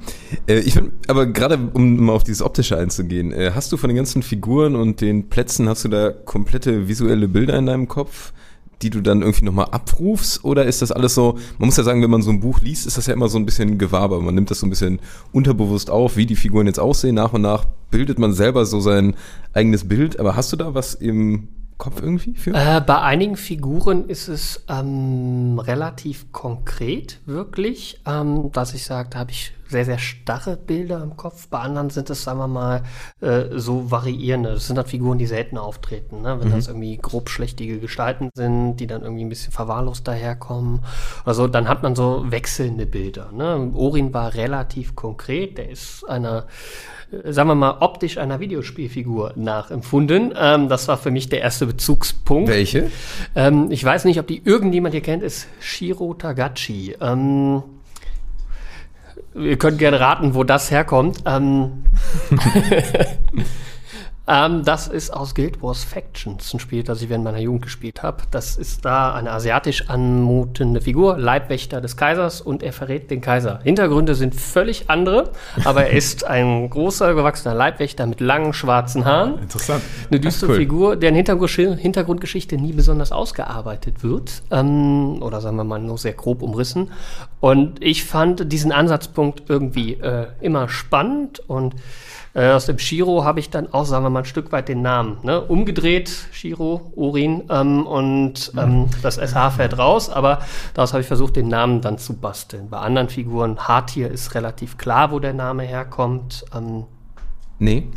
Äh, 0.49 0.59
ich 0.61 0.75
find, 0.75 0.93
aber 1.09 1.27
gerade 1.27 1.57
um 1.75 2.05
mal 2.07 2.13
auf 2.13 2.25
dieses 2.25 2.43
Optische 2.43 2.77
einzugehen, 2.77 3.33
äh, 3.33 3.53
hast 3.55 3.71
du 3.71 3.77
von 3.77 3.89
den 3.89 3.97
ganzen 3.97 4.25
Figuren 4.25 4.75
und 4.75 5.01
den 5.01 5.29
Plätzen, 5.29 5.69
hast 5.69 5.85
du 5.85 5.89
da 5.89 6.11
komplette 6.11 6.89
visuelle 6.89 7.29
Bilder 7.29 7.57
in 7.57 7.67
deinem 7.67 7.87
Kopf? 7.87 8.33
Die 8.83 8.91
du 8.91 9.01
dann 9.01 9.23
irgendwie 9.23 9.45
nochmal 9.45 9.69
abrufst? 9.71 10.45
Oder 10.45 10.65
ist 10.65 10.83
das 10.83 10.93
alles 10.93 11.15
so, 11.15 11.39
man 11.59 11.67
muss 11.67 11.77
ja 11.77 11.85
sagen, 11.85 12.03
wenn 12.03 12.11
man 12.11 12.23
so 12.23 12.31
ein 12.31 12.41
Buch 12.41 12.61
liest, 12.61 12.87
ist 12.87 12.97
das 12.97 13.07
ja 13.07 13.15
immer 13.15 13.29
so 13.29 13.39
ein 13.39 13.47
bisschen 13.47 13.79
Gewaber. 13.79 14.21
Man 14.21 14.35
nimmt 14.35 14.51
das 14.51 14.61
so 14.61 14.67
ein 14.67 14.71
bisschen 14.71 15.01
unterbewusst 15.33 15.91
auf, 15.91 16.17
wie 16.17 16.27
die 16.27 16.37
Figuren 16.37 16.67
jetzt 16.67 16.81
aussehen. 16.81 17.15
Nach 17.15 17.33
und 17.33 17.43
nach 17.43 17.67
bildet 17.91 18.19
man 18.19 18.33
selber 18.33 18.67
so 18.67 18.81
sein 18.81 19.15
eigenes 19.53 19.89
Bild. 19.89 20.19
Aber 20.19 20.37
hast 20.37 20.53
du 20.53 20.57
da 20.57 20.75
was 20.75 20.95
im 20.95 21.49
Kopf 21.79 22.01
irgendwie 22.01 22.35
für? 22.35 22.55
Äh, 22.55 22.81
bei 22.81 23.01
einigen 23.01 23.37
Figuren 23.37 24.09
ist 24.09 24.29
es 24.29 24.65
ähm, 24.69 25.59
relativ 25.59 26.33
konkret, 26.33 27.21
wirklich, 27.27 28.01
ähm, 28.07 28.51
dass 28.53 28.75
ich 28.75 28.85
sage, 28.85 29.11
da 29.11 29.21
habe 29.21 29.31
ich 29.31 29.53
sehr, 29.75 29.85
sehr 29.85 29.99
starre 29.99 30.57
Bilder 30.57 31.03
im 31.03 31.17
Kopf. 31.17 31.49
Bei 31.49 31.59
anderen 31.59 31.91
sind 31.91 32.09
es, 32.11 32.23
sagen 32.23 32.39
wir 32.39 32.47
mal, 32.47 32.83
äh, 33.21 33.47
so 33.59 33.91
variierende. 33.91 34.53
Das 34.53 34.67
sind 34.67 34.77
dann 34.77 34.87
Figuren, 34.87 35.19
die 35.19 35.27
selten 35.27 35.59
auftreten. 35.59 36.23
Ne? 36.23 36.39
Wenn 36.39 36.49
mhm. 36.49 36.53
das 36.53 36.69
irgendwie 36.69 36.97
grob 36.97 37.29
schlechtige 37.29 37.81
Gestalten 37.81 38.31
sind, 38.35 38.77
die 38.77 38.87
dann 38.87 39.03
irgendwie 39.03 39.25
ein 39.25 39.29
bisschen 39.29 39.53
verwahrlost 39.53 40.07
daherkommen. 40.07 40.81
Also 41.25 41.49
dann 41.49 41.69
hat 41.69 41.83
man 41.83 41.97
so 41.97 42.31
wechselnde 42.31 42.87
Bilder. 42.87 43.33
Ne? 43.33 43.73
Orin 43.75 44.15
war 44.15 44.35
relativ 44.35 44.95
konkret. 44.95 45.59
Der 45.59 45.71
ist 45.71 46.09
einer 46.09 46.47
sagen 47.25 47.49
wir 47.49 47.55
mal, 47.55 47.79
optisch 47.81 48.19
einer 48.19 48.41
Videospielfigur 48.41 49.33
nachempfunden. 49.37 50.35
Ähm, 50.39 50.69
das 50.69 50.89
war 50.89 50.97
für 50.97 51.11
mich 51.11 51.29
der 51.29 51.41
erste 51.41 51.67
Bezugspunkt. 51.67 52.49
Welche? 52.49 52.91
Ähm, 53.35 53.71
ich 53.71 53.85
weiß 53.85 54.05
nicht, 54.05 54.19
ob 54.19 54.27
die 54.27 54.43
irgendjemand 54.45 54.95
hier 54.95 55.03
kennt, 55.03 55.23
ist 55.23 55.49
Shiro 55.61 56.15
Tagachi. 56.15 56.97
Ähm, 57.01 57.63
ihr 59.35 59.59
könnt 59.59 59.79
gerne 59.79 60.01
raten, 60.01 60.35
wo 60.35 60.45
das 60.45 60.71
herkommt. 60.71 61.19
Ähm, 64.27 64.65
das 64.65 64.89
ist 64.89 65.11
aus 65.11 65.35
Guild 65.35 65.63
Wars 65.63 65.85
Factions, 65.85 66.55
ein 66.55 66.59
Spiel, 66.59 66.83
das 66.83 67.03
ich 67.03 67.11
während 67.11 67.25
meiner 67.25 67.41
Jugend 67.41 67.63
gespielt 67.63 68.03
habe. 68.03 68.23
Das 68.31 68.57
ist 68.57 68.85
da 68.85 69.13
eine 69.13 69.31
asiatisch 69.31 69.91
anmutende 69.91 70.81
Figur, 70.81 71.19
Leibwächter 71.19 71.83
des 71.83 71.97
Kaisers 71.97 72.41
und 72.41 72.63
er 72.63 72.73
verrät 72.73 73.11
den 73.11 73.21
Kaiser. 73.21 73.61
Hintergründe 73.63 74.15
sind 74.15 74.35
völlig 74.35 74.89
andere, 74.89 75.31
aber 75.65 75.87
er 75.87 75.93
ist 75.93 76.25
ein 76.25 76.71
großer, 76.71 77.15
gewachsener 77.15 77.55
Leibwächter 77.55 78.07
mit 78.07 78.21
langen 78.21 78.55
schwarzen 78.55 79.05
Haaren. 79.05 79.39
Interessant. 79.41 79.83
Eine 80.11 80.21
düstere 80.21 80.53
cool. 80.53 80.57
Figur, 80.57 80.97
deren 80.97 81.15
Hintergrundgesch- 81.15 81.77
Hintergrundgeschichte 81.77 82.57
nie 82.57 82.73
besonders 82.73 83.13
ausgearbeitet 83.13 84.03
wird. 84.03 84.43
Ähm, 84.51 85.23
oder 85.23 85.43
sagen 85.43 85.57
wir 85.57 85.65
mal 85.65 85.81
nur 85.81 85.99
sehr 85.99 86.15
grob 86.15 86.41
umrissen. 86.41 86.93
Und 87.41 87.83
ich 87.85 88.05
fand 88.05 88.51
diesen 88.51 88.73
Ansatzpunkt 88.73 89.43
irgendwie 89.49 89.95
äh, 89.95 90.29
immer 90.41 90.71
spannend 90.71 91.41
und 91.47 91.75
äh, 92.35 92.51
aus 92.51 92.67
dem 92.67 92.79
Shiro 92.79 93.25
habe 93.25 93.41
ich 93.41 93.51
dann 93.51 93.73
auch, 93.73 93.85
sagen 93.85 94.05
wir 94.05 94.11
mal, 94.11 94.21
ein 94.21 94.25
Stück 94.25 94.53
weit 94.53 94.69
den 94.69 94.83
Namen 94.83 95.19
ne? 95.23 95.41
umgedreht, 95.41 96.11
Shiro, 96.33 96.93
Urin, 96.95 97.45
ähm, 97.51 97.87
und 97.87 98.53
ähm, 98.57 98.89
das 99.03 99.17
SH 99.17 99.51
fällt 99.57 99.79
raus, 99.79 100.11
aber 100.11 100.41
daraus 100.75 100.93
habe 100.93 101.01
ich 101.01 101.07
versucht, 101.07 101.37
den 101.37 101.49
Namen 101.49 101.81
dann 101.81 101.99
zu 101.99 102.15
basteln. 102.15 102.69
Bei 102.71 102.79
anderen 102.79 103.09
Figuren, 103.09 103.59
Hartier 103.59 104.11
ist 104.11 104.35
relativ 104.35 104.77
klar, 104.79 105.11
wo 105.11 105.19
der 105.19 105.33
Name 105.33 105.63
herkommt. 105.63 106.45
Ähm, 106.55 106.85
Nee, 107.59 107.89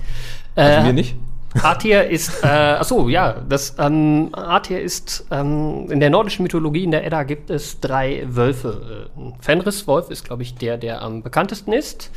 also 0.56 0.80
äh, 0.80 0.84
mir 0.84 0.94
nicht. 0.94 1.16
Hartier 1.62 2.08
ist, 2.08 2.44
äh, 2.44 2.48
achso, 2.48 3.10
ja, 3.10 3.36
das 3.48 3.76
ähm, 3.80 4.32
Hartier 4.36 4.82
ist 4.82 5.26
ähm, 5.32 5.88
in 5.90 6.00
der 6.00 6.10
nordischen 6.10 6.44
Mythologie, 6.44 6.84
in 6.84 6.92
der 6.92 7.06
Edda 7.06 7.24
gibt 7.24 7.50
es 7.50 7.80
drei 7.80 8.24
Wölfe. 8.28 9.10
Äh, 9.18 9.32
Fenris-Wolf 9.40 10.10
ist, 10.10 10.26
glaube 10.26 10.44
ich, 10.44 10.56
der, 10.56 10.78
der 10.78 11.02
am 11.02 11.24
bekanntesten 11.24 11.74
ist. 11.74 12.12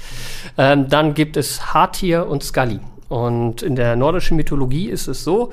Ähm, 0.58 0.88
dann 0.88 1.14
gibt 1.14 1.36
es 1.36 1.74
Hartier 1.74 2.28
und 2.28 2.42
Scully. 2.42 2.80
Und 3.08 3.62
in 3.62 3.74
der 3.74 3.96
nordischen 3.96 4.36
Mythologie 4.36 4.88
ist 4.88 5.08
es 5.08 5.24
so, 5.24 5.50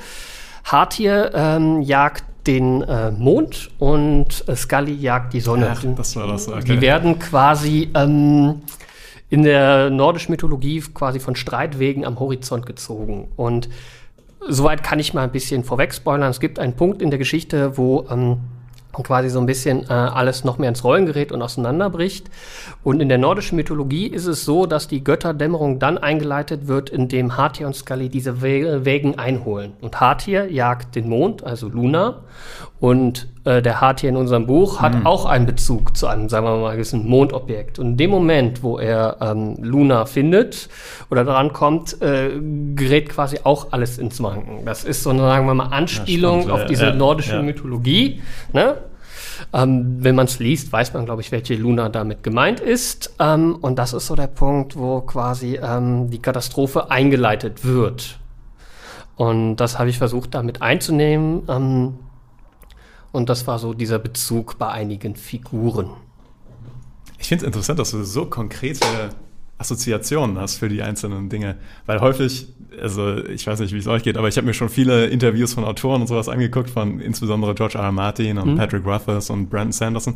Hartier 0.64 1.32
ähm, 1.34 1.82
jagt 1.82 2.24
den 2.46 2.82
äh, 2.84 3.12
Mond 3.12 3.70
und 3.78 4.48
äh, 4.48 4.56
Scully 4.56 4.94
jagt 4.94 5.34
die 5.34 5.42
Sonne. 5.42 5.70
Ach, 5.72 5.84
das 5.96 6.16
war 6.16 6.28
das, 6.28 6.48
okay. 6.48 6.64
Die 6.64 6.82
werden 6.82 7.20
quasi 7.20 7.90
ähm, 7.94 8.62
in 9.30 9.44
der 9.44 9.90
nordischen 9.90 10.32
Mythologie 10.32 10.82
quasi 10.94 11.20
von 11.20 11.36
Streitwegen 11.36 12.06
am 12.06 12.20
Horizont 12.20 12.66
gezogen. 12.66 13.28
Und 13.36 13.70
soweit 14.48 14.84
kann 14.84 15.00
ich 15.00 15.14
mal 15.14 15.24
ein 15.24 15.32
bisschen 15.32 15.64
vorweg 15.64 15.94
spoilern. 15.94 16.30
Es 16.30 16.40
gibt 16.40 16.60
einen 16.60 16.74
Punkt 16.74 17.02
in 17.02 17.10
der 17.10 17.20
Geschichte, 17.20 17.78
wo 17.78 18.06
ähm, 18.10 18.38
quasi 19.04 19.30
so 19.30 19.40
ein 19.40 19.46
bisschen 19.46 19.84
äh, 19.90 19.94
alles 19.94 20.44
noch 20.44 20.58
mehr 20.58 20.70
ins 20.70 20.84
Rollen 20.84 21.06
gerät 21.06 21.32
und 21.32 21.42
auseinanderbricht. 21.42 22.30
Und 22.84 23.02
in 23.02 23.10
der 23.10 23.18
nordischen 23.18 23.56
Mythologie 23.56 24.08
ist 24.08 24.26
es 24.26 24.46
so, 24.46 24.66
dass 24.66 24.88
die 24.88 25.04
Götterdämmerung 25.04 25.80
dann 25.80 25.98
eingeleitet 25.98 26.68
wird, 26.68 26.90
indem 26.90 27.38
Hartier 27.38 27.68
und 27.68 27.76
Scully 27.76 28.10
diese 28.10 28.42
Wä 28.42 28.86
Wägen 28.86 29.20
einholen. 29.20 29.74
Und 29.82 30.00
Hartier 30.00 30.52
jagt 30.52 30.96
den 30.96 31.10
Mond, 31.10 31.44
also 31.44 31.68
Luna. 31.68 32.22
Und 32.80 33.28
äh, 33.48 33.62
der 33.62 33.80
Hartier 33.80 34.10
in 34.10 34.18
unserem 34.18 34.46
Buch 34.46 34.82
hat 34.82 35.06
auch 35.06 35.26
einen 35.26 35.46
Bezug 35.46 35.96
zu 35.96 36.08
einem, 36.08 36.28
sagen 36.28 36.46
wir 36.46 36.58
mal, 36.58 36.74
gewissen 36.74 37.08
Mondobjekt. 37.08 37.80
Und 37.80 37.92
in 37.92 37.98
dem 37.98 38.10
Moment, 38.10 38.62
wo 38.62 38.78
er 38.78 39.18
ähm, 39.22 39.56
Luna 39.62 40.06
findet 40.06 40.68
oder 41.10 41.24
daran 41.24 41.54
kommt, 41.54 42.02
äh, 42.02 42.32
gerät 42.76 43.08
quasi 43.08 43.40
auch 43.44 43.72
alles 43.72 44.00
ins 44.00 44.22
Wanken. 44.22 44.66
Das 44.66 44.84
ist 44.84 45.02
so 45.02 45.12
eine, 45.12 45.22
sagen 45.22 45.48
wir 45.48 45.54
mal, 45.54 45.68
Anspielung 45.68 46.42
spannend, 46.42 46.62
auf 46.62 46.68
diese 46.68 46.88
ja, 46.88 46.94
nordische 46.94 47.36
ja. 47.36 47.42
Mythologie. 47.42 48.22
Ne? 48.52 48.76
Ähm, 49.54 49.98
wenn 50.00 50.16
man 50.16 50.26
es 50.26 50.40
liest, 50.40 50.74
weiß 50.74 50.94
man, 50.94 51.06
glaube 51.06 51.22
ich, 51.22 51.32
welche 51.32 51.56
Luna 51.56 51.88
damit 51.88 52.24
gemeint 52.24 52.60
ist. 52.60 53.16
Ähm, 53.18 53.56
und 53.62 53.80
das 53.80 53.94
ist 53.94 54.08
so 54.08 54.16
der 54.16 54.28
Punkt, 54.28 54.76
wo 54.76 55.00
quasi 55.00 55.58
ähm, 55.64 56.10
die 56.10 56.22
Katastrophe 56.22 56.92
eingeleitet 56.92 57.64
wird. 57.64 58.20
Und 59.16 59.56
das 59.56 59.80
habe 59.80 59.90
ich 59.90 59.98
versucht, 59.98 60.36
damit 60.36 60.62
einzunehmen. 60.62 61.44
Und 63.12 63.30
das 63.30 63.48
war 63.48 63.60
so 63.60 63.74
dieser 63.74 64.00
Bezug 64.00 64.58
bei 64.58 64.70
einigen 64.70 65.16
Figuren. 65.16 65.90
Ich 67.20 67.28
finde 67.28 67.46
es 67.46 67.48
interessant, 67.48 67.80
dass 67.80 67.92
du 67.92 68.04
so 68.04 68.26
konkrete 68.26 68.86
Assoziationen 69.58 70.38
hast 70.38 70.58
für 70.58 70.70
die 70.70 70.84
einzelnen 70.84 71.30
Dinge. 71.30 71.56
Weil 71.88 72.00
häufig, 72.00 72.48
also 72.80 73.18
ich 73.26 73.48
weiß 73.48 73.60
nicht, 73.60 73.74
wie 73.74 73.80
es 73.80 73.88
euch 73.88 74.04
geht, 74.04 74.18
aber 74.18 74.28
ich 74.28 74.38
habe 74.38 74.46
mir 74.46 74.54
schon 74.54 74.70
viele 74.70 75.08
Interviews 75.08 75.54
von 75.54 75.64
Autoren 75.64 76.02
und 76.02 76.08
sowas 76.08 76.30
angeguckt, 76.30 76.70
von 76.70 77.00
insbesondere 77.00 77.56
George 77.56 77.78
R. 77.78 77.86
R. 77.86 77.92
Martin 77.92 78.38
und 78.38 78.56
Patrick 78.56 78.86
Rothfuss 78.86 79.32
und 79.32 79.50
Brandon 79.50 79.72
Sanderson. 79.72 80.16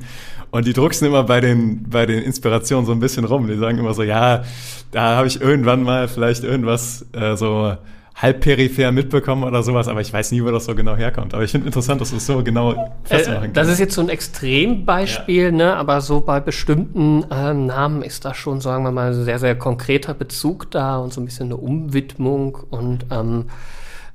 Und 0.52 0.68
die 0.68 0.74
drucksen 0.74 1.08
immer 1.08 1.24
bei 1.24 1.42
den, 1.42 1.90
bei 1.90 2.06
den 2.06 2.22
Inspirationen 2.22 2.86
so 2.86 2.92
ein 2.92 3.00
bisschen 3.00 3.26
rum. 3.26 3.48
Die 3.48 3.58
sagen 3.58 3.80
immer 3.80 3.96
so, 3.96 4.04
ja, 4.04 4.44
da 4.92 5.16
habe 5.16 5.28
ich 5.28 5.42
irgendwann 5.42 5.82
mal 5.82 6.08
vielleicht 6.08 6.44
irgendwas 6.44 7.06
äh, 7.14 7.36
so 7.36 7.76
halb 8.22 8.42
peripher 8.42 8.92
mitbekommen 8.92 9.44
oder 9.44 9.64
sowas, 9.64 9.88
aber 9.88 10.02
ich 10.02 10.14
weiß 10.14 10.32
nie, 10.32 10.44
wo 10.44 10.52
das 10.52 10.66
so 10.66 10.76
genau 10.76 10.96
herkommt. 10.96 11.34
Aber 11.34 11.44
ich 11.44 11.52
finde 11.52 11.66
interessant, 11.68 12.00
dass 12.02 12.12
du 12.12 12.18
es 12.18 12.26
so 12.28 12.44
genau 12.44 12.96
festmachen 13.04 13.50
Äh, 13.50 13.54
das 13.54 13.68
ist 13.68 13.80
jetzt 13.80 13.96
so 13.96 14.02
ein 14.02 14.10
Extrembeispiel, 14.10 15.52
ne? 15.52 15.76
aber 15.76 16.02
so 16.02 16.22
bei 16.22 16.40
bestimmten 16.40 17.26
ähm, 17.32 17.66
Namen 17.66 18.04
ist 18.04 18.24
da 18.24 18.34
schon, 18.36 18.62
sagen 18.62 18.84
wir 18.84 18.92
mal, 18.92 19.12
ein 19.14 19.24
sehr, 19.24 19.40
sehr 19.40 19.56
konkreter 19.58 20.14
Bezug 20.14 20.70
da 20.70 20.98
und 20.98 21.12
so 21.14 21.20
ein 21.22 21.26
bisschen 21.26 21.48
eine 21.48 21.58
Umwidmung 21.58 22.56
und 22.70 23.06
ähm, 23.10 23.46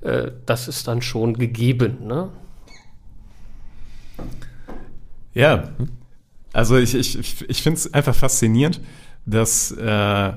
äh, 0.02 0.30
das 0.46 0.68
ist 0.68 0.86
dann 0.86 1.02
schon 1.02 1.34
gegeben. 1.34 2.06
Ne? 2.06 2.28
Ja, 5.34 5.68
also 6.52 6.76
ich, 6.78 6.94
ich, 6.94 7.18
ich- 7.18 7.50
ich 7.50 7.62
finde 7.62 7.78
es 7.78 7.92
einfach 7.92 8.14
faszinierend, 8.14 8.80
dass 9.26 9.72
äh, 9.72 10.32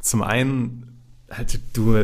zum 0.00 0.22
einen 0.22 1.00
halt 1.30 1.58
du 1.72 1.96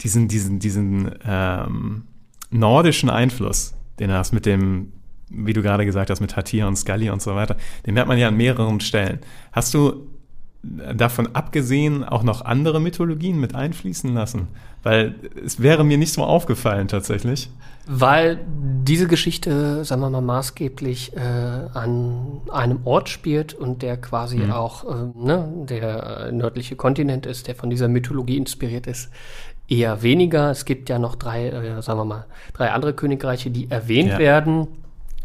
diesen, 0.00 0.28
diesen, 0.28 0.58
diesen 0.58 1.10
ähm, 1.24 2.02
nordischen 2.50 3.10
Einfluss, 3.10 3.74
den 3.98 4.08
du 4.08 4.16
hast 4.16 4.32
mit 4.32 4.46
dem, 4.46 4.92
wie 5.28 5.52
du 5.52 5.62
gerade 5.62 5.84
gesagt 5.84 6.10
hast, 6.10 6.20
mit 6.20 6.36
Hatir 6.36 6.66
und 6.66 6.76
Scully 6.76 7.10
und 7.10 7.22
so 7.22 7.34
weiter, 7.34 7.56
den 7.86 7.94
merkt 7.94 8.08
man 8.08 8.18
ja 8.18 8.28
an 8.28 8.36
mehreren 8.36 8.80
Stellen. 8.80 9.20
Hast 9.52 9.74
du 9.74 10.06
davon 10.62 11.28
abgesehen 11.34 12.04
auch 12.04 12.22
noch 12.22 12.44
andere 12.44 12.80
Mythologien 12.80 13.40
mit 13.40 13.54
einfließen 13.54 14.12
lassen? 14.12 14.48
Weil 14.82 15.14
es 15.44 15.60
wäre 15.60 15.84
mir 15.84 15.98
nicht 15.98 16.12
so 16.12 16.24
aufgefallen 16.24 16.88
tatsächlich. 16.88 17.50
Weil 17.86 18.38
diese 18.84 19.08
Geschichte, 19.08 19.84
sagen 19.84 20.00
wir 20.02 20.10
mal, 20.10 20.20
maßgeblich 20.20 21.16
äh, 21.16 21.20
an 21.20 22.40
einem 22.50 22.80
Ort 22.84 23.08
spielt 23.08 23.52
und 23.54 23.82
der 23.82 23.96
quasi 23.96 24.50
auch 24.50 24.84
äh, 24.84 25.18
ne, 25.18 25.52
der 25.68 26.28
äh, 26.28 26.32
nördliche 26.32 26.76
Kontinent 26.76 27.26
ist, 27.26 27.48
der 27.48 27.54
von 27.54 27.68
dieser 27.68 27.88
Mythologie 27.88 28.36
inspiriert 28.36 28.86
ist, 28.86 29.10
eher 29.70 30.02
weniger. 30.02 30.50
Es 30.50 30.64
gibt 30.64 30.88
ja 30.90 30.98
noch 30.98 31.14
drei, 31.16 31.48
äh, 31.48 31.80
sagen 31.82 31.98
wir 32.00 32.04
mal, 32.04 32.24
drei 32.52 32.70
andere 32.72 32.92
Königreiche, 32.92 33.50
die 33.50 33.70
erwähnt 33.70 34.10
Ja. 34.10 34.18
werden 34.18 34.66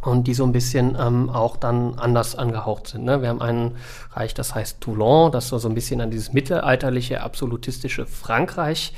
und 0.06 0.28
die 0.28 0.34
so 0.34 0.44
ein 0.44 0.52
bisschen 0.52 0.98
ähm, 1.00 1.30
auch 1.30 1.58
dann 1.58 1.96
anders 1.98 2.36
angehaucht 2.36 2.88
sind. 2.88 3.06
Ne? 3.06 3.22
Wir 3.22 3.30
haben 3.30 3.42
ein 3.42 3.72
Reich, 4.14 4.34
das 4.34 4.56
heißt 4.56 4.80
Toulon, 4.82 5.32
das 5.32 5.50
so 5.50 5.68
ein 5.68 5.74
bisschen 5.74 6.00
an 6.02 6.12
dieses 6.12 6.32
mittelalterliche, 6.32 7.22
absolutistische 7.22 8.06
Frankreich 8.06 8.94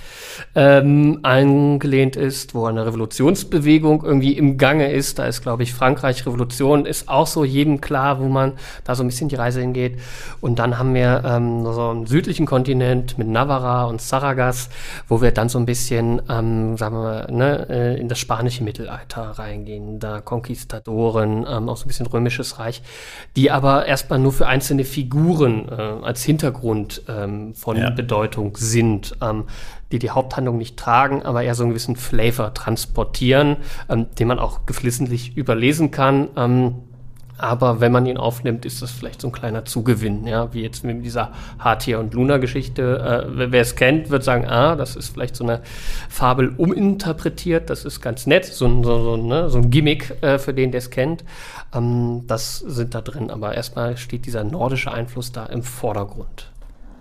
ähm, 0.53 1.19
angelehnt 1.23 2.15
ist, 2.15 2.53
wo 2.53 2.65
eine 2.65 2.85
Revolutionsbewegung 2.85 4.03
irgendwie 4.03 4.33
im 4.33 4.57
Gange 4.57 4.91
ist. 4.91 5.19
Da 5.19 5.25
ist, 5.25 5.41
glaube 5.41 5.63
ich, 5.63 5.73
Frankreich 5.73 6.25
Revolution 6.25 6.85
ist 6.85 7.09
auch 7.09 7.27
so 7.27 7.43
jedem 7.43 7.81
klar, 7.81 8.19
wo 8.19 8.25
man 8.25 8.53
da 8.83 8.95
so 8.95 9.03
ein 9.03 9.07
bisschen 9.07 9.29
die 9.29 9.35
Reise 9.35 9.61
hingeht. 9.61 9.99
Und 10.41 10.59
dann 10.59 10.77
haben 10.77 10.93
wir 10.93 11.23
ähm, 11.25 11.63
so 11.63 11.89
einen 11.89 12.05
südlichen 12.05 12.45
Kontinent 12.45 13.17
mit 13.17 13.27
Navarra 13.27 13.85
und 13.85 14.01
Saragas, 14.01 14.69
wo 15.07 15.21
wir 15.21 15.31
dann 15.31 15.49
so 15.49 15.57
ein 15.57 15.65
bisschen, 15.65 16.21
ähm, 16.29 16.77
sagen 16.77 16.95
wir 16.95 17.01
mal, 17.01 17.27
ne, 17.31 17.67
äh, 17.69 17.99
in 17.99 18.09
das 18.09 18.19
spanische 18.19 18.63
Mittelalter 18.63 19.21
reingehen. 19.31 19.99
Da 19.99 20.21
Konquistadoren, 20.97 21.45
ähm, 21.47 21.69
auch 21.69 21.77
so 21.77 21.85
ein 21.85 21.87
bisschen 21.87 22.07
römisches 22.07 22.59
Reich, 22.59 22.81
die 23.35 23.51
aber 23.51 23.85
erstmal 23.85 24.19
nur 24.19 24.33
für 24.33 24.47
einzelne 24.47 24.83
Figuren 24.83 25.69
äh, 25.69 25.73
als 26.03 26.23
Hintergrund 26.23 27.03
ähm, 27.07 27.53
von 27.53 27.77
Ja. 27.77 27.89
Bedeutung 27.89 28.55
sind, 28.57 29.15
ähm, 29.21 29.45
die 29.91 29.99
die 29.99 30.09
Haupthandlung 30.09 30.57
nicht 30.57 30.77
tragen, 30.77 31.23
aber 31.23 31.43
eher 31.43 31.55
so 31.55 31.63
einen 31.63 31.71
gewissen 31.71 31.95
Flavor 31.95 32.53
transportieren, 32.53 33.57
ähm, 33.89 34.07
den 34.19 34.27
man 34.27 34.39
auch 34.39 34.65
geflissentlich 34.65 35.37
überlesen 35.37 35.91
kann. 35.91 36.29
Ähm, 36.35 36.75
aber 37.37 37.79
wenn 37.79 37.91
man 37.91 38.05
ihn 38.05 38.17
aufnimmt, 38.17 38.65
ist 38.65 38.81
das 38.81 38.91
vielleicht 38.91 39.21
so 39.21 39.27
ein 39.27 39.31
kleiner 39.31 39.65
Zugewinn, 39.65 40.25
ja, 40.25 40.53
wie 40.53 40.61
jetzt 40.61 40.83
mit 40.83 41.05
dieser 41.05 41.31
Hartier 41.59 41.99
und 41.99 42.13
Luna-Geschichte. 42.13 43.25
Äh, 43.27 43.51
wer 43.51 43.61
es 43.61 43.75
kennt, 43.75 44.09
wird 44.09 44.23
sagen, 44.23 44.45
ah, 44.45 44.75
das 44.75 44.95
ist 44.95 45.09
vielleicht 45.09 45.35
so 45.35 45.43
eine 45.43 45.61
Fabel 46.09 46.53
uminterpretiert, 46.57 47.69
das 47.69 47.85
ist 47.85 48.01
ganz 48.01 48.25
nett, 48.25 48.45
so 48.45 48.65
ein, 48.65 48.83
so, 48.83 49.03
so, 49.03 49.17
ne, 49.17 49.49
so 49.49 49.59
ein 49.59 49.69
Gimmick 49.69 50.21
äh, 50.21 50.39
für 50.39 50.53
den, 50.53 50.71
der 50.71 50.79
es 50.79 50.89
kennt. 50.89 51.23
Ähm, 51.73 52.23
das 52.27 52.59
sind 52.59 52.95
da 52.95 53.01
drin, 53.01 53.29
aber 53.29 53.53
erstmal 53.55 53.97
steht 53.97 54.25
dieser 54.25 54.43
nordische 54.43 54.91
Einfluss 54.91 55.31
da 55.31 55.45
im 55.45 55.63
Vordergrund. 55.63 56.51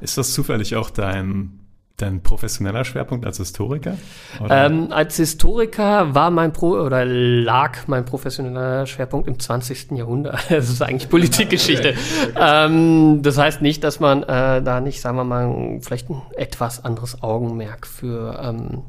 Ist 0.01 0.19
das 0.19 0.33
zufällig 0.33 0.77
auch 0.77 0.91
dein 0.91 1.66
dein 1.97 2.23
professioneller 2.23 2.85
Schwerpunkt 2.85 3.25
als 3.25 3.39
Historiker? 3.39 3.97
Ähm, 4.49 4.89
als 4.91 5.17
Historiker 5.17 6.15
war 6.15 6.31
mein 6.31 6.53
Pro 6.53 6.73
oder 6.73 7.05
lag 7.05 7.87
mein 7.87 8.05
professioneller 8.05 8.87
Schwerpunkt 8.87 9.29
im 9.29 9.39
20. 9.39 9.93
Jahrhundert. 9.93 10.37
Das 10.57 10.71
ist 10.71 10.83
eigentlich 10.83 11.09
Politikgeschichte. 11.09 11.95
Ähm, 12.39 13.21
das 13.23 13.39
heißt 13.39 13.63
nicht, 13.63 13.83
dass 13.85 14.01
man 14.01 14.23
äh, 14.23 14.63
da 14.63 14.81
nicht, 14.81 15.01
sagen 15.01 15.17
wir 15.17 15.25
mal, 15.25 15.79
vielleicht 15.81 16.11
ein 16.11 16.23
etwas 16.37 16.85
anderes 16.85 17.23
Augenmerk 17.23 17.87
für 17.87 18.39
ähm, 18.43 18.83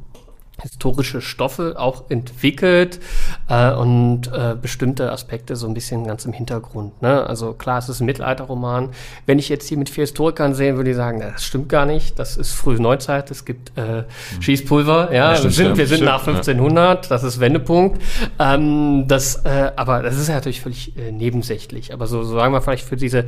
historische 0.62 1.22
Stoffe 1.22 1.76
auch 1.78 2.06
entwickelt 2.10 3.00
äh, 3.48 3.72
und 3.74 4.28
äh, 4.34 4.56
bestimmte 4.60 5.12
Aspekte 5.12 5.56
so 5.56 5.68
ein 5.68 5.74
bisschen 5.74 6.06
ganz 6.06 6.26
im 6.26 6.34
Hintergrund. 6.34 7.02
Ne? 7.02 7.26
Also 7.28 7.54
klar, 7.54 7.78
es 7.78 7.90
ist 7.90 8.00
ein 8.00 8.06
Mittelalterroman. 8.06 8.90
Wenn 9.26 9.38
ich 9.38 9.50
jetzt 9.50 9.68
hier 9.68 9.78
mit 9.78 9.90
vier 9.90 10.04
Historikern 10.04 10.56
sehen, 10.56 10.78
würde 10.78 10.90
ich 10.90 10.96
sagen, 10.96 11.20
das 11.20 11.44
stimmt 11.44 11.70
gar 11.70 11.86
nicht. 11.86 12.18
Das 12.18 12.38
ist 12.38 12.54
frühe 12.54 12.82
Neuzeit. 12.82 13.30
Es 13.30 13.46
gibt 13.46 13.78
äh, 13.78 14.04
Schießpulver. 14.40 15.14
Ja, 15.14 15.28
Ja, 15.32 15.36
stimmt, 15.36 15.44
wir, 15.44 15.52
sind, 15.52 15.66
stimmt, 15.66 15.78
wir 15.78 15.88
sind 15.88 15.98
stimmt, 15.98 16.10
nach 16.10 16.28
1500. 16.28 17.12
Das 17.12 17.24
ist 17.24 17.40
Wendepunkt. 17.40 18.02
Ähm, 18.40 19.06
das, 19.08 19.46
äh, 19.46 19.72
aber 19.76 20.02
das 20.02 20.18
ist 20.18 20.28
ja 20.28 20.36
natürlich 20.36 20.62
völlig 20.62 20.98
äh, 20.98 21.12
nebensächlich. 21.12 21.94
Aber 21.94 22.08
so, 22.08 22.24
so 22.24 22.36
sagen 22.36 22.54
wir 22.54 22.62
vielleicht 22.62 22.88
für 22.88 22.98
diese 22.98 23.26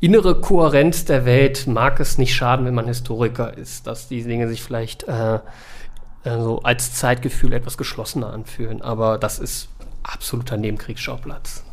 innere 0.00 0.40
Kohärenz 0.40 1.04
der 1.04 1.24
Welt 1.24 1.66
mag 1.66 2.00
es 2.00 2.18
nicht 2.18 2.34
schaden, 2.34 2.66
wenn 2.66 2.74
man 2.74 2.86
Historiker 2.86 3.56
ist, 3.56 3.86
dass 3.86 4.08
die 4.08 4.22
Dinge 4.22 4.48
sich 4.48 4.62
vielleicht 4.62 5.04
äh, 5.04 5.38
also 6.24 6.60
als 6.62 6.94
Zeitgefühl 6.94 7.52
etwas 7.52 7.76
geschlossener 7.76 8.32
anfühlen. 8.32 8.82
Aber 8.82 9.18
das 9.18 9.38
ist 9.38 9.68
absoluter 10.02 10.56
Nebenkriegsschauplatz. 10.56 11.64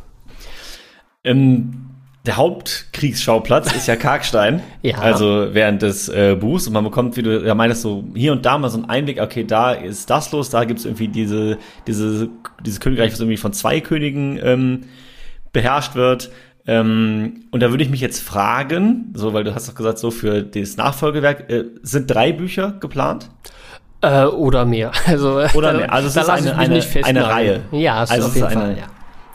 Ähm, 1.24 1.90
der 2.26 2.36
Hauptkriegsschauplatz 2.36 3.74
ist 3.74 3.86
ja 3.86 3.96
Karkstein. 3.96 4.62
Ja. 4.82 4.96
Also 4.98 5.48
während 5.52 5.82
des 5.82 6.08
äh, 6.08 6.36
Buchs. 6.40 6.66
Und 6.66 6.72
man 6.72 6.84
bekommt, 6.84 7.16
wie 7.16 7.22
du 7.22 7.44
ja 7.44 7.54
meinst, 7.54 7.82
so 7.82 8.04
hier 8.14 8.32
und 8.32 8.46
da 8.46 8.56
mal 8.56 8.70
so 8.70 8.78
einen 8.78 8.88
Einblick, 8.88 9.20
okay, 9.20 9.44
da 9.44 9.72
ist 9.72 10.08
das 10.08 10.32
los, 10.32 10.48
da 10.48 10.64
gibt's 10.64 10.86
irgendwie 10.86 11.08
diese, 11.08 11.58
diese, 11.86 12.30
dieses 12.64 12.80
Königreich, 12.80 13.12
was 13.12 13.20
irgendwie 13.20 13.36
von 13.36 13.52
zwei 13.52 13.80
Königen 13.80 14.40
ähm, 14.42 14.80
beherrscht 15.52 15.96
wird. 15.96 16.30
Ähm, 16.66 17.44
und 17.50 17.62
da 17.62 17.70
würde 17.70 17.84
ich 17.84 17.90
mich 17.90 18.00
jetzt 18.00 18.22
fragen, 18.22 19.12
so, 19.14 19.34
weil 19.34 19.44
du 19.44 19.54
hast 19.54 19.68
doch 19.68 19.74
gesagt, 19.74 19.98
so 19.98 20.10
für 20.10 20.42
das 20.42 20.78
Nachfolgewerk, 20.78 21.50
äh, 21.50 21.64
sind 21.82 22.10
drei 22.10 22.32
Bücher 22.32 22.72
geplant? 22.80 23.28
Äh, 24.02 24.24
oder 24.24 24.64
mehr. 24.64 24.92
Also, 25.06 25.40
Oder 25.54 25.74
mehr. 25.74 25.92
Also 25.92 26.08
es 26.08 26.16
ist 26.16 26.28
eine, 26.28 26.56
eine, 26.56 26.82
eine. 27.04 27.28
Reihe. 27.28 27.60
Ja, 27.72 28.02
es 28.02 28.10
also 28.10 28.28
ist 28.28 28.30
auf 28.30 28.34
jeden 28.36 28.48
ist 28.48 28.56
eine, 28.56 28.66
Fall, 28.66 28.78
ja. 28.78 28.84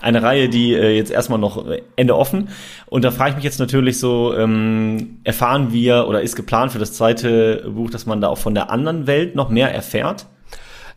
eine 0.02 0.24
Reihe, 0.24 0.50
die 0.50 0.74
äh, 0.74 0.96
jetzt 0.96 1.12
erstmal 1.12 1.40
noch 1.40 1.68
äh, 1.68 1.82
Ende 1.96 2.16
offen. 2.16 2.50
Und 2.88 3.04
da 3.04 3.12
frage 3.12 3.32
ich 3.32 3.36
mich 3.36 3.46
jetzt 3.46 3.60
natürlich 3.60 4.00
so, 4.00 4.34
ähm, 4.36 5.20
erfahren 5.24 5.72
wir 5.72 6.08
oder 6.08 6.22
ist 6.22 6.36
geplant 6.36 6.72
für 6.72 6.80
das 6.80 6.94
zweite 6.94 7.70
Buch, 7.70 7.90
dass 7.90 8.06
man 8.06 8.22
da 8.22 8.30
auch 8.30 8.38
von 8.38 8.56
der 8.56 8.72
anderen 8.72 9.06
Welt 9.06 9.36
noch 9.36 9.50
mehr 9.50 9.74
erfährt? 9.74 10.26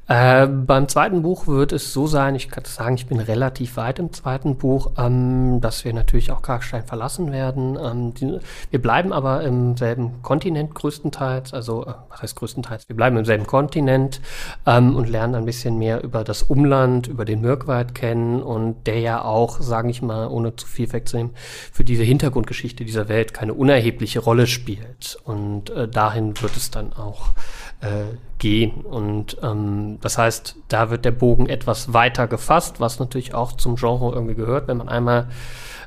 Äh, 0.09 0.46
beim 0.46 0.88
zweiten 0.88 1.20
Buch 1.20 1.46
wird 1.46 1.72
es 1.72 1.92
so 1.92 2.06
sein, 2.06 2.34
ich 2.34 2.48
kann 2.48 2.64
sagen, 2.64 2.94
ich 2.94 3.06
bin 3.06 3.20
relativ 3.20 3.76
weit 3.76 3.98
im 3.98 4.11
zweiten 4.11 4.56
Buch, 4.56 4.92
ähm, 4.96 5.61
dass 5.61 5.84
wir 5.84 5.92
natürlich 5.92 6.32
auch 6.32 6.40
Karkstein 6.40 6.82
verlassen 6.82 7.30
werden. 7.30 7.78
Ähm, 7.78 8.14
die, 8.14 8.38
wir 8.70 8.80
bleiben 8.80 9.12
aber 9.12 9.42
im 9.42 9.76
selben 9.76 10.22
Kontinent 10.22 10.74
größtenteils, 10.74 11.52
also 11.52 11.84
äh, 11.84 11.92
was 12.09 12.22
heißt 12.22 12.36
größtenteils? 12.36 12.88
Wir 12.88 12.96
bleiben 12.96 13.18
im 13.18 13.26
selben 13.26 13.46
Kontinent 13.46 14.22
ähm, 14.64 14.96
und 14.96 15.11
lernen 15.11 15.34
ein 15.34 15.44
bisschen 15.44 15.76
mehr 15.76 16.02
über 16.02 16.24
das 16.24 16.42
Umland, 16.42 17.06
über 17.06 17.26
den 17.26 17.42
Mirkwald 17.42 17.94
kennen 17.94 18.42
und 18.42 18.86
der 18.86 19.00
ja 19.00 19.22
auch, 19.22 19.61
sage 19.61 19.90
ich 19.90 20.00
mal, 20.00 20.28
ohne 20.28 20.56
zu 20.56 20.66
viel 20.66 20.90
wegzunehmen, 20.90 21.34
für 21.70 21.84
diese 21.84 22.02
Hintergrundgeschichte 22.02 22.86
dieser 22.86 23.11
Welt 23.11 23.34
keine 23.34 23.52
unerhebliche 23.52 24.20
Rolle 24.20 24.46
spielt. 24.46 25.18
Und 25.24 25.68
äh, 25.68 25.86
dahin 25.86 26.40
wird 26.40 26.56
es 26.56 26.70
dann 26.70 26.94
auch 26.94 27.32
äh, 27.81 28.16
gehen. 28.39 28.83
Und 28.83 29.37
ähm, 29.43 29.99
das 30.01 30.18
heißt, 30.18 30.57
da 30.68 30.91
wird 30.91 31.05
der 31.05 31.12
Bogen 31.12 31.49
etwas 31.49 31.93
weiter 31.93 32.26
gefasst, 32.26 32.81
was 32.81 32.99
natürlich 32.99 33.35
auch 33.35 33.53
zum 33.53 33.76
Genre 33.76 34.12
irgendwie 34.12 34.35
gehört, 34.35 34.68
wenn 34.68 34.79
man 34.79 34.89
einmal 34.89 35.29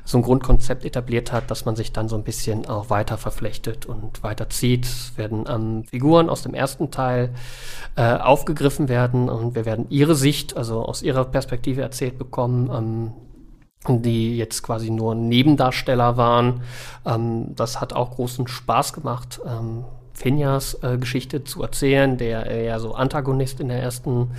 so 0.04 0.18
ein 0.18 0.22
Grundkonzept 0.22 0.84
etabliert 0.84 1.32
hat, 1.32 1.50
dass 1.50 1.64
man 1.64 1.76
sich 1.76 1.92
dann 1.92 2.08
so 2.08 2.16
ein 2.16 2.24
bisschen 2.24 2.66
auch 2.68 2.90
weiter 2.90 3.18
verflechtet 3.18 3.86
und 3.86 4.22
weiter 4.22 4.50
zieht. 4.50 4.84
Es 4.84 5.16
werden 5.16 5.44
ähm, 5.48 5.84
Figuren 5.84 6.28
aus 6.28 6.42
dem 6.42 6.54
ersten 6.54 6.90
Teil 6.90 7.30
äh, 7.96 8.16
aufgegriffen 8.16 8.88
werden 8.88 9.28
und 9.28 9.54
wir 9.54 9.64
werden 9.64 9.86
ihre 9.90 10.16
Sicht, 10.16 10.56
also 10.56 10.84
aus 10.84 11.02
ihrer 11.02 11.24
Perspektive 11.24 11.82
erzählt 11.82 12.18
bekommen. 12.18 12.70
Ähm, 12.72 13.12
die 13.88 14.36
jetzt 14.36 14.62
quasi 14.62 14.90
nur 14.90 15.16
Nebendarsteller 15.16 16.16
waren. 16.16 16.62
Ähm, 17.04 17.56
das 17.56 17.80
hat 17.80 17.92
auch 17.92 18.12
großen 18.12 18.46
Spaß 18.46 18.92
gemacht. 18.92 19.40
Ähm, 19.44 19.84
Finjas 20.22 20.78
äh, 20.82 20.98
Geschichte 20.98 21.42
zu 21.42 21.62
erzählen, 21.62 22.16
der 22.16 22.46
eher 22.46 22.78
so 22.78 22.94
Antagonist 22.94 23.58
in 23.58 23.68
der 23.68 23.82
ersten 23.82 24.30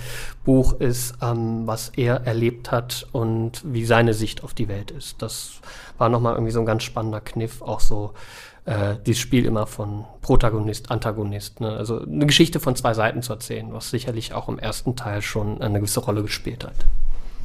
Buch 0.44 0.80
ist, 0.80 1.14
ähm, 1.20 1.66
was 1.66 1.90
er 1.90 2.26
erlebt 2.26 2.72
hat 2.72 3.06
und 3.12 3.62
wie 3.64 3.84
seine 3.84 4.14
Sicht 4.14 4.42
auf 4.42 4.54
die 4.54 4.68
Welt 4.68 4.90
ist. 4.90 5.20
Das 5.20 5.60
war 5.98 6.08
nochmal 6.08 6.34
irgendwie 6.34 6.52
so 6.52 6.60
ein 6.60 6.66
ganz 6.66 6.84
spannender 6.84 7.20
Kniff, 7.20 7.60
auch 7.60 7.80
so 7.80 8.14
äh, 8.64 8.94
dieses 9.04 9.20
Spiel 9.20 9.44
immer 9.44 9.66
von 9.66 10.06
Protagonist, 10.22 10.90
Antagonist. 10.90 11.60
Ne? 11.60 11.70
Also 11.70 12.00
eine 12.00 12.24
Geschichte 12.26 12.60
von 12.60 12.74
zwei 12.76 12.94
Seiten 12.94 13.20
zu 13.20 13.34
erzählen, 13.34 13.68
was 13.70 13.90
sicherlich 13.90 14.32
auch 14.32 14.48
im 14.48 14.58
ersten 14.58 14.96
Teil 14.96 15.20
schon 15.20 15.60
eine 15.60 15.80
gewisse 15.80 16.00
Rolle 16.00 16.22
gespielt 16.22 16.64
hat. 16.64 16.86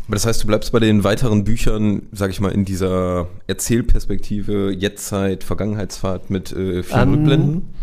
Aber 0.07 0.15
das 0.15 0.25
heißt, 0.25 0.41
du 0.41 0.47
bleibst 0.47 0.71
bei 0.71 0.79
den 0.79 1.03
weiteren 1.03 1.43
Büchern, 1.43 2.03
sag 2.13 2.31
ich 2.31 2.39
mal, 2.39 2.51
in 2.51 2.65
dieser 2.65 3.27
Erzählperspektive, 3.47 4.71
Jetztzeit, 4.71 5.43
Vergangenheitsfahrt 5.43 6.29
mit 6.29 6.51
äh, 6.51 6.83
vielen 6.83 7.01
Ähm, 7.01 7.13
Rückblenden? 7.13 7.73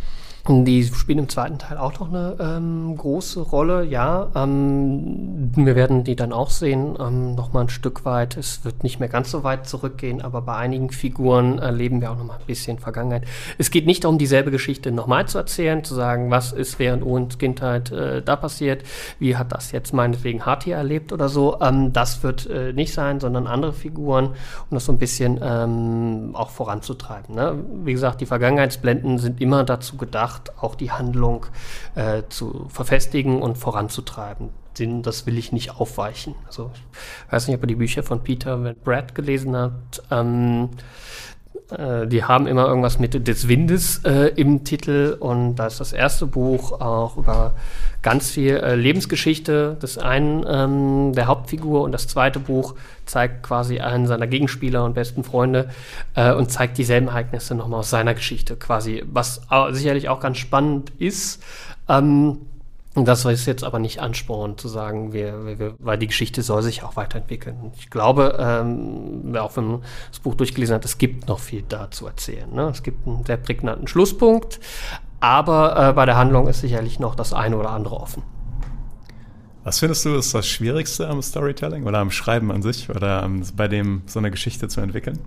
Die 0.49 0.85
spielen 0.85 1.19
im 1.19 1.29
zweiten 1.29 1.59
Teil 1.59 1.77
auch 1.77 1.99
noch 1.99 2.09
eine 2.09 2.37
ähm, 2.39 2.97
große 2.97 3.41
Rolle, 3.41 3.85
ja. 3.85 4.29
Ähm, 4.37 5.51
wir 5.57 5.75
werden 5.75 6.05
die 6.05 6.15
dann 6.15 6.33
auch 6.33 6.51
sehen, 6.51 6.97
ähm, 7.01 7.35
noch 7.35 7.53
mal 7.53 7.63
ein 7.63 7.69
Stück 7.69 8.05
weit. 8.05 8.37
Es 8.37 8.65
wird 8.65 8.85
nicht 8.85 9.01
mehr 9.01 9.09
ganz 9.09 9.33
so 9.33 9.43
weit 9.43 9.67
zurückgehen, 9.67 10.23
aber 10.23 10.43
bei 10.43 10.55
einigen 10.55 10.91
Figuren 10.91 11.59
erleben 11.59 12.01
wir 12.01 12.13
auch 12.13 12.17
noch 12.17 12.25
mal 12.25 12.37
ein 12.37 12.47
bisschen 12.47 12.79
Vergangenheit. 12.79 13.25
Es 13.59 13.73
geht 13.73 13.87
nicht 13.87 14.05
darum, 14.05 14.19
dieselbe 14.19 14.53
Geschichte 14.53 14.93
nochmal 14.93 15.27
zu 15.27 15.39
erzählen, 15.39 15.83
zu 15.83 15.95
sagen, 15.95 16.31
was 16.31 16.53
ist 16.53 16.79
während 16.79 17.03
Owens 17.03 17.39
Kindheit 17.39 17.91
äh, 17.91 18.23
da 18.23 18.37
passiert, 18.37 18.85
wie 19.19 19.37
hat 19.37 19.51
das 19.51 19.73
jetzt 19.73 19.93
meinetwegen 19.93 20.47
Hart 20.47 20.63
hier 20.63 20.77
erlebt 20.77 21.13
oder 21.13 21.29
so. 21.29 21.61
Ähm, 21.61 21.93
das 21.93 22.23
wird 22.23 22.49
äh, 22.49 22.73
nicht 22.73 22.95
sein, 22.95 23.19
sondern 23.19 23.49
andere 23.49 23.73
Figuren, 23.73 24.27
um 24.27 24.75
das 24.75 24.85
so 24.85 24.93
ein 24.93 24.99
bisschen 24.99 25.41
ähm, 25.43 26.31
auch 26.35 26.51
voranzutreiben. 26.51 27.35
Ne? 27.35 27.65
Wie 27.85 27.93
gesagt, 27.93 28.21
die 28.21 28.27
Vergangenheitsblenden 28.27 29.19
sind 29.19 29.41
immer 29.41 29.65
dazu 29.65 29.97
gedacht, 29.97 30.36
auch 30.61 30.75
die 30.75 30.91
Handlung 30.91 31.47
äh, 31.95 32.23
zu 32.29 32.67
verfestigen 32.69 33.43
und 33.43 33.59
voranzutreiben. 33.59 34.51
Den, 34.79 35.03
das 35.03 35.27
will 35.27 35.39
ich 35.39 35.53
nicht 35.53 35.77
aufweichen. 35.77 36.35
Also 36.47 36.71
ich 37.27 37.33
weiß 37.33 37.49
nicht, 37.49 37.57
ob 37.57 37.63
ihr 37.63 37.69
die 37.69 37.77
Bücher 37.77 38.03
von 38.03 38.23
Peter 38.23 38.57
Brad 38.75 39.15
gelesen 39.15 39.57
habt. 39.57 40.03
Ähm, 40.11 40.71
äh, 41.71 42.07
die 42.07 42.25
haben 42.25 42.47
immer 42.47 42.67
irgendwas 42.67 42.99
mit 42.99 43.27
des 43.27 43.49
Windes 43.49 44.03
äh, 44.05 44.29
im 44.37 44.65
Titel 44.65 45.17
und 45.19 45.57
da 45.57 45.67
ist 45.67 45.81
das 45.81 45.93
erste 45.93 46.27
Buch 46.27 46.81
auch 46.81 47.17
über 47.17 47.55
ganz 48.03 48.31
viel 48.31 48.57
äh, 48.57 48.75
Lebensgeschichte 48.75 49.77
des 49.83 49.99
einen 49.99 50.45
ähm, 50.49 51.13
der 51.15 51.27
Hauptfigur 51.27 51.83
und 51.83 51.93
das 51.93 52.07
zweite 52.07 52.39
Buch 52.39 52.75
zeigt 53.05 53.43
quasi 53.43 53.81
einen 53.81 54.07
seiner 54.07 54.27
Gegenspieler 54.27 54.85
und 54.85 54.95
besten 54.95 55.25
Freunde 55.25 55.71
äh, 56.15 56.33
und 56.33 56.51
zeigt 56.51 56.79
dieselben 56.79 57.09
Ereignisse 57.09 57.55
nochmal 57.55 57.81
aus 57.81 57.91
seiner 57.91 58.15
Geschichte 58.15 58.57
quasi, 58.57 59.05
was 59.11 59.41
au- 59.51 59.73
sicherlich 59.73 60.09
auch 60.09 60.21
ganz 60.21 60.39
spannend 60.39 60.93
ist. 60.99 61.43
Ähm, 61.89 62.39
das 63.05 63.25
ist 63.27 63.47
jetzt 63.47 63.63
aber 63.63 63.79
nicht 63.79 64.01
Ansporn 64.01 64.57
zu 64.57 64.69
sagen, 64.69 65.13
wir, 65.13 65.59
wir, 65.59 65.75
weil 65.79 65.99
die 65.99 66.07
Geschichte 66.07 66.43
soll 66.43 66.63
sich 66.63 66.83
auch 66.83 66.97
weiterentwickeln. 66.97 67.73
Ich 67.79 67.91
glaube, 67.91 68.37
ähm, 68.39 69.37
auch 69.37 69.57
wenn 69.57 69.67
man 69.67 69.83
das 70.11 70.21
Buch 70.21 70.35
durchgelesen 70.35 70.75
hat, 70.75 70.85
es 70.85 70.97
gibt 70.97 71.29
noch 71.29 71.39
viel 71.39 71.63
da 71.69 71.91
zu 71.91 72.07
erzählen. 72.07 72.51
Ne? 72.53 72.69
Es 72.69 72.83
gibt 72.83 73.07
einen 73.07 73.25
sehr 73.25 73.37
prägnanten 73.37 73.87
Schlusspunkt, 73.87 74.61
aber 75.21 75.91
äh, 75.91 75.93
bei 75.93 76.07
der 76.07 76.17
Handlung 76.17 76.49
ist 76.49 76.61
sicherlich 76.61 76.99
noch 76.99 77.15
das 77.15 77.33
eine 77.33 77.59
oder 77.59 77.71
andere 77.71 78.01
offen. 78.01 78.23
Was 79.65 79.81
findest 79.81 80.05
du 80.05 80.15
ist 80.15 80.33
das 80.33 80.47
Schwierigste 80.47 81.09
am 81.09 81.21
Storytelling 81.21 81.85
oder 81.85 81.99
am 81.99 82.11
Schreiben 82.11 82.53
an 82.53 82.63
sich 82.63 82.89
oder 82.89 83.23
am, 83.23 83.43
bei 83.57 83.69
dem 83.69 84.03
so 84.07 84.21
eine 84.21 84.31
Geschichte 84.31 84.69
zu 84.69 84.81
entwickeln? 84.81 85.19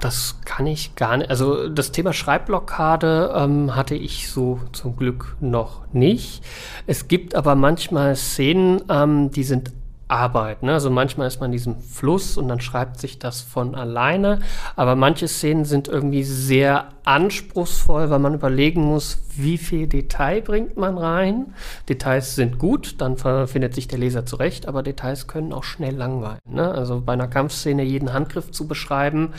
Das 0.00 0.40
kann 0.44 0.66
ich 0.66 0.94
gar 0.94 1.16
nicht. 1.16 1.30
Also 1.30 1.68
das 1.68 1.92
Thema 1.92 2.12
Schreibblockade 2.12 3.32
ähm, 3.36 3.74
hatte 3.74 3.94
ich 3.94 4.30
so 4.30 4.60
zum 4.72 4.96
Glück 4.96 5.36
noch 5.40 5.82
nicht. 5.92 6.42
Es 6.86 7.08
gibt 7.08 7.34
aber 7.34 7.54
manchmal 7.54 8.16
Szenen, 8.16 8.82
ähm, 8.88 9.30
die 9.30 9.44
sind 9.44 9.72
Arbeit. 10.14 10.62
Ne? 10.62 10.72
Also 10.72 10.90
manchmal 10.90 11.26
ist 11.26 11.40
man 11.40 11.48
in 11.48 11.52
diesem 11.52 11.80
Fluss 11.80 12.36
und 12.36 12.48
dann 12.48 12.60
schreibt 12.60 13.00
sich 13.00 13.18
das 13.18 13.40
von 13.40 13.74
alleine. 13.74 14.38
Aber 14.76 14.94
manche 14.94 15.28
Szenen 15.28 15.64
sind 15.64 15.88
irgendwie 15.88 16.22
sehr 16.22 16.88
anspruchsvoll, 17.04 18.08
weil 18.08 18.18
man 18.18 18.34
überlegen 18.34 18.82
muss, 18.82 19.18
wie 19.36 19.58
viel 19.58 19.86
Detail 19.86 20.40
bringt 20.40 20.76
man 20.76 20.96
rein. 20.96 21.54
Details 21.88 22.34
sind 22.34 22.58
gut, 22.58 23.00
dann 23.00 23.16
findet 23.16 23.74
sich 23.74 23.88
der 23.88 23.98
Leser 23.98 24.24
zurecht, 24.24 24.66
aber 24.66 24.82
Details 24.82 25.26
können 25.26 25.52
auch 25.52 25.64
schnell 25.64 25.94
langweilen. 25.94 26.38
Ne? 26.48 26.70
Also 26.70 27.02
bei 27.04 27.12
einer 27.12 27.28
Kampfszene 27.28 27.82
jeden 27.82 28.12
Handgriff 28.12 28.50
zu 28.52 28.66
beschreiben, 28.66 29.34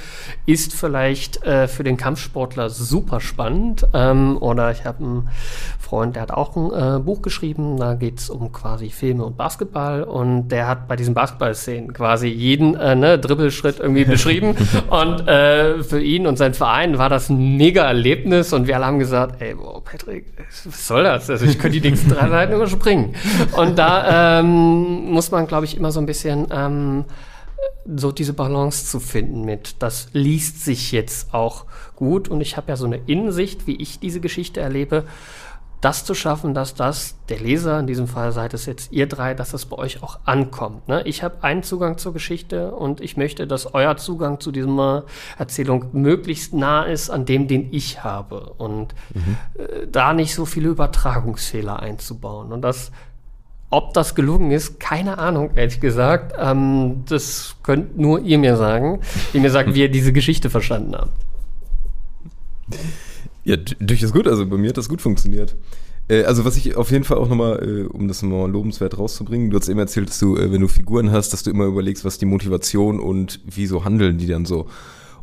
ist 0.45 0.73
vielleicht 0.73 1.43
äh, 1.43 1.67
für 1.67 1.83
den 1.83 1.97
Kampfsportler 1.97 2.69
super 2.69 3.19
spannend. 3.19 3.87
Ähm, 3.93 4.37
oder 4.39 4.71
ich 4.71 4.85
habe 4.85 5.03
einen 5.03 5.29
Freund, 5.79 6.15
der 6.15 6.23
hat 6.23 6.31
auch 6.31 6.55
ein 6.55 6.71
äh, 6.71 6.99
Buch 6.99 7.21
geschrieben, 7.21 7.77
da 7.77 7.95
geht 7.95 8.19
es 8.19 8.29
um 8.29 8.51
quasi 8.51 8.89
Filme 8.89 9.25
und 9.25 9.37
Basketball 9.37 10.03
und 10.03 10.49
der 10.49 10.64
hat 10.67 10.87
bei 10.87 10.95
diesen 10.95 11.13
Basketball-Szenen 11.13 11.93
quasi 11.93 12.27
jeden 12.27 12.75
äh, 12.75 12.95
ne, 12.95 13.19
Dribbelschritt 13.19 13.79
irgendwie 13.79 14.05
beschrieben 14.05 14.55
und 14.89 15.27
äh, 15.27 15.83
für 15.83 16.01
ihn 16.01 16.27
und 16.27 16.37
sein 16.37 16.53
Verein 16.53 16.97
war 16.97 17.09
das 17.09 17.29
ein 17.29 17.57
mega 17.57 17.83
Erlebnis 17.83 18.53
und 18.53 18.67
wir 18.67 18.75
alle 18.75 18.85
haben 18.85 18.99
gesagt, 18.99 19.41
ey, 19.41 19.55
boah, 19.55 19.83
Patrick, 19.83 20.25
was 20.65 20.87
soll 20.87 21.03
das? 21.03 21.29
Also 21.29 21.45
ich 21.45 21.59
könnte 21.59 21.79
die 21.79 21.89
nächsten 21.89 22.09
drei 22.09 22.29
Seiten 22.29 22.53
überspringen. 22.53 23.15
Und 23.55 23.77
da 23.77 24.39
ähm, 24.39 25.11
muss 25.11 25.31
man, 25.31 25.47
glaube 25.47 25.65
ich, 25.65 25.77
immer 25.77 25.91
so 25.91 25.99
ein 25.99 26.05
bisschen 26.05 26.47
ähm, 26.51 27.05
so 27.95 28.11
diese 28.11 28.33
Balance 28.33 28.85
zu 28.85 28.99
finden 28.99 29.45
mit, 29.45 29.75
das 29.79 30.09
liest 30.13 30.63
sich 30.63 30.91
jetzt 30.91 31.33
auch 31.33 31.65
gut 31.95 32.27
und 32.27 32.41
ich 32.41 32.57
habe 32.57 32.69
ja 32.69 32.75
so 32.75 32.85
eine 32.85 32.99
Innensicht, 33.05 33.67
wie 33.67 33.75
ich 33.75 33.99
diese 33.99 34.19
Geschichte 34.19 34.59
erlebe 34.59 35.03
das 35.85 36.03
zu 36.03 36.15
schaffen, 36.15 36.55
dass 36.55 36.73
das, 36.73 37.15
der 37.29 37.37
Leser, 37.39 37.79
in 37.79 37.85
diesem 37.85 38.07
Fall 38.07 38.31
seid 38.31 38.55
es 38.55 38.65
jetzt 38.65 38.91
ihr 38.91 39.05
drei, 39.05 39.35
dass 39.35 39.51
das 39.51 39.67
bei 39.67 39.77
euch 39.77 40.01
auch 40.01 40.17
ankommt. 40.25 40.87
Ne? 40.87 41.03
Ich 41.05 41.21
habe 41.21 41.43
einen 41.43 41.61
Zugang 41.61 41.99
zur 41.99 42.11
Geschichte 42.11 42.71
und 42.71 43.01
ich 43.01 43.17
möchte, 43.17 43.45
dass 43.45 43.75
euer 43.75 43.95
Zugang 43.95 44.39
zu 44.39 44.51
dieser 44.51 45.03
Erzählung 45.37 45.85
möglichst 45.91 46.55
nah 46.55 46.81
ist 46.85 47.11
an 47.11 47.25
dem, 47.25 47.47
den 47.47 47.71
ich 47.71 48.03
habe. 48.03 48.53
Und 48.57 48.95
mhm. 49.13 49.37
äh, 49.59 49.85
da 49.85 50.13
nicht 50.13 50.33
so 50.33 50.45
viele 50.45 50.69
Übertragungsfehler 50.69 51.79
einzubauen. 51.79 52.51
Und 52.51 52.63
das 52.63 52.91
ob 53.69 53.93
das 53.93 54.15
gelungen 54.15 54.51
ist, 54.51 54.79
keine 54.79 55.19
Ahnung, 55.19 55.51
ehrlich 55.55 55.81
gesagt. 55.81 56.33
Ähm, 56.39 57.03
das 57.07 57.57
könnt 57.61 57.95
nur 57.97 58.21
ihr 58.21 58.39
mir 58.39 58.57
sagen, 58.57 59.01
die 59.33 59.39
mir 59.39 59.51
sagt, 59.51 59.71
wie 59.75 59.81
ihr 59.81 59.91
diese 59.91 60.13
Geschichte 60.13 60.49
verstanden 60.49 60.95
habt. 60.95 61.11
Ja, 63.45 63.55
durchaus 63.55 64.11
gut. 64.11 64.27
Also 64.27 64.45
bei 64.45 64.57
mir 64.57 64.69
hat 64.69 64.77
das 64.77 64.89
gut 64.89 65.01
funktioniert. 65.01 65.55
Äh, 66.07 66.23
also 66.23 66.45
was 66.45 66.57
ich 66.57 66.75
auf 66.75 66.91
jeden 66.91 67.03
Fall 67.03 67.17
auch 67.17 67.29
nochmal, 67.29 67.63
äh, 67.63 67.83
um 67.85 68.07
das 68.07 68.21
mal 68.23 68.49
lobenswert 68.49 68.97
rauszubringen, 68.97 69.49
du 69.49 69.57
hast 69.57 69.69
eben 69.69 69.79
erzählt, 69.79 70.09
dass 70.09 70.19
du, 70.19 70.35
äh, 70.35 70.51
wenn 70.51 70.61
du 70.61 70.67
Figuren 70.67 71.11
hast, 71.11 71.31
dass 71.31 71.43
du 71.43 71.51
immer 71.51 71.65
überlegst, 71.65 72.03
was 72.03 72.17
die 72.17 72.25
Motivation 72.25 72.99
und 72.99 73.39
wieso 73.45 73.85
handeln 73.85 74.17
die 74.17 74.27
dann 74.27 74.45
so. 74.45 74.67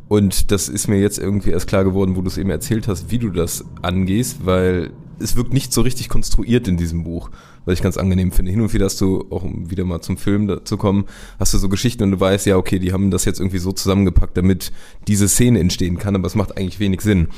Und 0.08 0.50
das 0.50 0.68
ist 0.68 0.88
mir 0.88 1.00
jetzt 1.00 1.18
irgendwie 1.18 1.50
erst 1.50 1.66
klar 1.66 1.84
geworden, 1.84 2.16
wo 2.16 2.22
du 2.22 2.28
es 2.28 2.36
eben 2.36 2.50
erzählt 2.50 2.86
hast, 2.86 3.10
wie 3.10 3.18
du 3.18 3.30
das 3.30 3.64
angehst, 3.80 4.44
weil 4.44 4.90
es 5.18 5.36
wirkt 5.36 5.54
nicht 5.54 5.72
so 5.72 5.80
richtig 5.80 6.08
konstruiert 6.08 6.68
in 6.68 6.76
diesem 6.76 7.04
Buch, 7.04 7.30
was 7.64 7.74
ich 7.74 7.82
ganz 7.82 7.96
angenehm 7.96 8.32
finde. 8.32 8.50
Hin 8.50 8.60
und 8.60 8.72
wieder 8.72 8.86
hast 8.86 9.00
du, 9.00 9.24
auch 9.30 9.44
um 9.44 9.70
wieder 9.70 9.84
mal 9.84 10.00
zum 10.00 10.16
Film 10.16 10.48
dazu 10.48 10.76
kommen, 10.76 11.04
hast 11.38 11.54
du 11.54 11.58
so 11.58 11.68
Geschichten 11.68 12.02
und 12.02 12.10
du 12.10 12.20
weißt, 12.20 12.46
ja, 12.46 12.56
okay, 12.56 12.78
die 12.78 12.92
haben 12.92 13.10
das 13.10 13.24
jetzt 13.24 13.40
irgendwie 13.40 13.58
so 13.58 13.72
zusammengepackt, 13.72 14.36
damit 14.36 14.72
diese 15.08 15.28
Szene 15.28 15.60
entstehen 15.60 15.96
kann, 15.96 16.16
aber 16.16 16.26
es 16.26 16.34
macht 16.34 16.58
eigentlich 16.58 16.80
wenig 16.80 17.00
Sinn. 17.00 17.28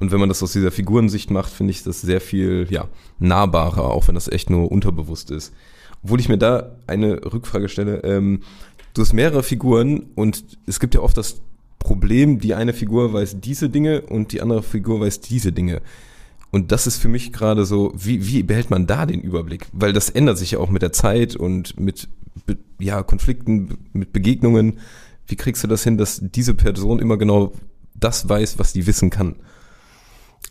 Und 0.00 0.12
wenn 0.12 0.20
man 0.20 0.28
das 0.28 0.42
aus 0.42 0.52
dieser 0.52 0.70
Figurensicht 0.70 1.30
macht, 1.30 1.52
finde 1.52 1.70
ich 1.70 1.82
das 1.82 2.00
sehr 2.00 2.20
viel 2.20 2.66
ja, 2.70 2.88
nahbarer, 3.18 3.90
auch 3.90 4.08
wenn 4.08 4.14
das 4.14 4.28
echt 4.28 4.50
nur 4.50 4.70
unterbewusst 4.70 5.30
ist. 5.30 5.52
Obwohl 6.02 6.20
ich 6.20 6.28
mir 6.28 6.38
da 6.38 6.76
eine 6.86 7.24
Rückfrage 7.32 7.68
stelle. 7.68 8.02
Ähm, 8.04 8.40
du 8.92 9.02
hast 9.02 9.12
mehrere 9.12 9.42
Figuren 9.42 10.06
und 10.14 10.44
es 10.66 10.80
gibt 10.80 10.94
ja 10.94 11.00
oft 11.00 11.16
das 11.16 11.40
Problem, 11.78 12.38
die 12.40 12.54
eine 12.54 12.72
Figur 12.72 13.12
weiß 13.12 13.40
diese 13.40 13.68
Dinge 13.68 14.02
und 14.02 14.32
die 14.32 14.40
andere 14.42 14.62
Figur 14.62 15.00
weiß 15.00 15.20
diese 15.20 15.52
Dinge. 15.52 15.82
Und 16.50 16.72
das 16.72 16.86
ist 16.86 16.98
für 16.98 17.08
mich 17.08 17.32
gerade 17.32 17.64
so, 17.64 17.92
wie, 17.96 18.26
wie 18.28 18.42
behält 18.42 18.70
man 18.70 18.86
da 18.86 19.06
den 19.06 19.20
Überblick? 19.20 19.66
Weil 19.72 19.92
das 19.92 20.08
ändert 20.08 20.38
sich 20.38 20.52
ja 20.52 20.60
auch 20.60 20.70
mit 20.70 20.82
der 20.82 20.92
Zeit 20.92 21.34
und 21.36 21.78
mit 21.78 22.08
ja, 22.78 23.02
Konflikten, 23.02 23.76
mit 23.92 24.12
Begegnungen. 24.12 24.78
Wie 25.26 25.36
kriegst 25.36 25.64
du 25.64 25.68
das 25.68 25.84
hin, 25.84 25.98
dass 25.98 26.20
diese 26.22 26.54
Person 26.54 27.00
immer 27.00 27.16
genau 27.16 27.52
das 27.94 28.28
weiß, 28.28 28.58
was 28.58 28.72
sie 28.72 28.86
wissen 28.86 29.10
kann? 29.10 29.36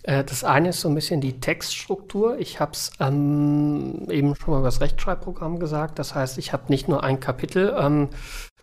Äh, 0.01 0.23
das 0.23 0.43
eine 0.43 0.69
ist 0.69 0.81
so 0.81 0.89
ein 0.89 0.95
bisschen 0.95 1.21
die 1.21 1.39
Textstruktur. 1.39 2.37
Ich 2.39 2.59
habe 2.59 2.71
es 2.71 2.91
ähm, 2.99 4.07
eben 4.09 4.35
schon 4.35 4.53
mal 4.53 4.59
über 4.59 4.67
das 4.67 4.81
Rechtschreibprogramm 4.81 5.59
gesagt. 5.59 5.99
Das 5.99 6.15
heißt, 6.15 6.37
ich 6.37 6.53
habe 6.53 6.63
nicht 6.69 6.87
nur 6.87 7.03
ein 7.03 7.19
Kapitel. 7.19 7.75
Ähm, 7.77 8.09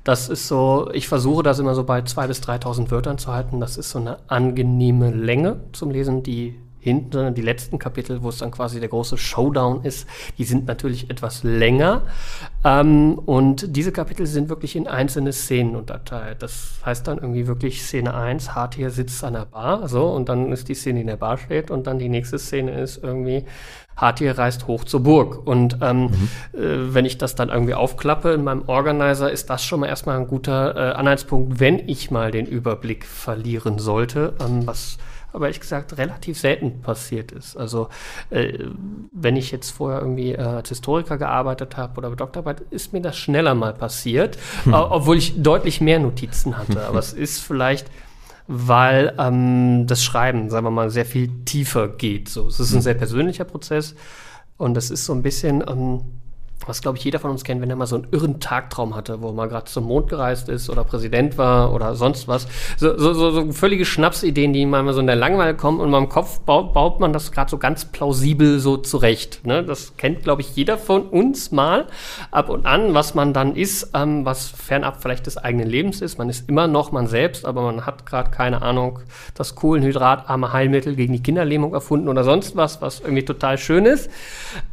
das 0.04 0.28
ist 0.28 0.48
so, 0.48 0.90
ich 0.92 1.08
versuche 1.08 1.42
das 1.42 1.58
immer 1.58 1.74
so 1.74 1.84
bei 1.84 2.00
2.000 2.00 2.26
bis 2.26 2.40
3.000 2.42 2.90
Wörtern 2.90 3.18
zu 3.18 3.32
halten. 3.32 3.60
Das 3.60 3.76
ist 3.76 3.90
so 3.90 3.98
eine 3.98 4.18
angenehme 4.28 5.10
Länge 5.10 5.60
zum 5.72 5.90
Lesen, 5.90 6.22
die 6.22 6.58
hinten, 6.80 7.34
die 7.34 7.42
letzten 7.42 7.78
Kapitel, 7.78 8.22
wo 8.22 8.30
es 8.30 8.38
dann 8.38 8.50
quasi 8.50 8.80
der 8.80 8.88
große 8.88 9.18
Showdown 9.18 9.84
ist, 9.84 10.08
die 10.38 10.44
sind 10.44 10.66
natürlich 10.66 11.10
etwas 11.10 11.42
länger. 11.42 12.02
Ähm, 12.64 13.18
und 13.18 13.76
diese 13.76 13.92
Kapitel 13.92 14.26
sind 14.26 14.48
wirklich 14.48 14.76
in 14.76 14.86
einzelne 14.86 15.32
Szenen 15.32 15.76
unterteilt. 15.76 16.42
Das 16.42 16.80
heißt 16.84 17.06
dann 17.06 17.18
irgendwie 17.18 17.46
wirklich 17.46 17.82
Szene 17.82 18.14
1, 18.14 18.54
Hartier 18.54 18.90
sitzt 18.90 19.22
an 19.22 19.34
der 19.34 19.44
Bar, 19.44 19.88
so, 19.88 20.08
und 20.08 20.28
dann 20.28 20.52
ist 20.52 20.68
die 20.68 20.74
Szene, 20.74 20.96
die 20.96 21.02
in 21.02 21.06
der 21.06 21.16
Bar 21.16 21.38
steht, 21.38 21.70
und 21.70 21.86
dann 21.86 21.98
die 21.98 22.08
nächste 22.08 22.38
Szene 22.38 22.80
ist 22.80 23.02
irgendwie, 23.02 23.44
Hartier 24.00 24.38
reist 24.38 24.66
hoch 24.66 24.84
zur 24.84 25.02
Burg. 25.02 25.46
Und 25.46 25.78
ähm, 25.82 26.02
mhm. 26.02 26.08
äh, 26.54 26.94
wenn 26.94 27.04
ich 27.04 27.18
das 27.18 27.34
dann 27.34 27.50
irgendwie 27.50 27.74
aufklappe 27.74 28.32
in 28.32 28.42
meinem 28.42 28.68
Organizer, 28.68 29.30
ist 29.30 29.50
das 29.50 29.62
schon 29.64 29.80
mal 29.80 29.86
erstmal 29.86 30.18
ein 30.18 30.26
guter 30.26 30.74
äh, 30.74 30.92
Anhaltspunkt, 30.94 31.60
wenn 31.60 31.88
ich 31.88 32.10
mal 32.10 32.30
den 32.30 32.46
Überblick 32.46 33.04
verlieren 33.04 33.78
sollte, 33.78 34.34
ähm, 34.40 34.66
was 34.66 34.98
aber 35.32 35.46
ehrlich 35.46 35.60
gesagt 35.60 35.96
relativ 35.98 36.38
selten 36.38 36.80
passiert 36.80 37.32
ist. 37.32 37.56
Also 37.56 37.88
äh, 38.30 38.58
wenn 39.12 39.36
ich 39.36 39.50
jetzt 39.50 39.70
vorher 39.70 40.00
irgendwie 40.00 40.32
äh, 40.32 40.40
als 40.40 40.68
Historiker 40.68 41.18
gearbeitet 41.18 41.76
habe 41.76 41.98
oder 41.98 42.10
Doktorarbeit, 42.10 42.62
ist 42.70 42.92
mir 42.92 43.00
das 43.00 43.16
schneller 43.16 43.54
mal 43.54 43.74
passiert, 43.74 44.38
hm. 44.64 44.74
obwohl 44.74 45.16
ich 45.16 45.42
deutlich 45.42 45.80
mehr 45.80 45.98
Notizen 45.98 46.58
hatte. 46.58 46.84
Aber 46.88 46.98
es 46.98 47.12
ist 47.12 47.40
vielleicht 47.40 47.86
weil 48.52 49.14
ähm, 49.16 49.86
das 49.86 50.02
Schreiben, 50.02 50.50
sagen 50.50 50.66
wir 50.66 50.72
mal, 50.72 50.90
sehr 50.90 51.06
viel 51.06 51.44
tiefer 51.44 51.86
geht. 51.86 52.28
So, 52.28 52.48
es 52.48 52.58
ist 52.58 52.72
ein 52.72 52.76
hm. 52.76 52.80
sehr 52.80 52.94
persönlicher 52.94 53.44
Prozess 53.44 53.94
und 54.56 54.74
das 54.74 54.90
ist 54.90 55.04
so 55.04 55.12
ein 55.12 55.22
bisschen 55.22 55.62
ähm, 55.68 56.02
was 56.70 56.82
glaube 56.82 56.98
ich 56.98 57.04
jeder 57.04 57.18
von 57.18 57.32
uns 57.32 57.42
kennt, 57.42 57.60
wenn 57.60 57.68
er 57.68 57.74
mal 57.74 57.86
so 57.86 57.96
einen 57.96 58.06
irren 58.12 58.38
Tagtraum 58.38 58.94
hatte, 58.94 59.20
wo 59.20 59.32
mal 59.32 59.48
gerade 59.48 59.64
zum 59.64 59.84
Mond 59.84 60.08
gereist 60.08 60.48
ist 60.48 60.70
oder 60.70 60.84
Präsident 60.84 61.36
war 61.36 61.72
oder 61.72 61.96
sonst 61.96 62.28
was. 62.28 62.46
So, 62.76 62.96
so, 62.96 63.12
so, 63.12 63.32
so 63.32 63.52
völlige 63.52 63.84
Schnapsideen, 63.84 64.52
die 64.52 64.64
mal 64.66 64.90
so 64.92 65.00
in 65.00 65.08
der 65.08 65.16
Langweile 65.16 65.56
kommen 65.56 65.80
und 65.80 65.86
in 65.86 65.90
meinem 65.90 66.08
Kopf 66.08 66.38
baut, 66.40 66.72
baut 66.72 67.00
man 67.00 67.12
das 67.12 67.32
gerade 67.32 67.50
so 67.50 67.58
ganz 67.58 67.86
plausibel 67.86 68.60
so 68.60 68.76
zurecht. 68.76 69.44
Ne? 69.44 69.64
Das 69.64 69.96
kennt 69.96 70.22
glaube 70.22 70.42
ich 70.42 70.54
jeder 70.54 70.78
von 70.78 71.02
uns 71.02 71.50
mal 71.50 71.88
ab 72.30 72.48
und 72.48 72.66
an, 72.66 72.94
was 72.94 73.16
man 73.16 73.32
dann 73.32 73.56
ist, 73.56 73.90
ähm, 73.94 74.24
was 74.24 74.46
fernab 74.46 75.02
vielleicht 75.02 75.26
des 75.26 75.38
eigenen 75.38 75.68
Lebens 75.68 76.00
ist. 76.00 76.18
Man 76.18 76.28
ist 76.28 76.48
immer 76.48 76.68
noch 76.68 76.92
man 76.92 77.08
selbst, 77.08 77.46
aber 77.46 77.62
man 77.62 77.84
hat 77.84 78.06
gerade 78.06 78.30
keine 78.30 78.62
Ahnung, 78.62 79.00
das 79.34 79.56
kohlenhydratarme 79.56 80.52
Heilmittel 80.52 80.94
gegen 80.94 81.14
die 81.14 81.22
Kinderlähmung 81.22 81.74
erfunden 81.74 82.06
oder 82.06 82.22
sonst 82.22 82.54
was, 82.54 82.80
was 82.80 83.00
irgendwie 83.00 83.24
total 83.24 83.58
schön 83.58 83.86
ist. 83.86 84.08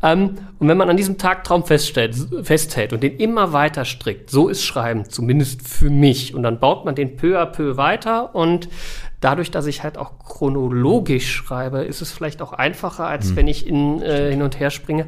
Ähm, 0.03 0.37
und 0.59 0.67
wenn 0.67 0.77
man 0.77 0.91
an 0.91 0.97
diesem 0.97 1.17
Tagtraum 1.17 1.63
fest 1.63 1.86
feststellt, 1.87 2.45
festhält 2.45 2.93
und 2.93 3.03
den 3.03 3.17
immer 3.17 3.53
weiter 3.53 3.85
strickt, 3.85 4.29
so 4.29 4.49
ist 4.49 4.63
Schreiben, 4.63 5.05
zumindest 5.09 5.67
für 5.67 5.89
mich. 5.89 6.33
Und 6.33 6.43
dann 6.43 6.59
baut 6.59 6.85
man 6.85 6.95
den 6.95 7.15
peu 7.15 7.39
à 7.39 7.45
peu 7.45 7.77
weiter 7.77 8.35
und 8.35 8.69
dadurch, 9.19 9.51
dass 9.51 9.65
ich 9.65 9.83
halt 9.83 9.97
auch 9.97 10.19
chronologisch 10.19 11.33
schreibe, 11.33 11.79
ist 11.79 12.01
es 12.01 12.11
vielleicht 12.11 12.41
auch 12.41 12.53
einfacher, 12.53 13.07
als 13.07 13.31
mhm. 13.31 13.35
wenn 13.35 13.47
ich 13.47 13.67
in, 13.67 14.01
äh, 14.01 14.31
hin 14.31 14.41
und 14.41 14.59
her 14.59 14.69
springe. 14.69 15.07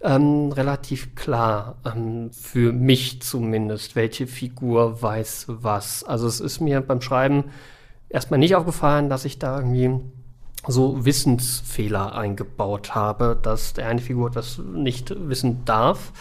Ähm, 0.00 0.52
relativ 0.52 1.16
klar, 1.16 1.78
ähm, 1.84 2.30
für 2.30 2.72
mich 2.72 3.20
zumindest, 3.20 3.96
welche 3.96 4.28
Figur 4.28 5.02
weiß 5.02 5.46
was. 5.48 6.04
Also 6.04 6.28
es 6.28 6.38
ist 6.38 6.60
mir 6.60 6.80
beim 6.80 7.00
Schreiben 7.00 7.44
erstmal 8.08 8.38
nicht 8.38 8.54
aufgefallen, 8.54 9.08
dass 9.08 9.24
ich 9.24 9.40
da 9.40 9.58
irgendwie 9.58 9.90
so 10.66 11.04
Wissensfehler 11.04 12.14
eingebaut 12.14 12.94
habe, 12.94 13.38
dass 13.40 13.74
der 13.74 13.88
eine 13.88 14.00
Figur 14.00 14.30
das 14.30 14.58
nicht 14.58 15.14
wissen 15.28 15.64
darf. 15.64 16.12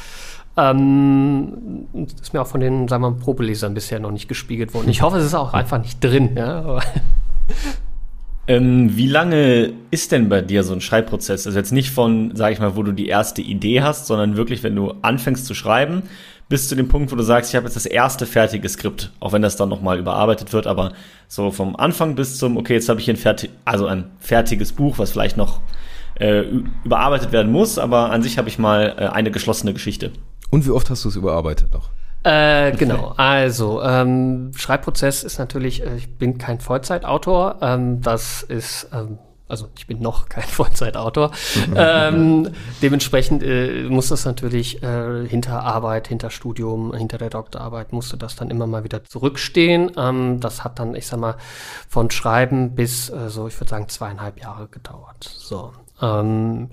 Ähm, 0.55 1.87
ist 2.21 2.33
mir 2.33 2.41
auch 2.41 2.47
von 2.47 2.59
den, 2.59 2.87
sagen 2.87 3.03
wir 3.03 3.11
mal, 3.11 3.19
Probelesern 3.19 3.73
bisher 3.73 3.99
noch 3.99 4.11
nicht 4.11 4.27
gespiegelt 4.27 4.73
worden. 4.73 4.89
Ich 4.89 5.01
hoffe, 5.01 5.17
es 5.17 5.25
ist 5.25 5.35
auch 5.35 5.53
einfach 5.53 5.81
nicht 5.81 6.03
drin. 6.03 6.35
Ja? 6.35 6.79
Ähm, 8.49 8.95
wie 8.95 9.07
lange 9.07 9.73
ist 9.91 10.13
denn 10.13 10.29
bei 10.29 10.39
dir 10.39 10.63
so 10.63 10.71
ein 10.71 10.79
Schreibprozess? 10.79 11.45
Also 11.45 11.59
jetzt 11.59 11.73
nicht 11.73 11.91
von, 11.91 12.31
sag 12.33 12.53
ich 12.53 12.59
mal, 12.59 12.77
wo 12.77 12.83
du 12.83 12.93
die 12.93 13.07
erste 13.07 13.41
Idee 13.41 13.81
hast, 13.81 14.07
sondern 14.07 14.37
wirklich, 14.37 14.63
wenn 14.63 14.73
du 14.73 14.93
anfängst 15.01 15.45
zu 15.45 15.53
schreiben, 15.53 16.03
bis 16.49 16.69
zu 16.69 16.75
dem 16.75 16.87
Punkt, 16.87 17.11
wo 17.11 17.15
du 17.15 17.23
sagst, 17.23 17.51
ich 17.51 17.55
habe 17.55 17.65
jetzt 17.65 17.75
das 17.75 17.85
erste 17.85 18.25
fertige 18.25 18.67
Skript, 18.69 19.11
auch 19.19 19.33
wenn 19.33 19.41
das 19.41 19.57
dann 19.57 19.69
nochmal 19.69 19.99
überarbeitet 19.99 20.53
wird, 20.53 20.65
aber 20.67 20.93
so 21.27 21.51
vom 21.51 21.75
Anfang 21.75 22.15
bis 22.15 22.37
zum, 22.37 22.57
okay, 22.57 22.73
jetzt 22.73 22.87
habe 22.89 22.99
ich 22.99 23.05
hier 23.05 23.13
ein, 23.13 23.17
fertig, 23.17 23.49
also 23.65 23.85
ein 23.87 24.11
fertiges 24.19 24.71
Buch, 24.71 24.97
was 24.97 25.11
vielleicht 25.11 25.35
noch 25.35 25.59
äh, 26.19 26.43
überarbeitet 26.83 27.31
werden 27.31 27.51
muss, 27.51 27.77
aber 27.77 28.11
an 28.11 28.23
sich 28.23 28.37
habe 28.37 28.47
ich 28.47 28.57
mal 28.59 28.95
äh, 28.97 29.07
eine 29.07 29.31
geschlossene 29.31 29.73
Geschichte. 29.73 30.11
Und 30.49 30.65
wie 30.65 30.71
oft 30.71 30.89
hast 30.89 31.03
du 31.03 31.09
es 31.09 31.15
überarbeitet 31.15 31.73
noch? 31.73 31.89
Äh, 32.23 32.71
genau, 32.73 33.13
also 33.15 33.81
ähm, 33.83 34.51
Schreibprozess 34.55 35.23
ist 35.23 35.37
natürlich, 35.37 35.83
äh, 35.83 35.95
ich 35.97 36.17
bin 36.17 36.37
kein 36.37 36.59
Vollzeitautor, 36.59 37.57
ähm, 37.61 38.01
das 38.01 38.43
ist, 38.43 38.89
ähm, 38.93 39.17
also 39.47 39.69
ich 39.77 39.87
bin 39.87 39.99
noch 39.99 40.29
kein 40.29 40.43
Vollzeitautor. 40.47 41.31
ähm, 41.75 42.49
dementsprechend 42.81 43.43
äh, 43.43 43.83
muss 43.83 44.09
das 44.09 44.25
natürlich 44.25 44.83
äh, 44.83 45.27
hinter 45.27 45.63
Arbeit, 45.63 46.07
hinter 46.07 46.29
Studium, 46.29 46.93
hinter 46.93 47.17
der 47.17 47.29
Doktorarbeit 47.29 47.93
musste 47.93 48.17
das 48.17 48.35
dann 48.35 48.49
immer 48.49 48.67
mal 48.67 48.83
wieder 48.83 49.03
zurückstehen. 49.03 49.91
Ähm, 49.97 50.39
das 50.39 50.63
hat 50.63 50.79
dann, 50.79 50.95
ich 50.95 51.07
sag 51.07 51.19
mal, 51.19 51.35
von 51.87 52.11
Schreiben 52.11 52.75
bis 52.75 53.09
äh, 53.09 53.29
so, 53.29 53.47
ich 53.47 53.59
würde 53.59 53.69
sagen, 53.69 53.89
zweieinhalb 53.89 54.39
Jahre 54.39 54.67
gedauert. 54.67 55.23
So. 55.23 55.71
Ähm, 56.01 56.69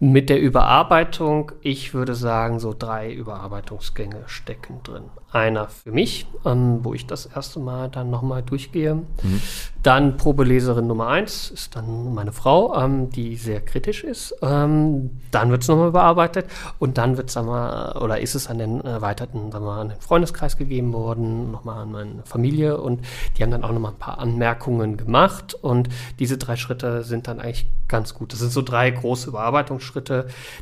mit 0.00 0.30
der 0.30 0.40
Überarbeitung, 0.40 1.52
ich 1.60 1.92
würde 1.92 2.14
sagen, 2.14 2.60
so 2.60 2.74
drei 2.76 3.12
Überarbeitungsgänge 3.12 4.22
stecken 4.26 4.80
drin. 4.84 5.04
Einer 5.30 5.68
für 5.68 5.90
mich, 5.90 6.26
ähm, 6.46 6.78
wo 6.84 6.94
ich 6.94 7.06
das 7.06 7.26
erste 7.26 7.58
Mal 7.58 7.90
dann 7.90 8.08
nochmal 8.08 8.42
durchgehe. 8.42 8.94
Mhm. 8.94 9.42
Dann 9.82 10.16
Probeleserin 10.16 10.86
Nummer 10.86 11.08
eins 11.08 11.50
ist 11.50 11.76
dann 11.76 12.14
meine 12.14 12.32
Frau, 12.32 12.74
ähm, 12.80 13.10
die 13.10 13.36
sehr 13.36 13.60
kritisch 13.60 14.04
ist. 14.04 14.34
Ähm, 14.40 15.10
dann 15.30 15.50
wird 15.50 15.62
es 15.62 15.68
nochmal 15.68 15.88
überarbeitet 15.88 16.46
und 16.78 16.96
dann 16.96 17.16
wird 17.16 17.28
es, 17.28 17.36
oder 17.36 18.20
ist 18.20 18.34
es 18.34 18.46
an 18.46 18.58
den 18.58 18.80
erweiterten, 18.80 19.52
sagen 19.52 19.64
wir 19.64 19.72
mal, 19.72 19.80
an 19.80 19.88
den 19.90 20.00
Freundeskreis 20.00 20.56
gegeben 20.56 20.92
worden, 20.92 21.50
nochmal 21.50 21.82
an 21.82 21.92
meine 21.92 22.22
Familie 22.24 22.80
und 22.80 23.04
die 23.36 23.42
haben 23.42 23.50
dann 23.50 23.64
auch 23.64 23.72
nochmal 23.72 23.92
ein 23.92 23.98
paar 23.98 24.18
Anmerkungen 24.18 24.96
gemacht 24.96 25.54
und 25.54 25.88
diese 26.18 26.38
drei 26.38 26.56
Schritte 26.56 27.02
sind 27.04 27.28
dann 27.28 27.40
eigentlich 27.40 27.66
ganz 27.88 28.14
gut. 28.14 28.32
Das 28.32 28.40
sind 28.40 28.52
so 28.52 28.62
drei 28.62 28.90
große 28.90 29.28
Überarbeitungsschritte, 29.28 29.87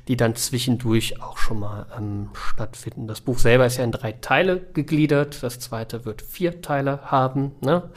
die 0.09 0.17
dann 0.17 0.35
zwischendurch 0.35 1.23
auch 1.23 1.39
schon 1.39 1.61
mal 1.61 1.87
ähm, 1.97 2.31
stattfinden. 2.35 3.07
Das 3.07 3.21
Buch 3.21 3.39
selber 3.39 3.67
ist 3.67 3.79
ja 3.79 3.85
in 3.85 3.93
drei 3.93 4.13
Teile 4.13 4.61
gegliedert. 4.73 5.43
Das 5.43 5.59
zweite 5.59 6.05
wird 6.05 6.23
vier 6.23 6.63
Teile 6.63 7.11
haben. 7.11 7.53
Ne? 7.61 7.91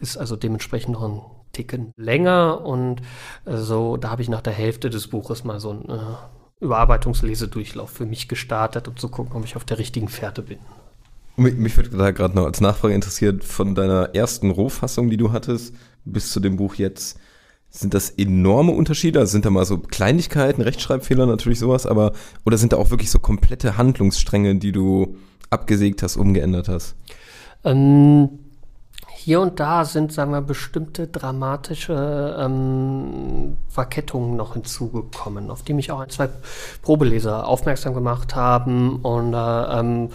Ist 0.00 0.16
also 0.16 0.36
dementsprechend 0.36 0.92
noch 0.92 1.02
ein 1.02 1.20
Ticken 1.52 1.92
länger. 1.96 2.64
Und 2.64 3.00
äh, 3.44 3.56
so, 3.56 3.96
da 3.96 4.10
habe 4.10 4.22
ich 4.22 4.28
nach 4.28 4.42
der 4.42 4.52
Hälfte 4.52 4.90
des 4.90 5.08
Buches 5.08 5.44
mal 5.44 5.60
so 5.60 5.70
einen 5.70 5.88
äh, 5.88 6.16
Überarbeitungslesedurchlauf 6.60 7.90
für 7.90 8.06
mich 8.06 8.28
gestartet, 8.28 8.88
um 8.88 8.96
zu 8.96 9.08
gucken, 9.08 9.36
ob 9.36 9.44
ich 9.44 9.56
auf 9.56 9.64
der 9.64 9.78
richtigen 9.78 10.08
Fährte 10.08 10.42
bin. 10.42 10.58
Mich, 11.36 11.54
mich 11.54 11.76
würde 11.76 11.96
da 11.96 12.10
gerade 12.12 12.34
noch 12.34 12.46
als 12.46 12.60
Nachfrage 12.60 12.94
interessiert, 12.94 13.44
von 13.44 13.74
deiner 13.74 14.14
ersten 14.14 14.50
Rohfassung, 14.50 15.10
die 15.10 15.18
du 15.18 15.32
hattest, 15.32 15.74
bis 16.04 16.30
zu 16.30 16.40
dem 16.40 16.56
Buch 16.56 16.76
jetzt, 16.76 17.18
sind 17.76 17.94
das 17.94 18.10
enorme 18.10 18.72
Unterschiede? 18.72 19.20
Also 19.20 19.32
sind 19.32 19.44
da 19.44 19.50
mal 19.50 19.64
so 19.64 19.78
Kleinigkeiten, 19.78 20.62
Rechtschreibfehler, 20.62 21.26
natürlich 21.26 21.58
sowas, 21.58 21.86
aber 21.86 22.12
oder 22.44 22.58
sind 22.58 22.72
da 22.72 22.76
auch 22.76 22.90
wirklich 22.90 23.10
so 23.10 23.18
komplette 23.18 23.76
Handlungsstränge, 23.76 24.56
die 24.56 24.72
du 24.72 25.16
abgesägt 25.50 26.02
hast, 26.02 26.16
umgeändert 26.16 26.68
hast? 26.68 26.96
Ähm, 27.64 28.28
hier 29.26 29.40
und 29.40 29.58
da 29.58 29.84
sind, 29.84 30.12
sagen 30.12 30.30
wir, 30.30 30.40
bestimmte 30.40 31.08
dramatische 31.08 32.36
ähm, 32.38 33.56
Verkettungen 33.68 34.36
noch 34.36 34.54
hinzugekommen, 34.54 35.50
auf 35.50 35.62
die 35.62 35.72
mich 35.74 35.90
auch 35.90 36.00
ein, 36.00 36.10
zwei 36.10 36.28
Probeleser 36.82 37.46
aufmerksam 37.46 37.92
gemacht 37.92 38.36
haben. 38.36 39.00
Und 39.02 39.34
äh, 39.34 39.80
ähm, 39.80 40.10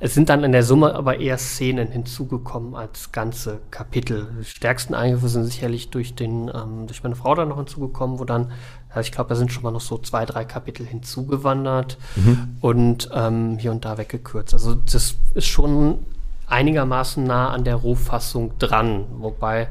es 0.00 0.14
sind 0.14 0.28
dann 0.28 0.44
in 0.44 0.52
der 0.52 0.64
Summe 0.64 0.94
aber 0.94 1.20
eher 1.20 1.38
Szenen 1.38 1.88
hinzugekommen 1.88 2.74
als 2.74 3.12
ganze 3.12 3.60
Kapitel. 3.70 4.28
Die 4.40 4.44
stärksten 4.44 4.94
Eingriffe 4.94 5.28
sind 5.28 5.44
sicherlich 5.44 5.90
durch 5.90 6.14
den, 6.14 6.50
ähm, 6.54 6.86
durch 6.86 7.02
meine 7.02 7.14
Frau 7.14 7.34
dann 7.34 7.48
noch 7.48 7.58
hinzugekommen, 7.58 8.18
wo 8.18 8.24
dann 8.24 8.52
ich 9.00 9.12
glaube, 9.12 9.28
da 9.28 9.34
sind 9.34 9.52
schon 9.52 9.62
mal 9.62 9.72
noch 9.72 9.80
so 9.80 9.98
zwei, 9.98 10.24
drei 10.24 10.44
Kapitel 10.44 10.86
hinzugewandert 10.86 11.98
mhm. 12.16 12.56
und 12.60 13.08
ähm, 13.12 13.58
hier 13.58 13.72
und 13.72 13.84
da 13.84 13.98
weggekürzt. 13.98 14.54
Also 14.54 14.74
das 14.74 15.16
ist 15.34 15.46
schon 15.46 15.98
einigermaßen 16.46 17.24
nah 17.24 17.50
an 17.50 17.64
der 17.64 17.76
Rohfassung 17.76 18.58
dran, 18.58 19.06
wobei 19.18 19.68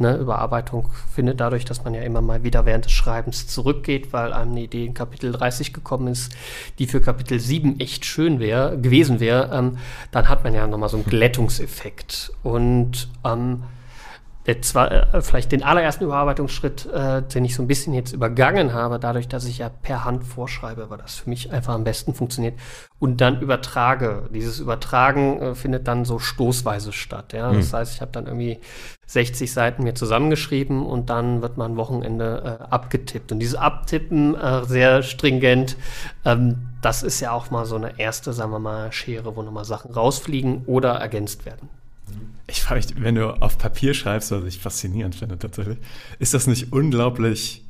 ne, 0.00 0.16
Überarbeitung 0.16 0.88
findet 1.14 1.40
dadurch, 1.40 1.64
dass 1.64 1.84
man 1.84 1.94
ja 1.94 2.02
immer 2.02 2.20
mal 2.20 2.42
wieder 2.42 2.66
während 2.66 2.86
des 2.86 2.92
Schreibens 2.92 3.46
zurückgeht, 3.46 4.12
weil 4.12 4.32
einem 4.32 4.52
eine 4.52 4.62
Idee 4.62 4.86
in 4.86 4.94
Kapitel 4.94 5.32
30 5.32 5.72
gekommen 5.72 6.08
ist, 6.08 6.34
die 6.78 6.86
für 6.86 7.00
Kapitel 7.00 7.38
7 7.38 7.78
echt 7.80 8.04
schön 8.04 8.40
wäre, 8.40 8.78
gewesen 8.78 9.20
wäre, 9.20 9.50
ähm, 9.52 9.78
dann 10.10 10.28
hat 10.28 10.44
man 10.44 10.54
ja 10.54 10.66
nochmal 10.66 10.88
so 10.88 10.96
einen 10.96 11.06
Glättungseffekt. 11.06 12.32
Und 12.42 13.08
ähm, 13.24 13.62
der 14.46 14.62
zwar, 14.62 15.14
äh, 15.14 15.20
vielleicht 15.20 15.52
den 15.52 15.62
allerersten 15.62 16.04
Überarbeitungsschritt, 16.04 16.86
äh, 16.86 17.22
den 17.22 17.44
ich 17.44 17.54
so 17.54 17.62
ein 17.62 17.66
bisschen 17.66 17.92
jetzt 17.92 18.12
übergangen 18.12 18.72
habe, 18.72 18.98
dadurch, 18.98 19.28
dass 19.28 19.44
ich 19.44 19.58
ja 19.58 19.68
per 19.68 20.04
Hand 20.04 20.24
vorschreibe, 20.24 20.88
weil 20.88 20.98
das 20.98 21.16
für 21.16 21.28
mich 21.28 21.52
einfach 21.52 21.74
am 21.74 21.84
besten 21.84 22.14
funktioniert 22.14 22.58
und 22.98 23.20
dann 23.20 23.40
übertrage. 23.40 24.28
Dieses 24.32 24.58
Übertragen 24.58 25.40
äh, 25.42 25.54
findet 25.54 25.86
dann 25.86 26.06
so 26.06 26.18
stoßweise 26.18 26.92
statt. 26.92 27.34
Ja? 27.34 27.52
Das 27.52 27.72
mhm. 27.72 27.76
heißt, 27.76 27.94
ich 27.94 28.00
habe 28.00 28.12
dann 28.12 28.26
irgendwie 28.26 28.60
60 29.06 29.52
Seiten 29.52 29.82
mir 29.82 29.94
zusammengeschrieben 29.94 30.86
und 30.86 31.10
dann 31.10 31.42
wird 31.42 31.58
man 31.58 31.76
Wochenende 31.76 32.58
äh, 32.60 32.64
abgetippt. 32.64 33.32
Und 33.32 33.40
dieses 33.40 33.56
Abtippen 33.56 34.34
äh, 34.36 34.64
sehr 34.64 35.02
stringent, 35.02 35.76
ähm, 36.24 36.68
das 36.80 37.02
ist 37.02 37.20
ja 37.20 37.32
auch 37.32 37.50
mal 37.50 37.66
so 37.66 37.76
eine 37.76 37.98
erste, 37.98 38.32
sagen 38.32 38.52
wir 38.52 38.58
mal, 38.58 38.90
Schere, 38.90 39.36
wo 39.36 39.42
nochmal 39.42 39.66
Sachen 39.66 39.92
rausfliegen 39.92 40.64
oder 40.64 40.92
ergänzt 40.92 41.44
werden. 41.44 41.68
Ich 42.46 42.62
frage 42.62 42.80
mich, 42.80 43.02
wenn 43.02 43.14
du 43.14 43.40
auf 43.40 43.58
Papier 43.58 43.94
schreibst, 43.94 44.30
was 44.32 44.44
ich 44.44 44.58
faszinierend 44.58 45.14
finde 45.14 45.38
tatsächlich, 45.38 45.78
ist 46.18 46.34
das 46.34 46.46
nicht 46.46 46.72
unglaublich 46.72 47.64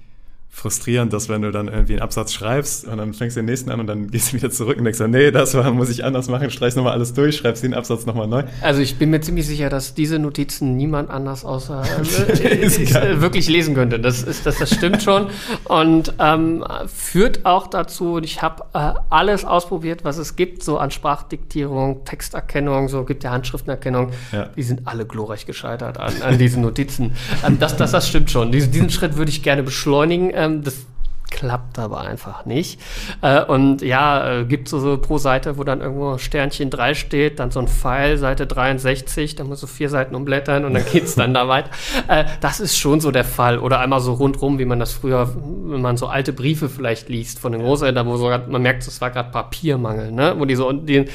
frustrierend, 0.51 1.13
dass 1.13 1.29
wenn 1.29 1.43
du 1.43 1.53
dann 1.53 1.69
irgendwie 1.69 1.95
einen 1.95 2.03
Absatz 2.03 2.33
schreibst 2.33 2.87
und 2.87 2.99
dann 2.99 3.15
fängst 3.15 3.37
du 3.37 3.41
den 3.41 3.47
nächsten 3.47 3.71
an 3.71 3.81
und 3.81 3.87
dann 3.87 4.11
gehst 4.11 4.33
du 4.33 4.37
wieder 4.37 4.51
zurück 4.51 4.77
und 4.79 4.85
denkst, 4.85 5.01
nee, 5.09 5.31
das 5.31 5.55
war, 5.55 5.71
muss 5.71 5.89
ich 5.89 6.05
anders 6.05 6.29
machen, 6.29 6.51
streichst 6.51 6.77
nochmal 6.77 6.93
alles 6.93 7.15
durch, 7.15 7.37
schreibst 7.37 7.63
den 7.63 7.73
Absatz 7.73 8.05
nochmal 8.05 8.27
neu. 8.27 8.43
Also 8.61 8.83
ich 8.83 8.99
bin 8.99 9.11
mir 9.11 9.21
ziemlich 9.21 9.47
sicher, 9.47 9.71
dass 9.71 9.95
diese 9.95 10.19
Notizen 10.19 10.77
niemand 10.77 11.09
anders 11.09 11.45
außer 11.45 11.83
äh, 12.43 12.65
äh, 12.65 13.21
wirklich 13.21 13.49
lesen 13.49 13.75
könnte. 13.75 14.01
Das 14.01 14.23
ist, 14.23 14.45
das, 14.45 14.59
das 14.59 14.75
stimmt 14.75 15.03
schon 15.03 15.29
und 15.65 16.15
ähm, 16.19 16.65
führt 16.89 17.47
auch 17.47 17.69
dazu, 17.69 18.19
ich 18.19 18.43
habe 18.43 18.65
äh, 18.75 18.93
alles 19.09 19.45
ausprobiert, 19.45 20.05
was 20.05 20.19
es 20.19 20.37
gibt, 20.37 20.63
so 20.63 20.79
an 20.79 20.91
Sprachdiktierung, 20.91 22.05
Texterkennung, 22.05 22.89
so 22.89 23.05
gibt 23.05 23.25
ja 23.25 23.31
Handschriftenerkennung, 23.31 24.11
ja. 24.33 24.51
die 24.57 24.63
sind 24.63 24.83
alle 24.87 25.07
glorreich 25.07 25.47
gescheitert 25.47 25.99
an, 25.99 26.13
an 26.23 26.39
diesen 26.39 26.63
Notizen. 26.63 27.13
Ähm, 27.47 27.59
das, 27.59 27.77
das, 27.77 27.93
das 27.93 28.09
stimmt 28.09 28.31
schon. 28.31 28.53
Diesen, 28.53 28.73
diesen 28.73 28.91
Schritt 28.91 29.17
würde 29.17 29.31
ich 29.31 29.43
gerne 29.43 29.63
beschleunigen 29.63 30.31
ähm, 30.45 30.63
das 30.63 30.87
klappt 31.31 31.79
aber 31.79 32.01
einfach 32.01 32.45
nicht. 32.45 32.81
Äh, 33.23 33.43
und 33.45 33.83
ja, 33.83 34.41
äh, 34.41 34.45
gibt 34.45 34.69
so, 34.69 34.79
so 34.81 34.99
pro 34.99 35.19
Seite, 35.19 35.57
wo 35.57 35.65
dann 35.65 35.81
irgendwo 35.81 36.19
Sternchen 36.19 36.71
3 36.71 36.95
steht, 36.95 37.39
dann 37.39 37.51
so 37.51 37.61
ein 37.61 37.69
Pfeil, 37.69 38.19
Seite 38.19 38.47
63, 38.47 39.37
da 39.37 39.45
muss 39.45 39.61
so 39.61 39.67
vier 39.67 39.89
Seiten 39.89 40.15
umblättern 40.15 40.65
und 40.65 40.75
dann 40.75 40.85
geht's 40.93 41.15
dann 41.15 41.33
da 41.33 41.49
weiter. 41.49 41.71
Äh, 42.09 42.25
das 42.41 42.61
ist 42.61 42.77
schon 42.77 43.01
so 43.01 43.11
der 43.11 43.25
Fall. 43.25 43.59
Oder 43.59 43.79
einmal 43.79 44.01
so 44.01 44.15
rundrum, 44.15 44.59
wie 44.59 44.65
man 44.65 44.81
das 44.81 44.93
früher, 44.93 45.33
wenn 45.35 45.81
man 45.81 45.97
so 45.97 46.07
alte 46.07 46.33
Briefe 46.33 46.69
vielleicht 46.69 47.09
liest 47.09 47.39
von 47.39 47.53
den 47.53 47.61
Großeltern, 47.61 48.07
wo 48.07 48.17
so 48.17 48.27
grad, 48.27 48.49
man 48.49 48.63
merkt, 48.63 48.87
es 48.87 49.01
war 49.01 49.11
gerade 49.11 49.31
Papiermangel, 49.31 50.11
ne? 50.11 50.35
Wo 50.39 50.45
die 50.45 50.57
so 50.57 50.73
den, 50.73 51.09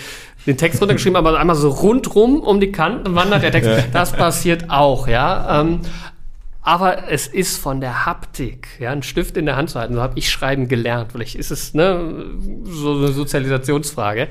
den 0.46 0.58
Text 0.58 0.80
runtergeschrieben 0.80 1.18
haben, 1.18 1.28
aber 1.28 1.40
einmal 1.40 1.56
so 1.56 1.70
rundrum 1.70 2.40
um 2.40 2.60
die 2.60 2.72
Kanten 2.72 3.16
wandert 3.16 3.44
der 3.44 3.52
Text. 3.52 3.70
Das 3.92 4.14
passiert 4.14 4.70
auch, 4.70 5.08
ja. 5.08 5.62
Ähm, 5.62 5.82
aber 6.66 7.12
es 7.12 7.28
ist 7.28 7.58
von 7.58 7.80
der 7.80 8.08
Haptik, 8.08 8.68
ja, 8.80 8.92
einen 8.92 9.04
Stift 9.04 9.38
in 9.38 9.46
der 9.46 9.56
Hand 9.56 9.70
zu 9.70 9.80
halten, 9.80 9.94
so 9.94 10.02
habe 10.02 10.18
ich 10.18 10.32
Schreiben 10.32 10.68
gelernt. 10.68 11.12
Vielleicht 11.12 11.36
ist 11.36 11.52
es 11.52 11.76
ne, 11.76 12.26
so 12.64 12.96
eine 12.96 13.10
Sozialisationsfrage. 13.10 14.30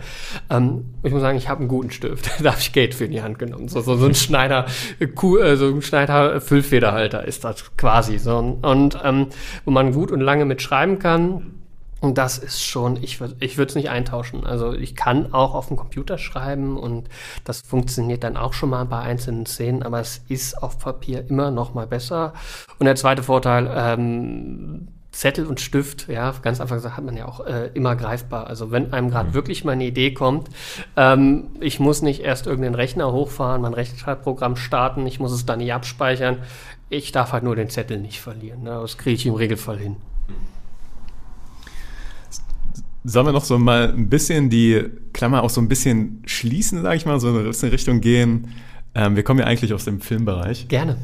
Ähm, 0.51 0.85
ich 1.05 1.13
muss 1.13 1.21
sagen, 1.21 1.39
ich 1.39 1.49
habe 1.49 1.61
einen 1.61 1.69
guten 1.69 1.93
Stift. 1.93 2.29
da 2.43 2.51
habe 2.51 2.61
ich 2.61 2.73
Geld 2.73 2.97
für 2.97 3.05
in 3.05 3.13
die 3.13 3.23
Hand 3.23 3.39
genommen. 3.39 3.69
So, 3.69 3.81
so, 3.83 3.97
so 3.97 4.07
ein 4.07 4.17
Schneider, 4.17 4.67
äh, 4.99 5.57
so 5.57 5.69
ein 5.69 5.81
Schneider 5.81 6.41
Füllfederhalter 6.41 7.25
ist 7.25 7.45
das 7.45 7.77
quasi. 7.77 8.19
So. 8.19 8.37
Und 8.37 8.99
ähm, 9.05 9.29
wo 9.65 9.71
man 9.71 9.93
gut 9.93 10.11
und 10.11 10.21
lange 10.21 10.45
mit 10.45 10.61
schreiben 10.61 10.99
kann. 10.99 11.64
Und 12.05 12.19
das 12.19 12.37
ist 12.37 12.63
schon, 12.63 13.03
ich 13.03 13.19
würde 13.19 13.37
ich 13.41 13.57
es 13.57 13.75
nicht 13.75 13.89
eintauschen. 13.89 14.45
Also 14.45 14.75
ich 14.75 14.95
kann 14.95 15.33
auch 15.33 15.55
auf 15.55 15.69
dem 15.69 15.79
Computer 15.79 16.19
schreiben 16.19 16.77
und 16.77 17.09
das 17.45 17.63
funktioniert 17.63 18.25
dann 18.25 18.37
auch 18.37 18.53
schon 18.53 18.69
mal 18.69 18.85
bei 18.85 19.01
einzelnen 19.01 19.47
Szenen, 19.47 19.83
aber 19.83 20.01
es 20.01 20.21
ist 20.29 20.63
auf 20.63 20.79
Papier 20.79 21.25
immer 21.31 21.51
noch 21.51 21.73
mal 21.73 21.87
besser. 21.87 22.35
Und 22.79 22.85
der 22.85 22.97
zweite 22.97 23.23
Vorteil, 23.23 23.71
ähm, 23.75 24.89
Zettel 25.13 25.47
und 25.47 25.63
Stift, 25.63 26.09
ja, 26.09 26.35
ganz 26.43 26.61
einfach 26.61 26.77
gesagt, 26.77 26.99
hat 26.99 27.05
man 27.05 27.17
ja 27.17 27.27
auch 27.27 27.41
äh, 27.47 27.71
immer 27.73 27.97
greifbar. 27.97 28.49
Also 28.49 28.71
wenn 28.71 28.93
einem 28.93 29.09
gerade 29.09 29.31
mhm. 29.31 29.35
wirklich 29.35 29.65
mal 29.65 29.73
eine 29.73 29.87
Idee 29.87 30.13
kommt, 30.13 30.51
ähm, 30.99 31.47
ich 31.61 31.81
muss 31.81 32.03
nicht 32.03 32.21
erst 32.21 32.47
irgendeinen 32.47 32.75
Rechner 32.75 33.13
hochfahren, 33.13 33.63
mein 33.63 33.73
Rechtschreibprogramm 33.73 34.57
starten, 34.57 35.07
ich 35.07 35.21
muss 35.21 35.33
es 35.33 35.47
dann 35.47 35.61
nicht 35.61 35.73
abspeichern. 35.73 36.43
Ich 36.91 37.13
darf 37.13 37.33
halt 37.33 37.45
nur 37.45 37.57
den 37.57 37.71
Zettel 37.71 37.99
nicht 37.99 38.21
verlieren. 38.21 38.65
Ne? 38.65 38.79
Das 38.83 38.99
kriege 38.99 39.15
ich 39.15 39.25
im 39.25 39.35
Regelfall 39.35 39.79
hin. 39.79 39.97
Sollen 43.05 43.27
wir 43.27 43.33
noch 43.33 43.45
so 43.45 43.59
mal 43.59 43.93
ein 43.93 44.09
bisschen 44.09 44.49
die 44.49 44.83
Klammer 45.13 45.43
auch 45.43 45.51
so 45.51 45.61
ein 45.61 45.69
bisschen 45.69 46.23
schließen, 46.25 46.83
sage 46.83 46.97
ich 46.97 47.07
mal, 47.07 47.21
so 47.21 47.29
in 47.29 47.47
eine 47.47 47.73
Richtung 47.73 48.01
gehen? 48.01 48.49
Ähm, 48.95 49.15
wir 49.15 49.23
kommen 49.23 49.41
ja 49.41 49.47
eigentlich 49.47 49.75
aus 49.75 49.85
dem 49.85 50.01
Filmbereich. 50.01 50.69
Gerne. 50.69 50.97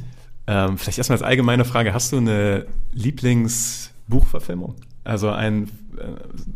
Ähm, 0.47 0.79
vielleicht 0.79 0.99
erstmal 0.99 1.19
als 1.19 1.23
allgemeine 1.23 1.65
Frage, 1.65 1.93
hast 1.93 2.13
du 2.13 2.17
eine 2.17 2.67
Lieblingsbuchverfilmung? 2.93 4.77
Also 5.03 5.31
ein, 5.31 5.71
äh, 5.97 6.05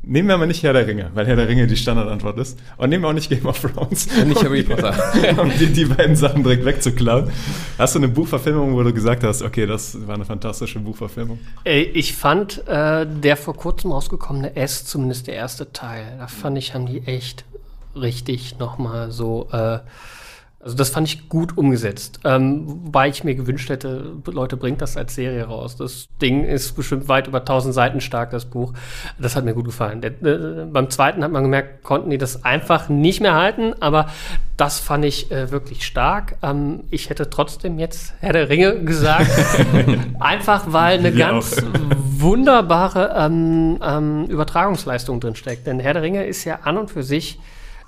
nehmen 0.03 0.29
wir 0.29 0.37
mal 0.37 0.47
nicht 0.47 0.63
Herr 0.63 0.75
der 0.75 0.87
Ringe, 0.87 1.11
weil 1.15 1.27
Herr 1.27 1.37
der 1.37 1.49
Ringe 1.49 1.67
die 1.67 1.77
Standardantwort 1.77 2.37
ist. 2.39 2.59
Und 2.77 2.91
nehmen 2.91 3.03
wir 3.05 3.09
auch 3.09 3.15
nicht 3.15 3.31
Game 3.31 3.47
of 3.47 3.59
Thrones. 3.59 4.07
Und 4.21 4.29
nicht 4.29 4.45
Harry 4.45 4.63
Potter. 4.63 4.95
um 5.39 5.51
die, 5.59 5.67
die 5.73 5.87
beiden 5.87 6.15
Sachen 6.15 6.43
direkt 6.43 6.65
wegzuklauen. 6.67 7.31
Hast 7.79 7.95
du 7.95 8.01
eine 8.01 8.09
Buchverfilmung, 8.09 8.75
wo 8.75 8.83
du 8.83 8.93
gesagt 8.93 9.25
hast, 9.25 9.41
okay, 9.43 9.67
das 9.67 10.07
war 10.07 10.15
eine 10.17 10.27
fantastische 10.27 10.79
Buchverfilmung? 10.79 11.39
Äh, 11.65 11.83
Ich 11.83 12.15
fand 12.15 12.67
äh, 12.69 13.07
der 13.07 13.37
vor 13.39 13.57
kurzem 13.57 13.93
rausgekommene 13.93 14.57
S, 14.57 14.85
zumindest 14.85 15.27
der 15.27 15.35
erste 15.37 15.73
Teil, 15.73 16.05
da 16.19 16.27
fand 16.27 16.59
ich, 16.59 16.75
haben 16.75 16.87
die 16.87 17.03
echt 17.07 17.45
richtig 17.97 18.59
nochmal 18.59 19.11
so, 19.11 19.49
äh, 19.53 19.79
also 20.65 20.79
das 20.79 20.89
fand 20.89 21.07
ich 21.07 21.29
gut 21.29 21.59
umgesetzt. 21.59 22.21
Ähm, 22.25 22.63
wobei 22.87 23.09
ich 23.09 23.23
mir 23.23 23.35
gewünscht 23.35 23.69
hätte, 23.69 24.15
Leute, 24.25 24.57
bringt 24.57 24.81
das 24.81 24.97
als 24.97 25.15
Serie 25.15 25.45
raus. 25.45 25.77
Das 25.77 26.09
Ding 26.23 26.43
ist 26.43 26.73
bestimmt 26.73 27.07
weit 27.07 27.27
über 27.27 27.41
1000 27.41 27.75
Seiten 27.75 28.01
stark, 28.01 28.31
das 28.31 28.47
Buch. 28.47 28.73
Das 29.19 29.37
hat 29.37 29.45
mir 29.45 29.53
gut 29.53 29.67
gefallen. 29.67 30.01
Der, 30.01 30.13
äh, 30.23 30.65
beim 30.65 30.89
zweiten 30.89 31.23
hat 31.23 31.31
man 31.31 31.43
gemerkt, 31.43 31.83
konnten 31.85 32.09
die 32.09 32.17
das 32.17 32.47
einfach 32.47 32.89
nicht 32.89 33.21
mehr 33.21 33.35
halten, 33.35 33.75
aber 33.81 34.07
das 34.57 34.81
fand 34.81 35.05
ich 35.05 35.31
äh, 35.31 35.51
wirklich 35.51 35.85
stark. 35.85 36.37
Ähm, 36.43 36.85
ich 36.89 37.11
hätte 37.11 37.29
trotzdem 37.29 37.79
jetzt 37.79 38.15
Herr 38.21 38.33
der 38.33 38.49
Ringe 38.49 38.85
gesagt. 38.85 39.31
einfach 40.19 40.73
weil 40.73 40.99
eine 40.99 41.15
Wir 41.15 41.27
ganz 41.27 41.63
wunderbare 42.25 43.15
ähm, 43.15 43.79
ähm, 43.83 44.25
Übertragungsleistung 44.29 45.21
drin 45.21 45.35
steckt. 45.35 45.67
Denn 45.67 45.79
Herr 45.79 45.93
der 45.93 46.03
Ringe 46.03 46.25
ist 46.25 46.47
ja 46.47 46.61
an 46.63 46.79
und 46.79 46.91
für 46.91 47.03
sich 47.03 47.39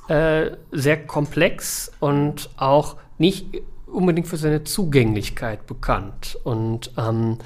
äh, 0.09 0.53
sehr 0.73 1.07
komplex 1.07 1.93
und 2.01 2.51
auch 2.57 2.97
nicht 3.19 3.47
unbedingt 3.87 4.29
für 4.29 4.37
seine 4.37 4.65
Zugänglichkeit 4.65 5.67
bekannt. 5.67 6.39
Und 6.45 6.93
ähm, 6.97 7.39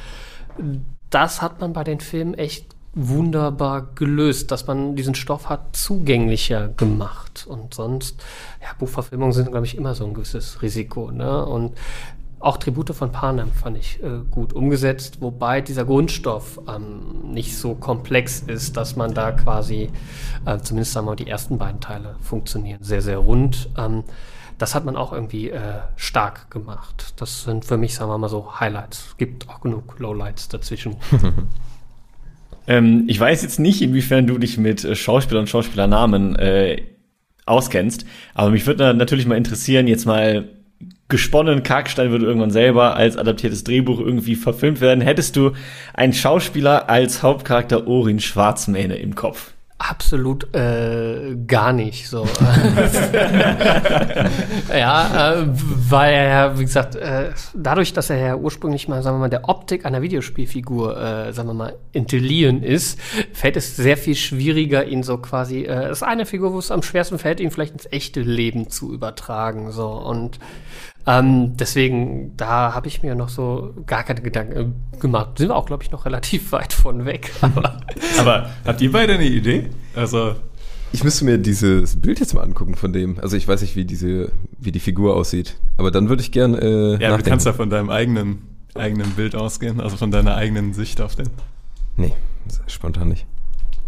das 1.11 1.43
hat 1.43 1.61
man 1.61 1.73
bei 1.73 1.85
den 1.85 2.01
Filmen 2.01 2.35
echt 2.35 2.67
wunderbar 2.93 3.91
gelöst, 3.95 4.51
dass 4.51 4.67
man 4.67 4.97
diesen 4.97 5.15
Stoff 5.15 5.49
hat 5.49 5.77
zugänglicher 5.77 6.69
gemacht. 6.69 7.47
Und 7.49 7.75
sonst, 7.75 8.21
ja, 8.61 8.69
Buchverfilmungen 8.79 9.33
sind, 9.33 9.51
glaube 9.51 9.67
ich, 9.67 9.77
immer 9.77 9.95
so 9.95 10.05
ein 10.05 10.15
gewisses 10.15 10.61
Risiko. 10.63 11.11
Ne? 11.13 11.45
Und 11.47 11.77
auch 12.41 12.57
Tribute 12.57 12.95
von 12.95 13.13
Panem 13.13 13.53
fand 13.53 13.77
ich 13.77 14.03
äh, 14.03 14.21
gut 14.31 14.55
umgesetzt, 14.55 15.19
wobei 15.21 15.61
dieser 15.61 15.85
Grundstoff 15.85 16.59
ähm, 16.69 17.33
nicht 17.33 17.57
so 17.57 17.75
komplex 17.75 18.41
ist, 18.41 18.77
dass 18.77 18.97
man 18.97 19.13
da 19.13 19.31
quasi, 19.33 19.91
äh, 20.47 20.59
zumindest 20.59 20.93
sagen 20.93 21.07
wir 21.07 21.11
mal, 21.11 21.17
die 21.17 21.29
ersten 21.29 21.59
beiden 21.59 21.81
Teile 21.81 22.17
funktionieren 22.23 22.83
sehr, 22.83 23.03
sehr 23.03 23.19
rund. 23.19 23.69
Ähm, 23.77 24.05
das 24.57 24.75
hat 24.75 24.85
man 24.85 24.97
auch 24.97 25.13
irgendwie 25.13 25.51
äh, 25.51 25.81
stark 25.97 26.51
gemacht. 26.51 27.15
Das 27.17 27.45
sind 27.45 27.65
für 27.65 27.77
mich, 27.77 27.95
sagen 27.95 28.11
wir 28.11 28.19
mal 28.19 28.29
so, 28.29 28.59
Highlights. 28.59 29.09
Es 29.11 29.17
gibt 29.17 29.49
auch 29.49 29.61
genug 29.61 29.99
Lowlights 29.99 30.49
dazwischen. 30.49 30.97
Ähm, 32.67 33.05
ich 33.09 33.19
weiß 33.19 33.43
jetzt 33.43 33.59
nicht, 33.59 33.83
inwiefern 33.83 34.29
du 34.29 34.39
dich 34.39 34.57
mit 34.57 34.85
äh, 34.85 34.95
Schauspielern 34.95 35.43
und 35.43 35.49
Schauspielernamen 35.49 36.37
äh, 36.37 36.83
auskennst, 37.45 38.07
aber 38.33 38.51
mich 38.51 38.65
würde 38.67 38.95
natürlich 38.95 39.27
mal 39.27 39.37
interessieren, 39.37 39.89
jetzt 39.89 40.05
mal 40.07 40.60
gesponnen, 41.11 41.63
Karkstein 41.63 42.11
würde 42.11 42.27
irgendwann 42.27 42.51
selber 42.51 42.97
als 42.97 43.17
adaptiertes 43.17 43.65
Drehbuch 43.65 44.01
irgendwie 44.01 44.37
verfilmt 44.37 44.81
werden. 44.81 45.01
Hättest 45.01 45.37
du 45.37 45.53
einen 45.95 46.13
Schauspieler 46.13 46.89
als 46.89 47.23
Hauptcharakter 47.23 47.87
Orin 47.87 48.21
Schwarzmähne 48.21 48.97
im 48.97 49.15
Kopf? 49.15 49.53
Absolut 49.83 50.55
äh, 50.55 51.37
gar 51.47 51.73
nicht 51.73 52.07
so. 52.07 52.25
ja, 54.71 55.33
äh, 55.33 55.47
weil 55.49 56.13
er 56.13 56.29
ja, 56.29 56.59
wie 56.59 56.65
gesagt, 56.65 56.97
äh, 56.97 57.31
dadurch, 57.55 57.95
dass 57.95 58.11
er 58.11 58.19
ja 58.19 58.37
ursprünglich 58.37 58.89
mal, 58.89 59.03
sagen 59.03 59.17
wir 59.17 59.21
mal, 59.21 59.31
der 59.31 59.49
Optik 59.49 59.87
einer 59.87 60.03
Videospielfigur, 60.03 61.01
äh, 61.01 61.33
sagen 61.33 61.49
wir 61.49 61.55
mal, 61.55 61.77
entliehen 61.95 62.63
ist, 62.63 63.01
fällt 63.33 63.57
es 63.57 63.75
sehr 63.75 63.97
viel 63.97 64.17
schwieriger, 64.17 64.85
ihn 64.85 65.03
so 65.03 65.17
quasi, 65.17 65.63
äh, 65.63 65.91
ist 65.91 66.03
eine 66.03 66.27
Figur, 66.27 66.53
wo 66.53 66.59
es 66.59 66.71
am 66.71 66.83
schwersten 66.83 67.19
fällt, 67.19 67.41
ihn 67.41 67.51
vielleicht 67.51 67.73
ins 67.73 67.89
echte 67.91 68.21
Leben 68.21 68.69
zu 68.69 68.93
übertragen. 68.93 69.73
So 69.73 69.89
und 69.89 70.41
ähm, 71.19 71.57
deswegen, 71.57 72.37
da 72.37 72.75
habe 72.75 72.89
ich 72.89 73.03
mir 73.03 73.15
noch 73.15 73.29
so 73.29 73.75
gar 73.87 74.03
keine 74.05 74.21
Gedanken 74.21 74.57
äh, 74.95 74.99
gemacht. 74.99 75.39
Sind 75.39 75.49
wir 75.49 75.57
auch, 75.57 75.67
glaube 75.67 75.83
ich, 75.83 75.91
noch 75.91 76.05
relativ 76.05 76.53
weit 76.53 76.73
von 76.73 77.05
weg. 77.05 77.33
Aber 77.41 77.81
Aber 78.19 78.51
habt 78.65 78.81
ihr 78.81 78.93
beide 78.93 79.15
eine 79.15 79.25
Idee? 79.27 79.71
Also, 79.95 80.35
Ich 80.93 81.05
müsste 81.05 81.25
mir 81.25 81.39
dieses 81.39 82.01
Bild 82.01 82.21
jetzt 82.21 82.35
mal 82.35 82.43
angucken 82.43 82.75
von 82.75 82.93
dem. 82.93 83.19
Also 83.21 83.37
ich 83.37 83.47
weiß 83.47 83.61
nicht, 83.63 83.77
wie 83.77 83.85
diese, 83.85 84.33
wie 84.59 84.73
die 84.73 84.81
Figur 84.81 85.17
aussieht. 85.17 85.57
Aber 85.77 85.91
dann 85.91 86.09
würde 86.09 86.23
ich 86.23 86.33
gern 86.33 86.55
äh, 86.55 86.59
ja, 86.59 86.97
du 86.97 86.99
nachdenken. 86.99 87.23
kannst 87.31 87.47
ja 87.47 87.53
von 87.53 87.71
deinem 87.71 87.91
eigenen, 87.91 88.43
eigenen 88.75 89.11
Bild 89.13 89.35
ausgehen, 89.37 89.81
also 89.81 89.97
von 89.97 90.11
deiner 90.11 90.35
eigenen 90.37 90.75
Sicht 90.75 91.01
auf 91.01 91.15
den. 91.17 91.29
Nee, 91.97 92.13
spontan 92.67 93.09
nicht. 93.09 93.27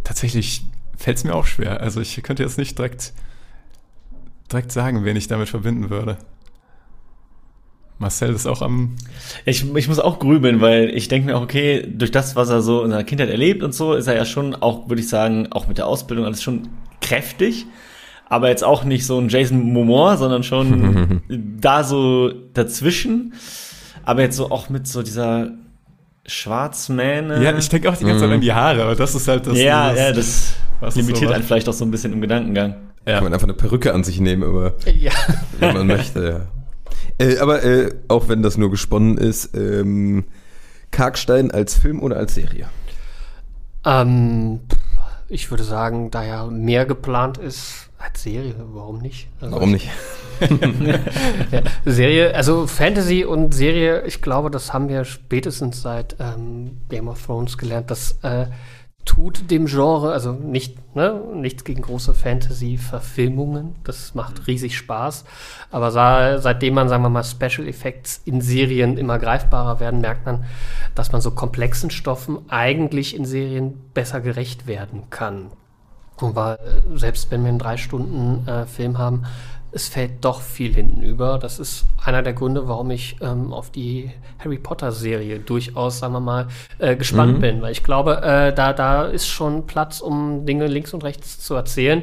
Tatsächlich 0.04 0.64
fällt 0.96 1.16
es 1.18 1.24
mir 1.24 1.34
auch 1.34 1.46
schwer. 1.46 1.80
Also 1.80 2.00
ich 2.00 2.20
könnte 2.22 2.42
jetzt 2.42 2.58
nicht 2.58 2.78
direkt, 2.78 3.12
direkt 4.50 4.70
sagen, 4.72 5.04
wen 5.04 5.16
ich 5.16 5.26
damit 5.28 5.48
verbinden 5.48 5.90
würde. 5.90 6.18
Marcel 8.02 8.34
ist 8.34 8.46
auch 8.46 8.60
am. 8.60 8.96
Ich, 9.46 9.64
ich 9.74 9.88
muss 9.88 9.98
auch 9.98 10.18
grübeln, 10.18 10.60
weil 10.60 10.90
ich 10.90 11.08
denke 11.08 11.26
mir 11.26 11.38
auch, 11.38 11.42
okay, 11.42 11.86
durch 11.90 12.10
das, 12.10 12.36
was 12.36 12.50
er 12.50 12.60
so 12.60 12.82
in 12.84 12.90
seiner 12.90 13.04
Kindheit 13.04 13.30
erlebt 13.30 13.62
und 13.62 13.74
so, 13.74 13.94
ist 13.94 14.06
er 14.06 14.14
ja 14.16 14.24
schon 14.26 14.54
auch, 14.54 14.88
würde 14.90 15.00
ich 15.00 15.08
sagen, 15.08 15.48
auch 15.50 15.66
mit 15.68 15.78
der 15.78 15.86
Ausbildung 15.86 16.26
alles 16.26 16.42
schon 16.42 16.68
kräftig. 17.00 17.64
Aber 18.28 18.48
jetzt 18.48 18.64
auch 18.64 18.84
nicht 18.84 19.06
so 19.06 19.18
ein 19.18 19.28
Jason 19.28 19.72
Momoa, 19.72 20.16
sondern 20.16 20.42
schon 20.42 21.22
da 21.60 21.84
so 21.84 22.30
dazwischen. 22.54 23.34
Aber 24.04 24.22
jetzt 24.22 24.36
so 24.36 24.50
auch 24.50 24.68
mit 24.68 24.86
so 24.86 25.02
dieser 25.02 25.50
Schwarzmähne. 26.26 27.42
Ja, 27.42 27.56
ich 27.56 27.68
denke 27.68 27.90
auch 27.90 27.96
die 27.96 28.04
ganze 28.04 28.20
Zeit 28.24 28.30
an 28.32 28.40
die 28.40 28.52
Haare, 28.52 28.82
aber 28.84 28.94
das 28.94 29.14
ist 29.14 29.28
halt 29.28 29.46
das. 29.46 29.58
ja, 29.58 29.90
dieses- 29.90 30.04
ja, 30.04 30.12
das 30.12 30.54
was 30.80 30.96
limitiert 30.96 31.28
so 31.28 31.34
einen 31.34 31.44
vielleicht 31.44 31.68
auch 31.68 31.72
so 31.72 31.84
ein 31.84 31.90
bisschen 31.90 32.12
im 32.12 32.20
Gedankengang. 32.20 32.74
Ja. 33.06 33.14
Kann 33.14 33.24
man 33.24 33.32
einfach 33.34 33.46
eine 33.46 33.54
Perücke 33.54 33.92
an 33.94 34.02
sich 34.04 34.20
nehmen, 34.20 34.42
aber 34.44 34.74
ja. 34.98 35.12
wenn 35.58 35.74
man 35.74 35.86
möchte, 35.98 36.24
ja. 36.24 36.61
Äh, 37.22 37.38
aber 37.38 37.62
äh, 37.62 37.94
auch 38.08 38.28
wenn 38.28 38.42
das 38.42 38.58
nur 38.58 38.70
gesponnen 38.70 39.16
ist, 39.16 39.54
ähm, 39.56 40.24
Karkstein 40.90 41.50
als 41.50 41.74
Film 41.74 42.02
oder 42.02 42.16
als 42.16 42.34
Serie? 42.34 42.68
Ähm, 43.84 44.60
ich 45.28 45.50
würde 45.50 45.64
sagen, 45.64 46.10
da 46.10 46.24
ja 46.24 46.46
mehr 46.46 46.84
geplant 46.84 47.38
ist 47.38 47.88
als 47.98 48.22
Serie, 48.22 48.54
warum 48.72 48.98
nicht? 48.98 49.28
Also 49.40 49.54
Warum 49.54 49.72
nicht? 49.72 49.88
Serie, 51.84 52.34
also 52.34 52.66
Fantasy 52.66 53.24
und 53.24 53.54
Serie, 53.54 54.04
ich 54.06 54.20
glaube, 54.20 54.50
das 54.50 54.72
haben 54.72 54.88
wir 54.88 55.04
spätestens 55.04 55.82
seit 55.82 56.16
ähm, 56.18 56.78
Game 56.88 57.06
of 57.06 57.24
Thrones 57.24 57.56
gelernt. 57.56 57.90
Das 57.92 58.18
äh, 58.22 58.46
tut 59.04 59.50
dem 59.50 59.66
Genre, 59.66 60.12
also 60.12 60.32
nicht, 60.32 60.94
ne, 60.94 61.20
nichts 61.34 61.64
gegen 61.64 61.82
große 61.82 62.14
Fantasy-Verfilmungen. 62.14 63.74
Das 63.84 64.14
macht 64.14 64.46
riesig 64.46 64.76
Spaß. 64.76 65.24
Aber 65.70 65.90
seitdem 66.40 66.74
man, 66.74 66.88
sagen 66.88 67.02
wir 67.02 67.08
mal, 67.10 67.24
Special 67.24 67.66
Effects 67.66 68.22
in 68.24 68.40
Serien 68.40 68.96
immer 68.96 69.18
greifbarer 69.18 69.80
werden, 69.80 70.00
merkt 70.00 70.26
man, 70.26 70.44
dass 70.94 71.12
man 71.12 71.20
so 71.20 71.32
komplexen 71.32 71.90
Stoffen 71.90 72.38
eigentlich 72.48 73.16
in 73.16 73.24
Serien 73.24 73.74
besser 73.92 74.20
gerecht 74.20 74.66
werden 74.66 75.10
kann. 75.10 75.50
Und 76.20 76.36
weil, 76.36 76.58
selbst 76.94 77.30
wenn 77.30 77.42
wir 77.42 77.48
einen 77.48 77.58
drei 77.58 77.76
Stunden 77.76 78.46
äh, 78.46 78.66
Film 78.66 78.98
haben, 78.98 79.24
es 79.72 79.88
fällt 79.88 80.24
doch 80.24 80.42
viel 80.42 80.74
hinten 80.74 81.02
über. 81.02 81.38
Das 81.38 81.58
ist 81.58 81.86
einer 82.04 82.22
der 82.22 82.34
Gründe, 82.34 82.68
warum 82.68 82.90
ich 82.90 83.16
ähm, 83.22 83.52
auf 83.52 83.70
die 83.70 84.10
Harry 84.38 84.58
Potter 84.58 84.92
Serie 84.92 85.38
durchaus, 85.38 85.98
sagen 85.98 86.12
wir 86.12 86.20
mal, 86.20 86.48
äh, 86.78 86.94
gespannt 86.94 87.40
bin. 87.40 87.62
Weil 87.62 87.72
ich 87.72 87.82
glaube, 87.82 88.22
äh, 88.22 88.52
da, 88.52 88.72
da 88.72 89.06
ist 89.06 89.26
schon 89.26 89.66
Platz, 89.66 90.00
um 90.00 90.44
Dinge 90.44 90.66
links 90.66 90.92
und 90.92 91.04
rechts 91.04 91.40
zu 91.40 91.54
erzählen, 91.54 92.02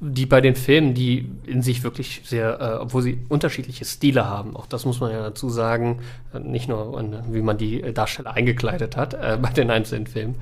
die 0.00 0.26
bei 0.26 0.40
den 0.40 0.54
Filmen, 0.54 0.94
die 0.94 1.28
in 1.44 1.60
sich 1.62 1.82
wirklich 1.82 2.22
sehr, 2.24 2.60
äh, 2.60 2.74
obwohl 2.76 3.02
sie 3.02 3.18
unterschiedliche 3.28 3.84
Stile 3.84 4.26
haben, 4.26 4.56
auch 4.56 4.66
das 4.66 4.84
muss 4.84 5.00
man 5.00 5.10
ja 5.10 5.20
dazu 5.20 5.50
sagen, 5.50 6.00
äh, 6.32 6.38
nicht 6.38 6.68
nur, 6.68 7.02
wie 7.30 7.42
man 7.42 7.58
die 7.58 7.82
äh, 7.82 7.92
Darsteller 7.92 8.32
eingekleidet 8.32 8.96
hat 8.96 9.14
äh, 9.14 9.38
bei 9.40 9.50
den 9.50 9.70
einzelnen 9.70 10.06
Filmen, 10.06 10.36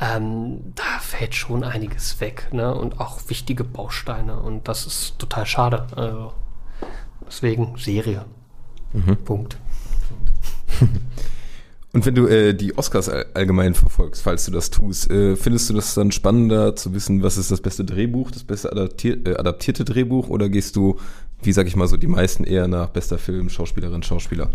ähm, 0.00 0.72
da 0.74 1.00
fällt 1.00 1.34
schon 1.34 1.64
einiges 1.64 2.20
weg 2.20 2.48
ne? 2.52 2.74
und 2.74 2.98
auch 2.98 3.20
wichtige 3.28 3.64
Bausteine 3.64 4.38
und 4.40 4.68
das 4.68 4.86
ist 4.86 5.18
total 5.18 5.44
schade. 5.44 5.86
Also, 5.94 6.32
deswegen 7.26 7.76
Serie. 7.76 8.24
Punkt. 9.24 9.58
Und 11.94 12.04
wenn 12.06 12.14
du 12.16 12.26
äh, 12.26 12.54
die 12.54 12.76
Oscars 12.76 13.08
all 13.08 13.24
allgemein 13.34 13.72
verfolgst, 13.74 14.22
falls 14.22 14.44
du 14.46 14.50
das 14.50 14.70
tust, 14.70 15.08
äh, 15.12 15.36
findest 15.36 15.70
du 15.70 15.74
das 15.74 15.94
dann 15.94 16.10
spannender 16.10 16.74
zu 16.74 16.92
wissen, 16.92 17.22
was 17.22 17.36
ist 17.36 17.52
das 17.52 17.60
beste 17.60 17.84
Drehbuch, 17.84 18.32
das 18.32 18.42
beste 18.42 18.72
adaptier 18.72 19.24
äh, 19.24 19.36
adaptierte 19.36 19.84
Drehbuch 19.84 20.28
oder 20.28 20.48
gehst 20.48 20.74
du, 20.74 20.98
wie 21.40 21.52
sag 21.52 21.68
ich 21.68 21.76
mal 21.76 21.86
so, 21.86 21.96
die 21.96 22.08
meisten 22.08 22.42
eher 22.42 22.66
nach 22.66 22.88
bester 22.88 23.16
Film, 23.16 23.48
Schauspielerin, 23.48 24.02
Schauspieler? 24.02 24.50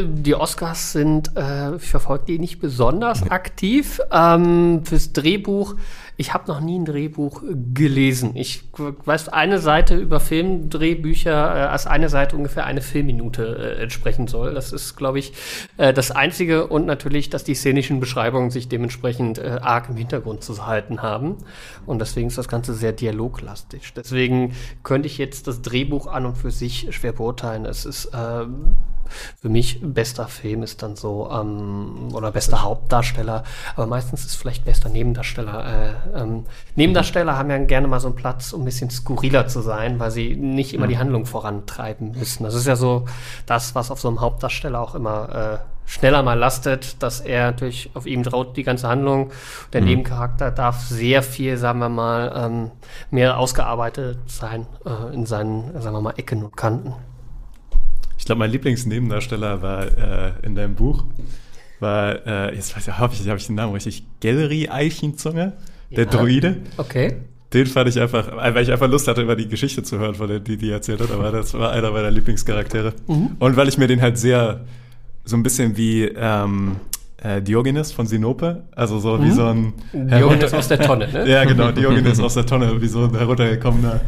Die 0.00 0.34
Oscars 0.34 0.92
sind, 0.92 1.32
äh, 1.36 1.74
ich 1.74 1.90
verfolge 1.90 2.26
die 2.26 2.38
nicht 2.38 2.60
besonders 2.60 3.28
aktiv. 3.30 4.00
Ähm, 4.12 4.82
fürs 4.84 5.12
Drehbuch, 5.12 5.74
ich 6.16 6.34
habe 6.34 6.46
noch 6.46 6.60
nie 6.60 6.78
ein 6.78 6.84
Drehbuch 6.84 7.42
gelesen. 7.74 8.32
Ich 8.34 8.64
weiß, 8.76 9.28
eine 9.28 9.58
Seite 9.58 9.96
über 9.96 10.20
Filmdrehbücher 10.20 11.30
äh, 11.30 11.60
als 11.68 11.86
eine 11.86 12.08
Seite 12.08 12.36
ungefähr 12.36 12.64
eine 12.64 12.80
Filmminute 12.80 13.76
äh, 13.78 13.82
entsprechen 13.82 14.28
soll. 14.28 14.54
Das 14.54 14.72
ist, 14.72 14.96
glaube 14.96 15.18
ich, 15.18 15.32
äh, 15.78 15.92
das 15.92 16.12
Einzige 16.12 16.68
und 16.68 16.86
natürlich, 16.86 17.28
dass 17.30 17.42
die 17.42 17.54
szenischen 17.54 17.98
Beschreibungen 17.98 18.50
sich 18.50 18.68
dementsprechend 18.68 19.38
äh, 19.38 19.58
arg 19.60 19.88
im 19.88 19.96
Hintergrund 19.96 20.44
zu 20.44 20.66
halten 20.66 21.02
haben. 21.02 21.38
Und 21.86 22.00
deswegen 22.00 22.28
ist 22.28 22.38
das 22.38 22.48
Ganze 22.48 22.74
sehr 22.74 22.92
dialoglastig. 22.92 23.94
Deswegen 23.96 24.54
könnte 24.84 25.06
ich 25.06 25.18
jetzt 25.18 25.48
das 25.48 25.62
Drehbuch 25.62 26.06
an 26.06 26.26
und 26.26 26.38
für 26.38 26.52
sich 26.52 26.88
schwer 26.90 27.12
beurteilen. 27.12 27.64
Es 27.64 27.84
ist 27.84 28.06
äh, 28.06 28.46
für 29.40 29.48
mich 29.48 29.80
bester 29.82 30.28
Film 30.28 30.62
ist 30.62 30.82
dann 30.82 30.96
so, 30.96 31.30
ähm, 31.30 32.08
oder 32.12 32.32
bester 32.32 32.62
Hauptdarsteller, 32.62 33.44
aber 33.76 33.86
meistens 33.86 34.24
ist 34.24 34.36
vielleicht 34.36 34.64
bester 34.64 34.88
Nebendarsteller. 34.88 35.94
Äh, 36.14 36.20
ähm, 36.20 36.44
Nebendarsteller 36.76 37.36
haben 37.36 37.50
ja 37.50 37.58
gerne 37.58 37.88
mal 37.88 38.00
so 38.00 38.08
einen 38.08 38.16
Platz, 38.16 38.52
um 38.52 38.62
ein 38.62 38.64
bisschen 38.64 38.90
skurriler 38.90 39.46
zu 39.48 39.60
sein, 39.60 39.98
weil 39.98 40.10
sie 40.10 40.36
nicht 40.36 40.74
immer 40.74 40.86
die 40.86 40.98
Handlung 40.98 41.26
vorantreiben 41.26 42.12
müssen. 42.12 42.44
Das 42.44 42.54
ist 42.54 42.66
ja 42.66 42.76
so 42.76 43.06
das, 43.46 43.74
was 43.74 43.90
auf 43.90 44.00
so 44.00 44.08
einem 44.08 44.20
Hauptdarsteller 44.20 44.80
auch 44.80 44.94
immer 44.94 45.62
äh, 45.64 45.78
schneller 45.88 46.22
mal 46.22 46.38
lastet, 46.38 47.02
dass 47.02 47.20
er 47.20 47.46
natürlich 47.46 47.90
auf 47.94 48.06
ihm 48.06 48.22
traut 48.22 48.56
die 48.56 48.62
ganze 48.62 48.88
Handlung. 48.88 49.32
Der 49.72 49.80
mhm. 49.80 49.86
Nebencharakter 49.88 50.50
darf 50.50 50.82
sehr 50.82 51.22
viel, 51.22 51.56
sagen 51.56 51.80
wir 51.80 51.88
mal, 51.88 52.32
ähm, 52.36 52.70
mehr 53.10 53.38
ausgearbeitet 53.38 54.18
sein 54.26 54.66
äh, 54.84 55.14
in 55.14 55.26
seinen, 55.26 55.80
sagen 55.80 55.96
wir 55.96 56.02
mal, 56.02 56.14
Ecken 56.16 56.44
und 56.44 56.56
Kanten. 56.56 56.94
Ich 58.18 58.24
glaube, 58.24 58.40
mein 58.40 58.50
Lieblingsnebendarsteller 58.50 59.62
war 59.62 59.86
äh, 59.86 60.32
in 60.42 60.54
deinem 60.54 60.74
Buch, 60.74 61.04
war, 61.80 62.26
äh, 62.26 62.54
jetzt 62.54 62.76
weiß 62.76 62.88
ich, 62.88 62.98
habe 62.98 63.14
ich, 63.14 63.26
hab 63.28 63.38
ich 63.38 63.46
den 63.46 63.54
Namen 63.54 63.72
richtig, 63.72 64.04
Gallery 64.20 64.68
Eichenzunge, 64.68 65.52
der 65.90 66.04
ja. 66.04 66.10
Druide. 66.10 66.56
Okay. 66.76 67.16
Den 67.54 67.66
fand 67.66 67.88
ich 67.88 67.98
einfach, 67.98 68.30
weil 68.36 68.62
ich 68.62 68.70
einfach 68.70 68.90
Lust 68.90 69.08
hatte, 69.08 69.22
über 69.22 69.36
die 69.36 69.48
Geschichte 69.48 69.82
zu 69.82 69.98
hören, 69.98 70.16
von 70.16 70.28
der, 70.28 70.40
die 70.40 70.58
die 70.58 70.70
erzählt 70.70 71.00
hat, 71.00 71.10
aber 71.10 71.30
das 71.30 71.54
war 71.54 71.72
einer 71.72 71.90
meiner 71.92 72.10
Lieblingscharaktere. 72.10 72.92
Mhm. 73.06 73.36
Und 73.38 73.56
weil 73.56 73.68
ich 73.68 73.78
mir 73.78 73.86
den 73.86 74.02
halt 74.02 74.18
sehr, 74.18 74.64
so 75.24 75.36
ein 75.36 75.42
bisschen 75.42 75.76
wie 75.76 76.04
ähm, 76.04 76.76
äh, 77.22 77.40
Diogenes 77.40 77.92
von 77.92 78.06
Sinope, 78.06 78.64
also 78.74 78.98
so 78.98 79.16
mhm. 79.16 79.24
wie 79.24 79.30
so 79.30 79.46
ein... 79.46 79.72
Diogenes 79.94 80.52
aus 80.52 80.68
der 80.68 80.80
Tonne, 80.80 81.08
ne? 81.10 81.30
ja, 81.30 81.44
genau, 81.44 81.70
Diogenes 81.70 82.20
aus 82.20 82.34
der 82.34 82.44
Tonne, 82.44 82.82
wie 82.82 82.88
so 82.88 83.04
ein 83.04 83.16
heruntergekommener 83.16 84.00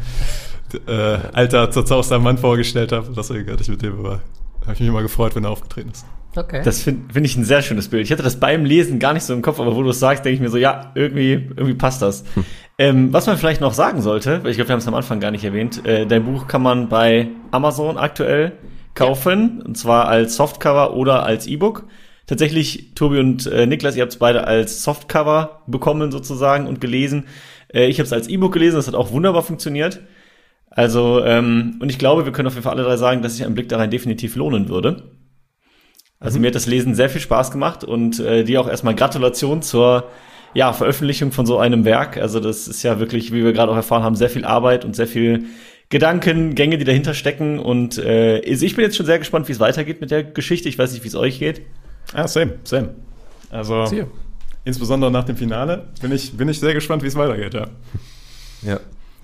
äh, 0.86 1.18
alter, 1.32 1.70
zerzauster 1.70 2.18
Mann 2.18 2.38
vorgestellt 2.38 2.92
habe. 2.92 3.08
Deswegen 3.16 3.50
hatte 3.50 3.62
ich 3.62 3.68
mit 3.68 3.82
dem 3.82 3.98
immer, 3.98 4.20
habe 4.62 4.74
ich 4.74 4.80
mich 4.80 4.88
immer 4.88 5.02
gefreut, 5.02 5.34
wenn 5.34 5.44
er 5.44 5.50
aufgetreten 5.50 5.90
ist. 5.90 6.04
Okay. 6.36 6.62
Das 6.64 6.82
finde 6.82 7.12
find 7.12 7.26
ich 7.26 7.36
ein 7.36 7.44
sehr 7.44 7.60
schönes 7.62 7.88
Bild. 7.88 8.04
Ich 8.04 8.12
hatte 8.12 8.22
das 8.22 8.38
beim 8.38 8.64
Lesen 8.64 9.00
gar 9.00 9.12
nicht 9.12 9.24
so 9.24 9.34
im 9.34 9.42
Kopf, 9.42 9.58
aber 9.58 9.74
wo 9.74 9.82
du 9.82 9.90
es 9.90 9.98
sagst, 9.98 10.24
denke 10.24 10.34
ich 10.36 10.40
mir 10.40 10.48
so, 10.48 10.58
ja, 10.58 10.92
irgendwie, 10.94 11.32
irgendwie 11.32 11.74
passt 11.74 12.02
das. 12.02 12.24
Hm. 12.34 12.44
Ähm, 12.78 13.12
was 13.12 13.26
man 13.26 13.36
vielleicht 13.36 13.60
noch 13.60 13.74
sagen 13.74 14.00
sollte, 14.00 14.42
weil 14.42 14.52
ich 14.52 14.56
glaube, 14.56 14.68
wir 14.68 14.72
haben 14.74 14.80
es 14.80 14.86
am 14.88 14.94
Anfang 14.94 15.18
gar 15.18 15.32
nicht 15.32 15.44
erwähnt, 15.44 15.84
äh, 15.86 16.06
dein 16.06 16.24
Buch 16.24 16.46
kann 16.46 16.62
man 16.62 16.88
bei 16.88 17.28
Amazon 17.50 17.98
aktuell 17.98 18.52
kaufen, 18.94 19.58
ja. 19.58 19.66
und 19.66 19.76
zwar 19.76 20.08
als 20.08 20.36
Softcover 20.36 20.94
oder 20.94 21.24
als 21.24 21.46
E-Book. 21.46 21.86
Tatsächlich, 22.26 22.94
Tobi 22.94 23.18
und 23.18 23.46
äh, 23.46 23.66
Niklas, 23.66 23.96
ihr 23.96 24.02
habt 24.02 24.12
es 24.12 24.18
beide 24.18 24.46
als 24.46 24.84
Softcover 24.84 25.62
bekommen 25.66 26.12
sozusagen 26.12 26.68
und 26.68 26.80
gelesen. 26.80 27.26
Äh, 27.74 27.86
ich 27.86 27.98
habe 27.98 28.06
es 28.06 28.12
als 28.12 28.28
E-Book 28.28 28.52
gelesen, 28.52 28.76
das 28.76 28.86
hat 28.86 28.94
auch 28.94 29.10
wunderbar 29.10 29.42
funktioniert. 29.42 30.00
Also, 30.70 31.24
ähm, 31.24 31.76
und 31.80 31.90
ich 31.90 31.98
glaube, 31.98 32.24
wir 32.24 32.32
können 32.32 32.46
auf 32.46 32.54
jeden 32.54 32.62
Fall 32.62 32.74
alle 32.74 32.84
drei 32.84 32.96
sagen, 32.96 33.22
dass 33.22 33.36
sich 33.36 33.44
ein 33.44 33.54
Blick 33.54 33.68
da 33.68 33.76
rein 33.76 33.90
definitiv 33.90 34.36
lohnen 34.36 34.68
würde. 34.68 35.10
Also 36.20 36.38
mhm. 36.38 36.42
mir 36.42 36.46
hat 36.48 36.54
das 36.54 36.66
Lesen 36.66 36.94
sehr 36.94 37.10
viel 37.10 37.20
Spaß 37.20 37.50
gemacht 37.50 37.82
und 37.82 38.20
äh, 38.20 38.44
dir 38.44 38.60
auch 38.60 38.68
erstmal 38.68 38.94
Gratulation 38.94 39.62
zur 39.62 40.04
ja, 40.54 40.72
Veröffentlichung 40.72 41.32
von 41.32 41.46
so 41.46 41.58
einem 41.58 41.84
Werk. 41.84 42.16
Also 42.16 42.40
das 42.40 42.68
ist 42.68 42.82
ja 42.82 43.00
wirklich, 43.00 43.32
wie 43.32 43.44
wir 43.44 43.52
gerade 43.52 43.72
auch 43.72 43.76
erfahren 43.76 44.02
haben, 44.02 44.16
sehr 44.16 44.30
viel 44.30 44.44
Arbeit 44.44 44.84
und 44.84 44.94
sehr 44.94 45.06
viel 45.06 45.46
Gedankengänge, 45.88 46.78
die 46.78 46.84
dahinter 46.84 47.14
stecken. 47.14 47.58
Und 47.58 47.98
äh, 47.98 48.42
also 48.46 48.64
ich 48.64 48.76
bin 48.76 48.84
jetzt 48.84 48.96
schon 48.96 49.06
sehr 49.06 49.18
gespannt, 49.18 49.48
wie 49.48 49.52
es 49.52 49.60
weitergeht 49.60 50.00
mit 50.00 50.10
der 50.10 50.22
Geschichte. 50.22 50.68
Ich 50.68 50.78
weiß 50.78 50.92
nicht, 50.92 51.02
wie 51.02 51.08
es 51.08 51.16
euch 51.16 51.38
geht. 51.38 51.62
Ja, 52.14 52.28
same, 52.28 52.54
same. 52.64 52.94
Also 53.50 53.86
insbesondere 54.64 55.10
nach 55.10 55.24
dem 55.24 55.36
Finale 55.36 55.88
bin 56.00 56.12
ich, 56.12 56.36
bin 56.36 56.48
ich 56.48 56.60
sehr 56.60 56.74
gespannt, 56.74 57.02
wie 57.02 57.08
es 57.08 57.16
weitergeht, 57.16 57.54
ja. 57.54 57.66
Ja. 58.62 58.80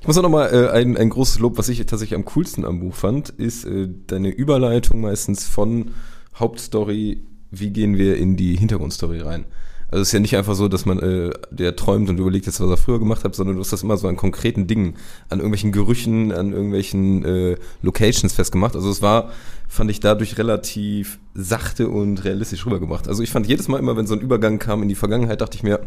Ich 0.06 0.08
muss 0.08 0.18
auch 0.18 0.22
nochmal 0.22 0.54
äh, 0.54 0.68
ein, 0.68 0.96
ein 0.96 1.10
großes 1.10 1.40
Lob, 1.40 1.58
was 1.58 1.68
ich 1.68 1.84
tatsächlich 1.84 2.14
am 2.14 2.24
coolsten 2.26 2.64
am 2.64 2.78
Buch 2.78 2.94
fand, 2.94 3.30
ist 3.30 3.64
äh, 3.64 3.88
deine 4.06 4.28
Überleitung 4.28 5.00
meistens 5.00 5.48
von 5.48 5.90
Hauptstory, 6.36 7.24
wie 7.50 7.70
gehen 7.70 7.98
wir 7.98 8.16
in 8.16 8.36
die 8.36 8.56
Hintergrundstory 8.56 9.18
rein. 9.22 9.46
Also 9.88 10.02
es 10.02 10.08
ist 10.10 10.12
ja 10.12 10.20
nicht 10.20 10.36
einfach 10.36 10.54
so, 10.54 10.68
dass 10.68 10.86
man 10.86 11.00
äh, 11.00 11.30
der 11.50 11.74
träumt 11.74 12.08
und 12.08 12.20
überlegt 12.20 12.46
jetzt, 12.46 12.60
was 12.60 12.70
er 12.70 12.76
früher 12.76 13.00
gemacht 13.00 13.24
hat, 13.24 13.34
sondern 13.34 13.56
du 13.56 13.62
hast 13.62 13.72
das 13.72 13.82
immer 13.82 13.96
so 13.96 14.06
an 14.06 14.14
konkreten 14.14 14.68
Dingen, 14.68 14.94
an 15.28 15.40
irgendwelchen 15.40 15.72
Gerüchen, 15.72 16.30
an 16.30 16.52
irgendwelchen 16.52 17.24
äh, 17.24 17.56
Locations 17.82 18.32
festgemacht. 18.32 18.76
Also 18.76 18.88
es 18.88 19.02
war, 19.02 19.32
fand 19.66 19.90
ich 19.90 19.98
dadurch 19.98 20.38
relativ 20.38 21.18
sachte 21.34 21.88
und 21.88 22.22
realistisch 22.22 22.64
rübergebracht. 22.64 23.08
Also 23.08 23.24
ich 23.24 23.30
fand 23.32 23.48
jedes 23.48 23.66
Mal 23.66 23.80
immer, 23.80 23.96
wenn 23.96 24.06
so 24.06 24.14
ein 24.14 24.20
Übergang 24.20 24.60
kam 24.60 24.84
in 24.84 24.88
die 24.88 24.94
Vergangenheit, 24.94 25.40
dachte 25.40 25.56
ich 25.56 25.64
mir, 25.64 25.80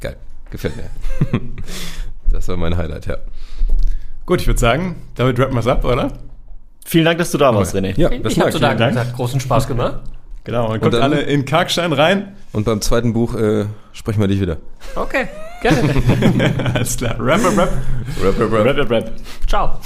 geil, 0.00 0.16
gefällt 0.48 0.74
mir. 0.74 0.88
Das 2.32 2.48
war 2.48 2.56
mein 2.56 2.76
Highlight, 2.76 3.06
ja. 3.06 3.18
Gut, 4.26 4.40
ich 4.40 4.46
würde 4.46 4.60
sagen, 4.60 4.96
damit 5.16 5.38
rappen 5.38 5.54
wir 5.54 5.60
es 5.60 5.66
ab, 5.66 5.84
oder? 5.84 6.12
Vielen 6.84 7.04
Dank, 7.04 7.18
dass 7.18 7.30
du 7.30 7.38
da 7.38 7.54
warst, 7.54 7.74
René. 7.74 7.98
Ja, 7.98 8.10
ich 8.10 8.40
habe 8.40 8.50
zu 8.50 8.58
danken. 8.58 8.98
Hat 8.98 9.14
großen 9.14 9.40
Spaß 9.40 9.66
gemacht. 9.66 10.00
Genau, 10.44 10.72
und 10.72 10.80
guckt 10.80 10.94
alle 10.96 11.20
in 11.20 11.44
Karkstein 11.44 11.92
rein. 11.92 12.36
Und 12.52 12.64
beim 12.64 12.80
zweiten 12.80 13.12
Buch 13.12 13.34
äh, 13.34 13.66
sprechen 13.92 14.20
wir 14.20 14.28
dich 14.28 14.40
wieder. 14.40 14.56
Okay, 14.96 15.28
gerne. 15.62 15.94
Alles 16.74 16.96
klar. 16.96 17.16
Rap, 17.18 17.44
rap, 17.44 17.56
rap. 17.56 17.72
Rap, 18.22 18.40
rap, 18.40 18.52
rap. 18.52 18.64
Rap, 18.64 18.76
rap, 18.76 18.90
rap. 18.90 19.12
Ciao. 19.46 19.78